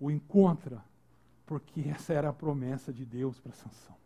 o 0.00 0.10
encontra 0.10 0.82
porque 1.46 1.82
essa 1.88 2.12
era 2.12 2.30
a 2.30 2.32
promessa 2.32 2.92
de 2.92 3.04
Deus 3.04 3.38
para 3.38 3.52
Sansão. 3.52 3.96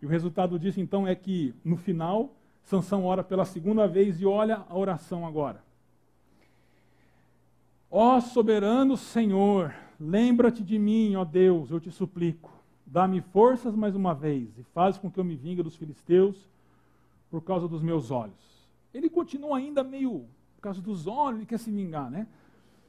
E 0.00 0.06
o 0.06 0.08
resultado 0.08 0.58
disso 0.58 0.80
então 0.80 1.06
é 1.06 1.14
que 1.14 1.54
no 1.64 1.76
final 1.76 2.34
Sansão 2.62 3.04
ora 3.04 3.22
pela 3.22 3.44
segunda 3.44 3.86
vez 3.86 4.20
e 4.20 4.26
olha 4.26 4.64
a 4.68 4.76
oração 4.76 5.26
agora. 5.26 5.62
Ó 7.90 8.20
soberano 8.20 8.96
Senhor, 8.96 9.74
lembra-te 9.98 10.62
de 10.62 10.78
mim, 10.78 11.14
ó 11.14 11.24
Deus, 11.24 11.70
eu 11.70 11.78
te 11.78 11.90
suplico. 11.90 12.52
Dá-me 12.86 13.20
forças 13.20 13.74
mais 13.74 13.96
uma 13.96 14.14
vez 14.14 14.56
e 14.56 14.62
faz 14.62 14.96
com 14.96 15.10
que 15.10 15.18
eu 15.18 15.24
me 15.24 15.34
vingue 15.34 15.62
dos 15.62 15.76
filisteus 15.76 16.48
por 17.28 17.42
causa 17.42 17.66
dos 17.66 17.82
meus 17.82 18.12
olhos. 18.12 18.66
Ele 18.94 19.10
continua 19.10 19.58
ainda 19.58 19.82
meio 19.82 20.26
por 20.54 20.62
causa 20.62 20.80
dos 20.80 21.06
olhos, 21.06 21.40
ele 21.40 21.46
quer 21.46 21.58
se 21.58 21.70
vingar, 21.70 22.10
né? 22.10 22.26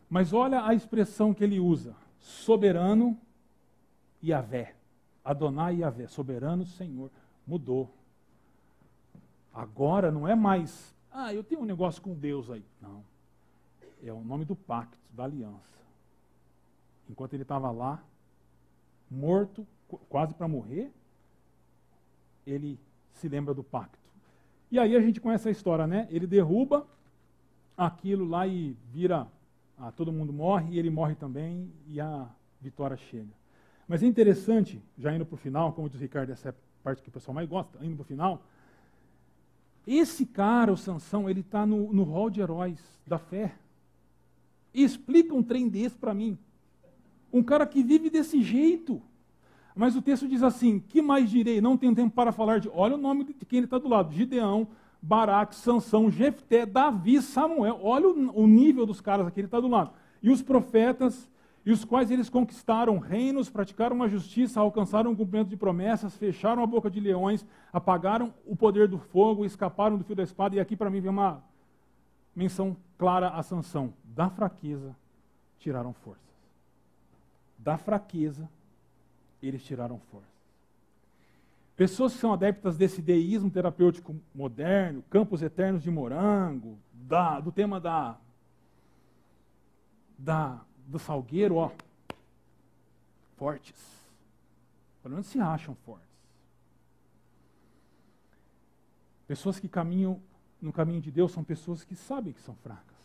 Mas 0.09 0.31
olha 0.33 0.65
a 0.65 0.73
expressão 0.73 1.33
que 1.33 1.43
ele 1.43 1.59
usa 1.59 1.95
soberano 2.19 3.17
Yahvé. 4.23 4.75
Adonai 5.25 5.77
Yahvé, 5.77 6.07
soberano 6.07 6.65
Senhor. 6.65 7.09
Mudou. 7.45 7.93
Agora 9.53 10.11
não 10.11 10.27
é 10.27 10.35
mais, 10.35 10.95
ah, 11.11 11.33
eu 11.33 11.43
tenho 11.43 11.61
um 11.61 11.65
negócio 11.65 12.01
com 12.01 12.13
Deus 12.13 12.49
aí. 12.51 12.63
Não. 12.79 13.03
É 14.03 14.13
o 14.13 14.21
nome 14.21 14.45
do 14.45 14.55
pacto, 14.55 14.97
da 15.11 15.23
aliança. 15.23 15.77
Enquanto 17.09 17.33
ele 17.33 17.41
estava 17.41 17.71
lá, 17.71 18.03
morto, 19.09 19.65
quase 20.09 20.33
para 20.33 20.47
morrer, 20.47 20.91
ele 22.45 22.79
se 23.13 23.27
lembra 23.27 23.53
do 23.53 23.63
pacto. 23.63 23.97
E 24.71 24.77
aí 24.79 24.95
a 24.95 25.01
gente 25.01 25.21
conhece 25.21 25.47
a 25.47 25.51
história, 25.51 25.87
né? 25.87 26.07
Ele 26.09 26.27
derruba 26.27 26.85
aquilo 27.75 28.25
lá 28.25 28.45
e 28.47 28.75
vira, 28.91 29.27
ah, 29.77 29.91
todo 29.91 30.11
mundo 30.11 30.33
morre, 30.33 30.75
e 30.75 30.79
ele 30.79 30.89
morre 30.89 31.15
também, 31.15 31.71
e 31.87 32.01
a 32.01 32.27
vitória 32.59 32.97
chega. 32.97 33.31
Mas 33.87 34.03
é 34.03 34.05
interessante, 34.05 34.81
já 34.97 35.13
indo 35.13 35.25
para 35.25 35.35
o 35.35 35.37
final, 35.37 35.71
como 35.73 35.89
diz 35.89 35.99
o 35.99 36.01
Ricardo, 36.01 36.31
essa 36.31 36.49
é 36.49 36.51
a 36.51 36.55
parte 36.83 37.01
que 37.01 37.09
o 37.09 37.11
pessoal 37.11 37.35
mais 37.35 37.47
gosta, 37.47 37.77
indo 37.83 37.95
para 37.95 38.01
o 38.01 38.05
final, 38.05 38.43
esse 39.87 40.25
cara, 40.25 40.73
o 40.73 40.75
Sansão, 40.77 41.29
ele 41.29 41.39
está 41.39 41.65
no, 41.65 41.93
no 41.93 42.03
hall 42.03 42.29
de 42.29 42.41
heróis 42.41 42.77
da 43.07 43.17
fé. 43.17 43.55
E 44.73 44.83
explica 44.83 45.33
um 45.33 45.41
trem 45.41 45.69
desse 45.69 45.95
para 45.95 46.13
mim. 46.13 46.37
Um 47.31 47.41
cara 47.41 47.65
que 47.65 47.81
vive 47.81 48.09
desse 48.09 48.43
jeito. 48.43 49.01
Mas 49.77 49.95
o 49.95 50.01
texto 50.01 50.27
diz 50.27 50.41
assim: 50.41 50.79
que 50.79 51.01
mais 51.01 51.29
direi? 51.29 51.61
Não 51.61 51.77
tenho 51.77 51.93
tempo 51.93 52.13
para 52.13 52.31
falar 52.31 52.59
de. 52.59 52.69
Olha 52.73 52.95
o 52.95 52.97
nome 52.97 53.23
de 53.23 53.33
quem 53.33 53.57
ele 53.57 53.67
está 53.67 53.77
do 53.77 53.87
lado: 53.87 54.11
Gideão, 54.11 54.67
Baraque, 55.01 55.55
Sansão, 55.55 56.09
Jefté, 56.09 56.65
Davi, 56.65 57.21
Samuel. 57.21 57.79
Olha 57.83 58.09
o, 58.09 58.43
o 58.43 58.47
nível 58.47 58.85
dos 58.85 58.99
caras 58.99 59.27
aqui, 59.27 59.39
ele 59.39 59.47
está 59.47 59.59
do 59.59 59.67
lado. 59.67 59.91
E 60.21 60.31
os 60.31 60.41
profetas, 60.41 61.29
e 61.63 61.71
os 61.71 61.85
quais 61.85 62.09
eles 62.09 62.27
conquistaram 62.27 62.97
reinos, 62.97 63.51
praticaram 63.51 64.01
a 64.01 64.07
justiça, 64.07 64.59
alcançaram 64.59 65.11
o 65.11 65.15
cumprimento 65.15 65.49
de 65.49 65.57
promessas, 65.57 66.17
fecharam 66.17 66.63
a 66.63 66.65
boca 66.65 66.89
de 66.89 66.99
leões, 66.99 67.45
apagaram 67.71 68.33
o 68.47 68.55
poder 68.55 68.87
do 68.87 68.97
fogo, 68.97 69.45
escaparam 69.45 69.95
do 69.95 70.03
fio 70.03 70.15
da 70.15 70.23
espada. 70.23 70.55
E 70.55 70.59
aqui 70.59 70.75
para 70.75 70.89
mim 70.89 71.01
vem 71.01 71.11
uma 71.11 71.43
menção 72.35 72.75
clara 72.97 73.29
a 73.29 73.43
Sansão. 73.43 73.93
Da 74.03 74.27
fraqueza 74.27 74.95
tiraram 75.59 75.93
forças. 75.93 76.25
Da 77.59 77.77
fraqueza 77.77 78.49
eles 79.41 79.63
tiraram 79.63 79.99
forças. 79.99 80.37
Pessoas 81.75 82.13
que 82.13 82.19
são 82.19 82.33
adeptas 82.33 82.75
desse 82.75 83.01
deísmo 83.01 83.51
terapêutico 83.51 84.15
moderno, 84.33 85.03
campos 85.11 85.43
eternos 85.43 85.83
de 85.83 85.91
morango, 85.91 86.79
da, 86.91 87.39
do 87.39 87.51
tema 87.51 87.79
da, 87.79 88.17
da, 90.17 90.59
do 90.87 90.97
salgueiro, 90.97 91.55
ó, 91.55 91.71
fortes. 93.35 93.75
Pelo 95.03 95.13
menos 95.13 95.27
se 95.27 95.39
acham 95.39 95.75
fortes. 95.75 96.07
Pessoas 99.27 99.59
que 99.59 99.67
caminham 99.67 100.19
no 100.59 100.73
caminho 100.73 100.99
de 100.99 101.11
Deus 101.11 101.31
são 101.31 101.43
pessoas 101.43 101.83
que 101.83 101.95
sabem 101.95 102.33
que 102.33 102.41
são 102.41 102.55
fracas, 102.55 102.97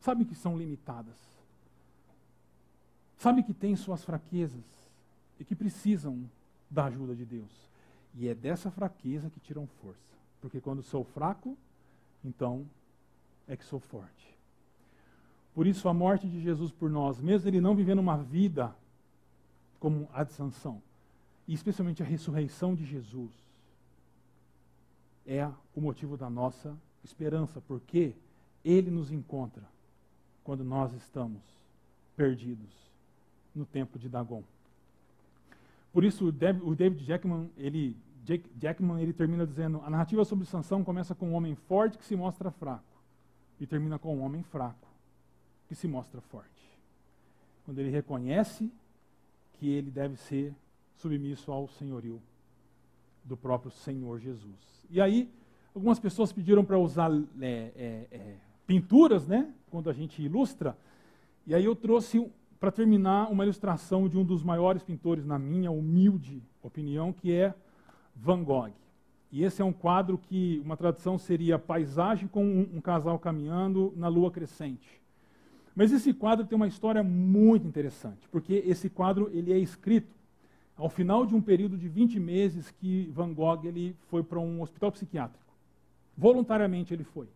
sabem 0.00 0.24
que 0.24 0.34
são 0.34 0.56
limitadas, 0.56 1.18
sabem 3.18 3.44
que 3.44 3.52
têm 3.52 3.76
suas 3.76 4.02
fraquezas 4.02 4.79
e 5.40 5.44
que 5.44 5.56
precisam 5.56 6.30
da 6.70 6.84
ajuda 6.84 7.16
de 7.16 7.24
Deus. 7.24 7.50
E 8.14 8.28
é 8.28 8.34
dessa 8.34 8.70
fraqueza 8.70 9.30
que 9.30 9.40
tiram 9.40 9.66
força. 9.66 10.14
Porque 10.40 10.60
quando 10.60 10.82
sou 10.82 11.02
fraco, 11.02 11.56
então 12.22 12.68
é 13.48 13.56
que 13.56 13.64
sou 13.64 13.80
forte. 13.80 14.38
Por 15.54 15.66
isso, 15.66 15.88
a 15.88 15.94
morte 15.94 16.28
de 16.28 16.40
Jesus 16.40 16.70
por 16.70 16.90
nós, 16.90 17.20
mesmo 17.20 17.48
ele 17.48 17.60
não 17.60 17.74
vivendo 17.74 17.98
uma 17.98 18.18
vida 18.18 18.74
como 19.80 20.08
a 20.12 20.22
de 20.22 20.32
Sansão, 20.32 20.80
e 21.48 21.54
especialmente 21.54 22.02
a 22.02 22.06
ressurreição 22.06 22.74
de 22.74 22.84
Jesus, 22.84 23.32
é 25.26 25.50
o 25.74 25.80
motivo 25.80 26.16
da 26.16 26.28
nossa 26.28 26.76
esperança, 27.02 27.60
porque 27.62 28.14
ele 28.64 28.90
nos 28.90 29.10
encontra 29.10 29.64
quando 30.44 30.62
nós 30.62 30.92
estamos 30.92 31.42
perdidos 32.14 32.70
no 33.54 33.64
tempo 33.64 33.98
de 33.98 34.08
Dagon. 34.08 34.44
Por 35.92 36.04
isso, 36.04 36.28
o 36.28 36.74
David 36.74 37.04
Jackman, 37.04 37.50
ele, 37.56 37.96
Jackman, 38.58 39.02
ele 39.02 39.12
termina 39.12 39.46
dizendo: 39.46 39.80
a 39.84 39.90
narrativa 39.90 40.24
sobre 40.24 40.46
Sansão 40.46 40.84
começa 40.84 41.14
com 41.14 41.30
um 41.30 41.34
homem 41.34 41.54
forte 41.54 41.98
que 41.98 42.04
se 42.04 42.14
mostra 42.14 42.50
fraco 42.50 42.84
e 43.58 43.66
termina 43.66 43.98
com 43.98 44.16
um 44.16 44.22
homem 44.22 44.42
fraco 44.42 44.88
que 45.68 45.74
se 45.74 45.86
mostra 45.86 46.20
forte. 46.20 46.48
Quando 47.64 47.78
ele 47.78 47.90
reconhece 47.90 48.70
que 49.58 49.68
ele 49.68 49.90
deve 49.90 50.16
ser 50.16 50.54
submisso 50.96 51.52
ao 51.52 51.68
senhorio 51.68 52.20
do 53.24 53.36
próprio 53.36 53.70
Senhor 53.70 54.18
Jesus. 54.18 54.84
E 54.90 55.00
aí, 55.00 55.30
algumas 55.74 55.98
pessoas 55.98 56.32
pediram 56.32 56.64
para 56.64 56.78
usar 56.78 57.10
é, 57.40 57.72
é, 57.76 58.06
é, 58.10 58.36
pinturas, 58.66 59.26
né, 59.26 59.52
quando 59.70 59.88
a 59.88 59.92
gente 59.92 60.22
ilustra. 60.22 60.76
E 61.46 61.54
aí 61.54 61.64
eu 61.64 61.76
trouxe 61.76 62.28
para 62.60 62.70
terminar, 62.70 63.32
uma 63.32 63.42
ilustração 63.44 64.06
de 64.06 64.18
um 64.18 64.24
dos 64.24 64.44
maiores 64.44 64.82
pintores, 64.82 65.24
na 65.24 65.38
minha 65.38 65.70
humilde 65.70 66.42
opinião, 66.62 67.10
que 67.10 67.32
é 67.32 67.54
Van 68.14 68.44
Gogh. 68.44 68.70
E 69.32 69.42
esse 69.42 69.62
é 69.62 69.64
um 69.64 69.72
quadro 69.72 70.18
que 70.18 70.60
uma 70.62 70.76
tradução 70.76 71.16
seria 71.16 71.58
paisagem 71.58 72.28
com 72.28 72.44
um, 72.44 72.68
um 72.74 72.80
casal 72.80 73.18
caminhando 73.18 73.94
na 73.96 74.08
lua 74.08 74.30
crescente. 74.30 75.00
Mas 75.74 75.90
esse 75.90 76.12
quadro 76.12 76.44
tem 76.44 76.54
uma 76.54 76.66
história 76.66 77.02
muito 77.02 77.66
interessante, 77.66 78.28
porque 78.30 78.62
esse 78.66 78.90
quadro 78.90 79.30
ele 79.32 79.52
é 79.52 79.58
escrito 79.58 80.14
ao 80.76 80.90
final 80.90 81.24
de 81.24 81.34
um 81.34 81.40
período 81.40 81.78
de 81.78 81.88
20 81.88 82.20
meses 82.20 82.70
que 82.70 83.08
Van 83.12 83.32
Gogh 83.32 83.64
ele 83.64 83.96
foi 84.08 84.22
para 84.22 84.38
um 84.38 84.60
hospital 84.60 84.92
psiquiátrico. 84.92 85.54
Voluntariamente 86.14 86.92
ele 86.92 87.04
foi 87.04 87.26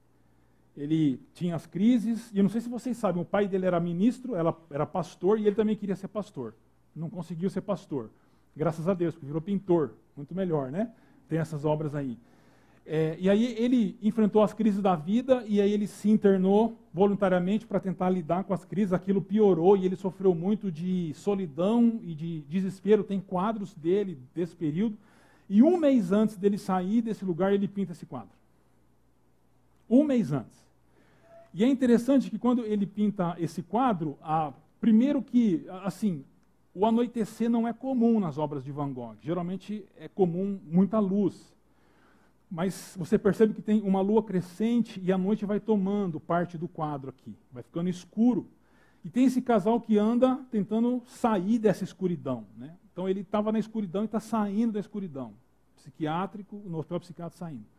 ele 0.77 1.21
tinha 1.35 1.55
as 1.55 1.67
crises, 1.67 2.31
e 2.33 2.39
eu 2.39 2.43
não 2.43 2.51
sei 2.51 2.61
se 2.61 2.69
vocês 2.69 2.97
sabem, 2.97 3.23
o 3.23 3.25
pai 3.25 3.47
dele 3.47 3.67
era 3.67 3.79
ministro, 3.79 4.35
ela 4.35 4.57
era 4.71 4.85
pastor, 4.85 5.39
e 5.39 5.47
ele 5.47 5.55
também 5.55 5.77
queria 5.77 5.95
ser 5.95 6.09
pastor. 6.09 6.55
Não 6.95 7.09
conseguiu 7.09 7.49
ser 7.49 7.61
pastor. 7.61 8.11
Graças 8.57 8.89
a 8.89 8.95
Deus, 8.95 9.15
porque 9.15 9.27
virou 9.27 9.41
pintor, 9.41 9.93
muito 10.17 10.35
melhor, 10.35 10.71
né? 10.71 10.91
Tem 11.29 11.39
essas 11.39 11.65
obras 11.65 11.95
aí. 11.95 12.19
É, 12.87 13.17
e 13.19 13.31
aí 13.31 13.55
ele 13.57 13.97
enfrentou 14.03 14.43
as 14.43 14.53
crises 14.53 14.83
da 14.83 14.95
vida, 14.95 15.45
e 15.47 15.61
aí 15.61 15.73
ele 15.73 15.87
se 15.87 16.11
internou 16.11 16.77
voluntariamente 16.93 17.67
para 17.67 17.81
tentar 17.81 18.11
lidar 18.11 18.45
com 18.45 18.53
as 18.53 18.65
crises, 18.65 18.93
aquilo 18.93 19.23
piorou, 19.23 19.77
e 19.77 19.87
ele 19.87 19.97
sofreu 19.97 20.35
muito 20.35 20.71
de 20.71 21.13
solidão 21.15 22.01
e 22.03 22.15
de 22.15 22.41
desespero. 22.43 23.03
Tem 23.03 23.21
quadros 23.21 23.75
dele 23.75 24.19
desse 24.35 24.55
período, 24.55 24.99
e 25.49 25.63
um 25.63 25.77
mês 25.77 26.11
antes 26.13 26.37
dele 26.37 26.59
sair 26.59 27.01
desse 27.01 27.25
lugar, 27.25 27.53
ele 27.53 27.69
pinta 27.69 27.93
esse 27.93 28.07
quadro. 28.07 28.31
Um 29.89 30.03
mês 30.05 30.33
antes. 30.33 30.64
E 31.55 31.63
é 31.63 31.69
interessante 31.69 32.29
que 32.29 32.39
quando 32.39 32.65
ele 32.65 32.85
pinta 32.85 33.37
esse 33.39 33.63
quadro, 33.63 34.19
a, 34.21 34.53
primeiro 34.81 35.23
que, 35.23 35.65
assim, 35.85 36.25
o 36.75 36.85
anoitecer 36.85 37.49
não 37.49 37.69
é 37.69 37.73
comum 37.73 38.19
nas 38.19 38.37
obras 38.37 38.65
de 38.65 38.73
Van 38.73 38.93
Gogh. 38.93 39.15
Geralmente 39.23 39.87
é 39.97 40.09
comum 40.09 40.59
muita 40.67 40.99
luz. 40.99 41.55
Mas 42.51 42.97
você 42.99 43.17
percebe 43.17 43.55
que 43.55 43.63
tem 43.63 43.81
uma 43.83 44.01
lua 44.01 44.21
crescente 44.23 45.01
e 45.01 45.13
a 45.13 45.17
noite 45.17 45.47
vai 45.47 45.61
tomando 45.61 46.19
parte 46.19 46.59
do 46.59 46.67
quadro 46.67 47.11
aqui, 47.11 47.37
vai 47.53 47.63
ficando 47.63 47.89
escuro. 47.89 48.49
E 49.05 49.09
tem 49.09 49.25
esse 49.25 49.41
casal 49.41 49.81
que 49.81 49.97
anda 49.97 50.41
tentando 50.51 51.03
sair 51.07 51.61
dessa 51.61 51.85
escuridão. 51.85 52.45
Né? 52.57 52.77
Então 52.93 53.09
ele 53.09 53.21
estava 53.21 53.53
na 53.53 53.61
escuridão 53.61 54.03
e 54.03 54.07
está 54.07 54.19
saindo 54.19 54.73
da 54.73 54.81
escuridão. 54.81 55.35
Psiquiátrico, 55.77 56.61
no 56.67 56.79
hospital 56.79 56.99
psiquiátrico 56.99 57.39
saindo. 57.39 57.74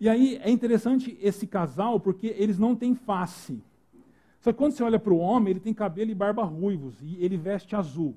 E 0.00 0.08
aí 0.08 0.40
é 0.42 0.50
interessante 0.50 1.16
esse 1.20 1.46
casal 1.46 2.00
porque 2.00 2.28
eles 2.38 2.58
não 2.58 2.74
têm 2.74 2.94
face. 2.94 3.62
Só 4.40 4.50
que 4.50 4.58
quando 4.58 4.72
você 4.72 4.82
olha 4.82 4.98
para 4.98 5.12
o 5.12 5.18
homem, 5.18 5.50
ele 5.50 5.60
tem 5.60 5.74
cabelo 5.74 6.10
e 6.10 6.14
barba 6.14 6.42
ruivos 6.42 6.94
e 7.02 7.22
ele 7.22 7.36
veste 7.36 7.76
azul. 7.76 8.16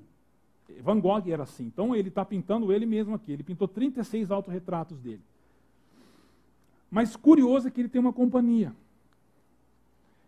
Van 0.81 0.97
Gogh 0.97 1.29
era 1.29 1.43
assim. 1.43 1.65
Então 1.65 1.93
ele 1.93 2.07
está 2.07 2.23
pintando 2.23 2.71
ele 2.71 2.85
mesmo 2.85 3.13
aqui. 3.13 3.33
Ele 3.33 3.43
pintou 3.43 3.67
36 3.67 4.31
autorretratos 4.31 4.97
dele. 5.01 5.21
Mas 6.89 7.17
curioso 7.17 7.67
é 7.67 7.71
que 7.71 7.81
ele 7.81 7.89
tem 7.89 7.99
uma 7.99 8.13
companhia. 8.13 8.73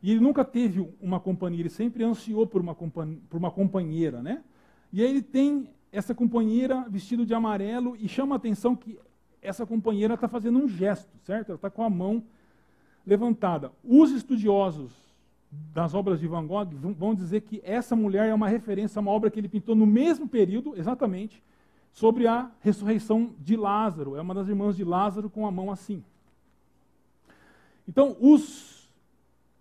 E 0.03 0.11
ele 0.11 0.19
nunca 0.19 0.43
teve 0.43 0.87
uma 1.01 1.19
companhia, 1.19 1.61
ele 1.61 1.69
sempre 1.69 2.03
ansiou 2.03 2.45
por 2.45 2.61
uma, 2.61 2.75
por 2.75 3.37
uma 3.37 3.49
companheira, 3.49 4.21
né? 4.21 4.43
E 4.91 5.01
aí 5.01 5.09
ele 5.09 5.21
tem 5.21 5.69
essa 5.91 6.13
companheira 6.13 6.85
vestida 6.89 7.25
de 7.25 7.33
amarelo 7.33 7.95
e 7.97 8.07
chama 8.07 8.35
a 8.35 8.37
atenção 8.37 8.75
que 8.75 8.99
essa 9.45 9.65
companheira 9.65 10.15
está 10.15 10.27
fazendo 10.27 10.59
um 10.59 10.67
gesto, 10.67 11.09
certo? 11.23 11.49
Ela 11.49 11.55
está 11.55 11.69
com 11.69 11.83
a 11.83 11.89
mão 11.89 12.23
levantada. 13.05 13.71
Os 13.83 14.11
estudiosos 14.11 14.91
das 15.73 15.93
obras 15.93 16.19
de 16.19 16.27
Van 16.27 16.45
Gogh 16.45 16.69
vão 16.97 17.13
dizer 17.15 17.41
que 17.41 17.61
essa 17.63 17.95
mulher 17.95 18.29
é 18.29 18.33
uma 18.33 18.47
referência 18.47 18.99
a 18.99 19.01
uma 19.01 19.11
obra 19.11 19.29
que 19.29 19.39
ele 19.39 19.47
pintou 19.47 19.75
no 19.75 19.85
mesmo 19.85 20.27
período, 20.27 20.75
exatamente, 20.75 21.41
sobre 21.93 22.27
a 22.27 22.51
ressurreição 22.61 23.33
de 23.39 23.55
Lázaro. 23.55 24.15
É 24.15 24.21
uma 24.21 24.33
das 24.33 24.47
irmãs 24.47 24.75
de 24.75 24.83
Lázaro 24.83 25.29
com 25.29 25.47
a 25.47 25.51
mão 25.51 25.71
assim. 25.71 26.03
Então, 27.87 28.17
os 28.19 28.89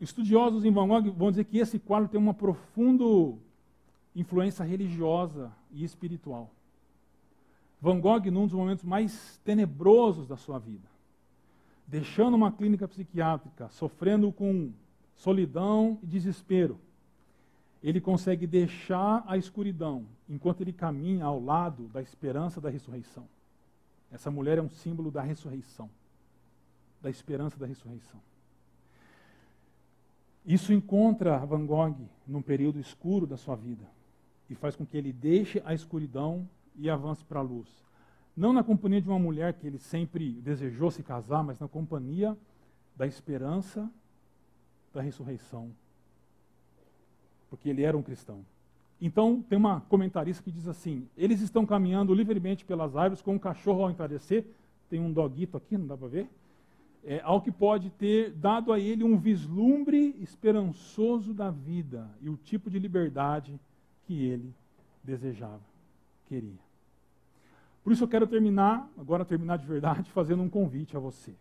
estudiosos 0.01 0.65
em 0.65 0.73
Van 0.73 0.89
Gogh 0.89 1.13
vão 1.13 1.31
dizer 1.31 1.45
que 1.45 1.59
esse 1.59 1.79
quadro 1.79 2.09
tem 2.09 2.19
uma 2.19 2.35
profunda 2.35 3.05
influência 4.17 4.65
religiosa 4.65 5.53
e 5.73 5.85
espiritual. 5.85 6.51
Van 7.85 8.01
Gogh 8.01 8.31
num 8.31 8.47
dos 8.47 8.55
momentos 8.55 8.83
mais 8.83 9.39
tenebrosos 9.45 10.27
da 10.27 10.39
sua 10.39 10.59
vida, 10.59 10.89
deixando 11.87 12.33
uma 12.33 12.51
clínica 12.51 12.89
psiquiátrica, 12.89 13.69
sofrendo 13.69 14.33
com 14.33 14.73
solidão 15.15 15.99
e 16.03 16.07
desespero. 16.07 16.79
ele 17.83 18.01
consegue 18.01 18.47
deixar 18.47 19.23
a 19.27 19.37
escuridão 19.37 20.07
enquanto 20.27 20.63
ele 20.63 20.73
caminha 20.73 21.27
ao 21.27 21.39
lado 21.39 21.87
da 21.89 22.01
esperança 22.01 22.59
da 22.59 22.71
ressurreição. 22.71 23.29
Essa 24.11 24.31
mulher 24.31 24.57
é 24.57 24.63
um 24.63 24.71
símbolo 24.71 25.11
da 25.11 25.21
ressurreição, 25.21 25.91
da 27.03 27.11
esperança 27.11 27.59
da 27.59 27.67
ressurreição. 27.67 28.19
Isso 30.47 30.73
encontra 30.73 31.45
Van 31.45 31.67
Gogh 31.67 31.97
num 32.27 32.41
período 32.41 32.81
escuro 32.81 33.27
da 33.27 33.37
sua 33.37 33.57
vida 33.57 33.85
e 34.49 34.55
faz 34.55 34.75
com 34.75 34.87
que 34.87 34.97
ele 34.97 35.13
deixe 35.13 35.63
a 35.67 35.75
escuridão 35.75 36.49
e 36.77 36.91
avance 36.91 37.25
para 37.25 37.41
a 37.41 37.43
luz. 37.43 37.69
Não 38.37 38.53
na 38.53 38.65
companhia 38.65 39.01
de 39.01 39.09
uma 39.09 39.19
mulher 39.19 39.55
que 39.55 39.67
ele 39.67 39.79
sempre 39.79 40.33
desejou 40.33 40.91
se 40.91 41.03
casar, 41.03 41.43
mas 41.45 41.59
na 41.59 41.69
companhia 41.69 42.37
da 42.97 43.07
esperança 43.07 43.91
da 44.93 45.01
ressurreição. 45.01 45.71
Porque 47.49 47.69
ele 47.69 47.83
era 47.83 47.97
um 47.97 48.03
cristão. 48.03 48.45
Então, 49.01 49.43
tem 49.49 49.59
uma 49.59 49.81
comentarista 49.83 50.43
que 50.43 50.51
diz 50.51 50.67
assim: 50.67 51.09
eles 51.17 51.41
estão 51.41 51.65
caminhando 51.65 52.15
livremente 52.15 52.65
pelas 52.65 52.97
árvores 52.97 53.23
com 53.23 53.35
um 53.35 53.39
cachorro 53.39 53.85
ao 53.85 53.91
entardecer. 53.91 54.45
Tem 54.91 55.01
um 55.01 55.13
doguito 55.13 55.57
aqui, 55.57 55.77
não 55.77 55.87
dá 55.87 55.97
para 55.97 56.09
ver? 56.09 56.29
é, 57.07 57.21
ao 57.23 57.41
que 57.41 57.53
pode 57.53 57.91
ter 57.91 58.31
dado 58.33 58.73
a 58.73 58.81
ele 58.81 59.05
um 59.05 59.19
vislumbre 59.19 60.17
esperançoso 60.21 61.35
da 61.35 61.51
vida 61.51 62.11
e 62.21 62.31
o 62.31 62.37
tipo 62.37 62.71
de 62.71 62.79
liberdade 62.79 63.61
que 64.07 64.25
ele 64.25 64.53
desejava, 65.03 65.61
queria. 66.27 66.64
Por 67.85 67.93
isso 67.93 68.03
eu 68.03 68.09
quero 68.09 68.27
terminar, 68.27 68.91
agora 68.99 69.27
terminar 69.27 69.59
de 69.59 69.67
verdade, 69.67 70.11
fazendo 70.13 70.43
um 70.43 70.49
convite 70.49 70.97
a 70.97 71.01
você. 71.01 71.35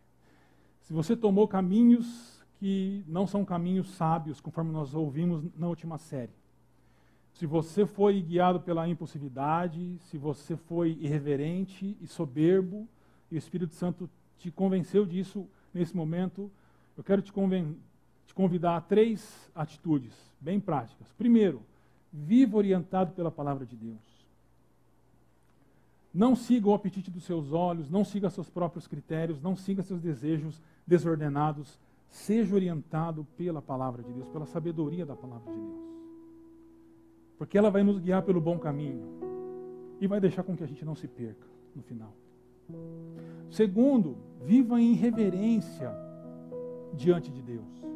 Se 0.81 0.91
você 0.91 1.15
tomou 1.15 1.47
caminhos 1.47 2.43
que 2.59 3.03
não 3.07 3.25
são 3.25 3.45
caminhos 3.45 3.89
sábios, 3.95 4.41
conforme 4.41 4.71
nós 4.71 4.93
ouvimos 4.93 5.45
na 5.57 5.67
última 5.67 5.97
série, 5.97 6.33
se 7.31 7.47
você 7.47 7.85
foi 7.85 8.21
guiado 8.21 8.59
pela 8.59 8.87
impulsividade, 8.87 9.97
se 10.01 10.17
você 10.17 10.55
foi 10.55 10.97
irreverente 11.01 11.97
e 11.99 12.07
soberbo, 12.07 12.87
e 13.31 13.35
o 13.35 13.37
Espírito 13.37 13.73
Santo 13.73 14.09
te 14.37 14.51
convenceu 14.51 15.05
disso 15.05 15.47
nesse 15.73 15.95
momento, 15.95 16.51
eu 16.95 17.03
quero 17.03 17.21
te, 17.21 17.31
te 18.27 18.33
convidar 18.35 18.77
a 18.77 18.81
três 18.81 19.49
atitudes 19.55 20.13
bem 20.39 20.59
práticas. 20.59 21.11
Primeiro, 21.13 21.63
viva 22.11 22.57
orientado 22.57 23.13
pela 23.13 23.31
palavra 23.31 23.65
de 23.65 23.75
Deus. 23.75 24.12
Não 26.14 26.36
siga 26.36 26.70
o 26.70 26.74
apetite 26.74 27.09
dos 27.09 27.24
seus 27.24 27.51
olhos, 27.51 27.89
não 27.89 28.05
siga 28.05 28.30
seus 28.30 28.49
próprios 28.49 28.86
critérios, 28.86 29.41
não 29.41 29.55
siga 29.55 29.82
seus 29.82 29.99
desejos 29.99 30.61
desordenados. 30.86 31.80
Seja 32.09 32.53
orientado 32.53 33.26
pela 33.36 33.59
palavra 33.59 34.03
de 34.03 34.14
Deus, 34.14 34.28
pela 34.28 34.45
sabedoria 34.45 35.03
da 35.03 35.16
palavra 35.16 35.51
de 35.51 35.59
Deus. 35.59 35.82
Porque 37.39 37.57
ela 37.57 37.72
vai 37.72 37.82
nos 37.82 37.97
guiar 37.97 38.22
pelo 38.22 38.39
bom 38.39 38.59
caminho 38.59 39.03
e 39.99 40.05
vai 40.05 40.20
deixar 40.20 40.43
com 40.43 40.55
que 40.55 40.64
a 40.64 40.68
gente 40.68 40.86
não 40.86 40.95
se 40.95 41.07
perca 41.07 41.47
no 41.76 41.82
final. 41.82 42.14
Segundo, 43.49 44.16
viva 44.41 44.80
em 44.80 44.93
reverência 44.93 45.91
diante 46.93 47.32
de 47.32 47.41
Deus. 47.41 47.92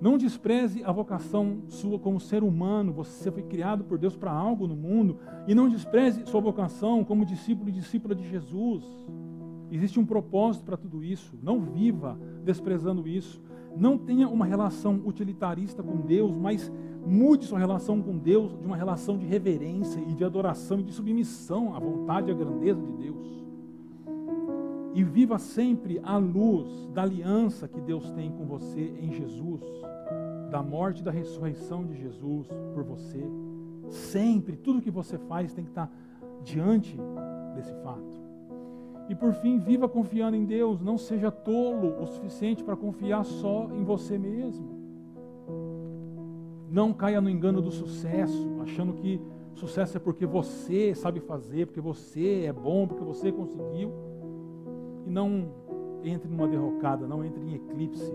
Não 0.00 0.16
despreze 0.16 0.82
a 0.82 0.90
vocação 0.90 1.58
sua 1.68 1.98
como 1.98 2.18
ser 2.18 2.42
humano, 2.42 2.92
você 2.92 3.30
foi 3.30 3.42
criado 3.42 3.84
por 3.84 3.98
Deus 3.98 4.16
para 4.16 4.32
algo 4.32 4.66
no 4.66 4.74
mundo, 4.74 5.18
e 5.46 5.54
não 5.54 5.68
despreze 5.68 6.24
sua 6.26 6.40
vocação 6.40 7.04
como 7.04 7.24
discípulo 7.24 7.68
e 7.68 7.72
discípula 7.72 8.14
de 8.14 8.26
Jesus. 8.26 8.82
Existe 9.70 10.00
um 10.00 10.06
propósito 10.06 10.64
para 10.64 10.76
tudo 10.76 11.04
isso. 11.04 11.38
Não 11.42 11.60
viva 11.60 12.18
desprezando 12.42 13.06
isso. 13.06 13.40
Não 13.76 13.96
tenha 13.96 14.28
uma 14.28 14.46
relação 14.46 15.00
utilitarista 15.04 15.82
com 15.82 15.98
Deus, 15.98 16.36
mas 16.36 16.72
mude 17.06 17.44
sua 17.44 17.58
relação 17.58 18.02
com 18.02 18.18
Deus 18.18 18.58
de 18.58 18.66
uma 18.66 18.76
relação 18.76 19.16
de 19.16 19.26
reverência 19.26 20.00
e 20.00 20.14
de 20.14 20.24
adoração 20.24 20.80
e 20.80 20.82
de 20.82 20.92
submissão 20.92 21.74
à 21.74 21.78
vontade 21.78 22.30
e 22.30 22.32
à 22.32 22.34
grandeza 22.34 22.82
de 22.82 22.92
Deus 22.94 23.39
e 24.92 25.04
viva 25.04 25.38
sempre 25.38 26.00
à 26.02 26.16
luz 26.16 26.88
da 26.92 27.02
aliança 27.02 27.68
que 27.68 27.80
Deus 27.80 28.10
tem 28.12 28.30
com 28.30 28.44
você 28.44 28.92
em 29.00 29.12
Jesus, 29.12 29.62
da 30.50 30.62
morte 30.62 31.00
e 31.00 31.04
da 31.04 31.10
ressurreição 31.10 31.84
de 31.84 31.94
Jesus 31.94 32.48
por 32.74 32.82
você. 32.82 33.22
Sempre, 33.88 34.56
tudo 34.56 34.80
que 34.80 34.90
você 34.90 35.16
faz 35.18 35.52
tem 35.52 35.64
que 35.64 35.70
estar 35.70 35.90
diante 36.42 36.96
desse 37.54 37.72
fato. 37.82 38.20
E 39.08 39.14
por 39.14 39.32
fim, 39.32 39.58
viva 39.58 39.88
confiando 39.88 40.36
em 40.36 40.44
Deus, 40.44 40.80
não 40.80 40.96
seja 40.96 41.30
tolo 41.30 42.00
o 42.00 42.06
suficiente 42.06 42.62
para 42.62 42.76
confiar 42.76 43.24
só 43.24 43.68
em 43.72 43.82
você 43.82 44.16
mesmo. 44.16 44.68
Não 46.70 46.92
caia 46.92 47.20
no 47.20 47.28
engano 47.28 47.60
do 47.60 47.72
sucesso, 47.72 48.48
achando 48.62 48.92
que 48.92 49.20
sucesso 49.54 49.96
é 49.96 50.00
porque 50.00 50.24
você 50.24 50.94
sabe 50.94 51.18
fazer, 51.18 51.66
porque 51.66 51.80
você 51.80 52.44
é 52.46 52.52
bom, 52.52 52.86
porque 52.86 53.02
você 53.02 53.32
conseguiu 53.32 53.92
não 55.10 55.48
entre 56.04 56.28
numa 56.28 56.48
derrocada, 56.48 57.06
não 57.06 57.24
entre 57.24 57.42
em 57.42 57.54
eclipse 57.54 58.14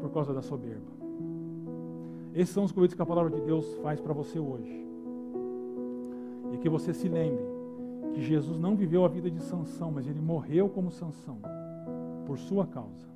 por 0.00 0.10
causa 0.10 0.32
da 0.32 0.42
soberba. 0.42 0.92
Esses 2.34 2.52
são 2.52 2.64
os 2.64 2.72
convites 2.72 2.96
que 2.96 3.02
a 3.02 3.06
palavra 3.06 3.30
de 3.30 3.40
Deus 3.42 3.74
faz 3.76 4.00
para 4.00 4.12
você 4.12 4.38
hoje. 4.38 4.84
E 6.52 6.58
que 6.58 6.68
você 6.68 6.92
se 6.92 7.08
lembre 7.08 7.44
que 8.12 8.22
Jesus 8.22 8.58
não 8.58 8.74
viveu 8.74 9.04
a 9.04 9.08
vida 9.08 9.30
de 9.30 9.40
Sansão, 9.40 9.92
mas 9.92 10.06
ele 10.06 10.20
morreu 10.20 10.68
como 10.68 10.90
Sansão 10.90 11.38
por 12.26 12.38
sua 12.38 12.66
causa. 12.66 13.06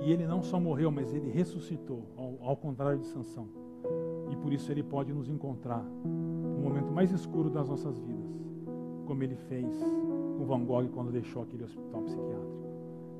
E 0.00 0.12
ele 0.12 0.26
não 0.26 0.42
só 0.42 0.60
morreu, 0.60 0.90
mas 0.90 1.12
ele 1.14 1.30
ressuscitou, 1.30 2.04
ao, 2.16 2.36
ao 2.40 2.56
contrário 2.56 2.98
de 2.98 3.06
Sansão. 3.06 3.48
E 4.30 4.36
por 4.36 4.52
isso 4.52 4.70
ele 4.70 4.82
pode 4.82 5.12
nos 5.12 5.28
encontrar 5.28 5.84
no 6.04 6.60
momento 6.60 6.92
mais 6.92 7.10
escuro 7.10 7.48
das 7.48 7.68
nossas 7.68 7.98
vidas, 7.98 8.30
como 9.06 9.22
ele 9.22 9.36
fez 9.36 9.74
com 10.36 10.44
Van 10.44 10.64
Gogh 10.64 10.88
quando 10.88 11.10
deixou 11.10 11.42
aquele 11.42 11.64
hospital 11.64 12.02
psiquiátrico. 12.02 12.66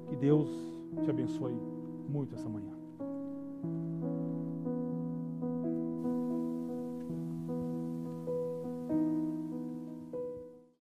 Que 0.09 0.17
Deus 0.17 0.49
te 1.03 1.11
abençoe 1.11 1.55
muito 2.09 2.35
essa 2.35 2.49
manhã. 2.49 2.76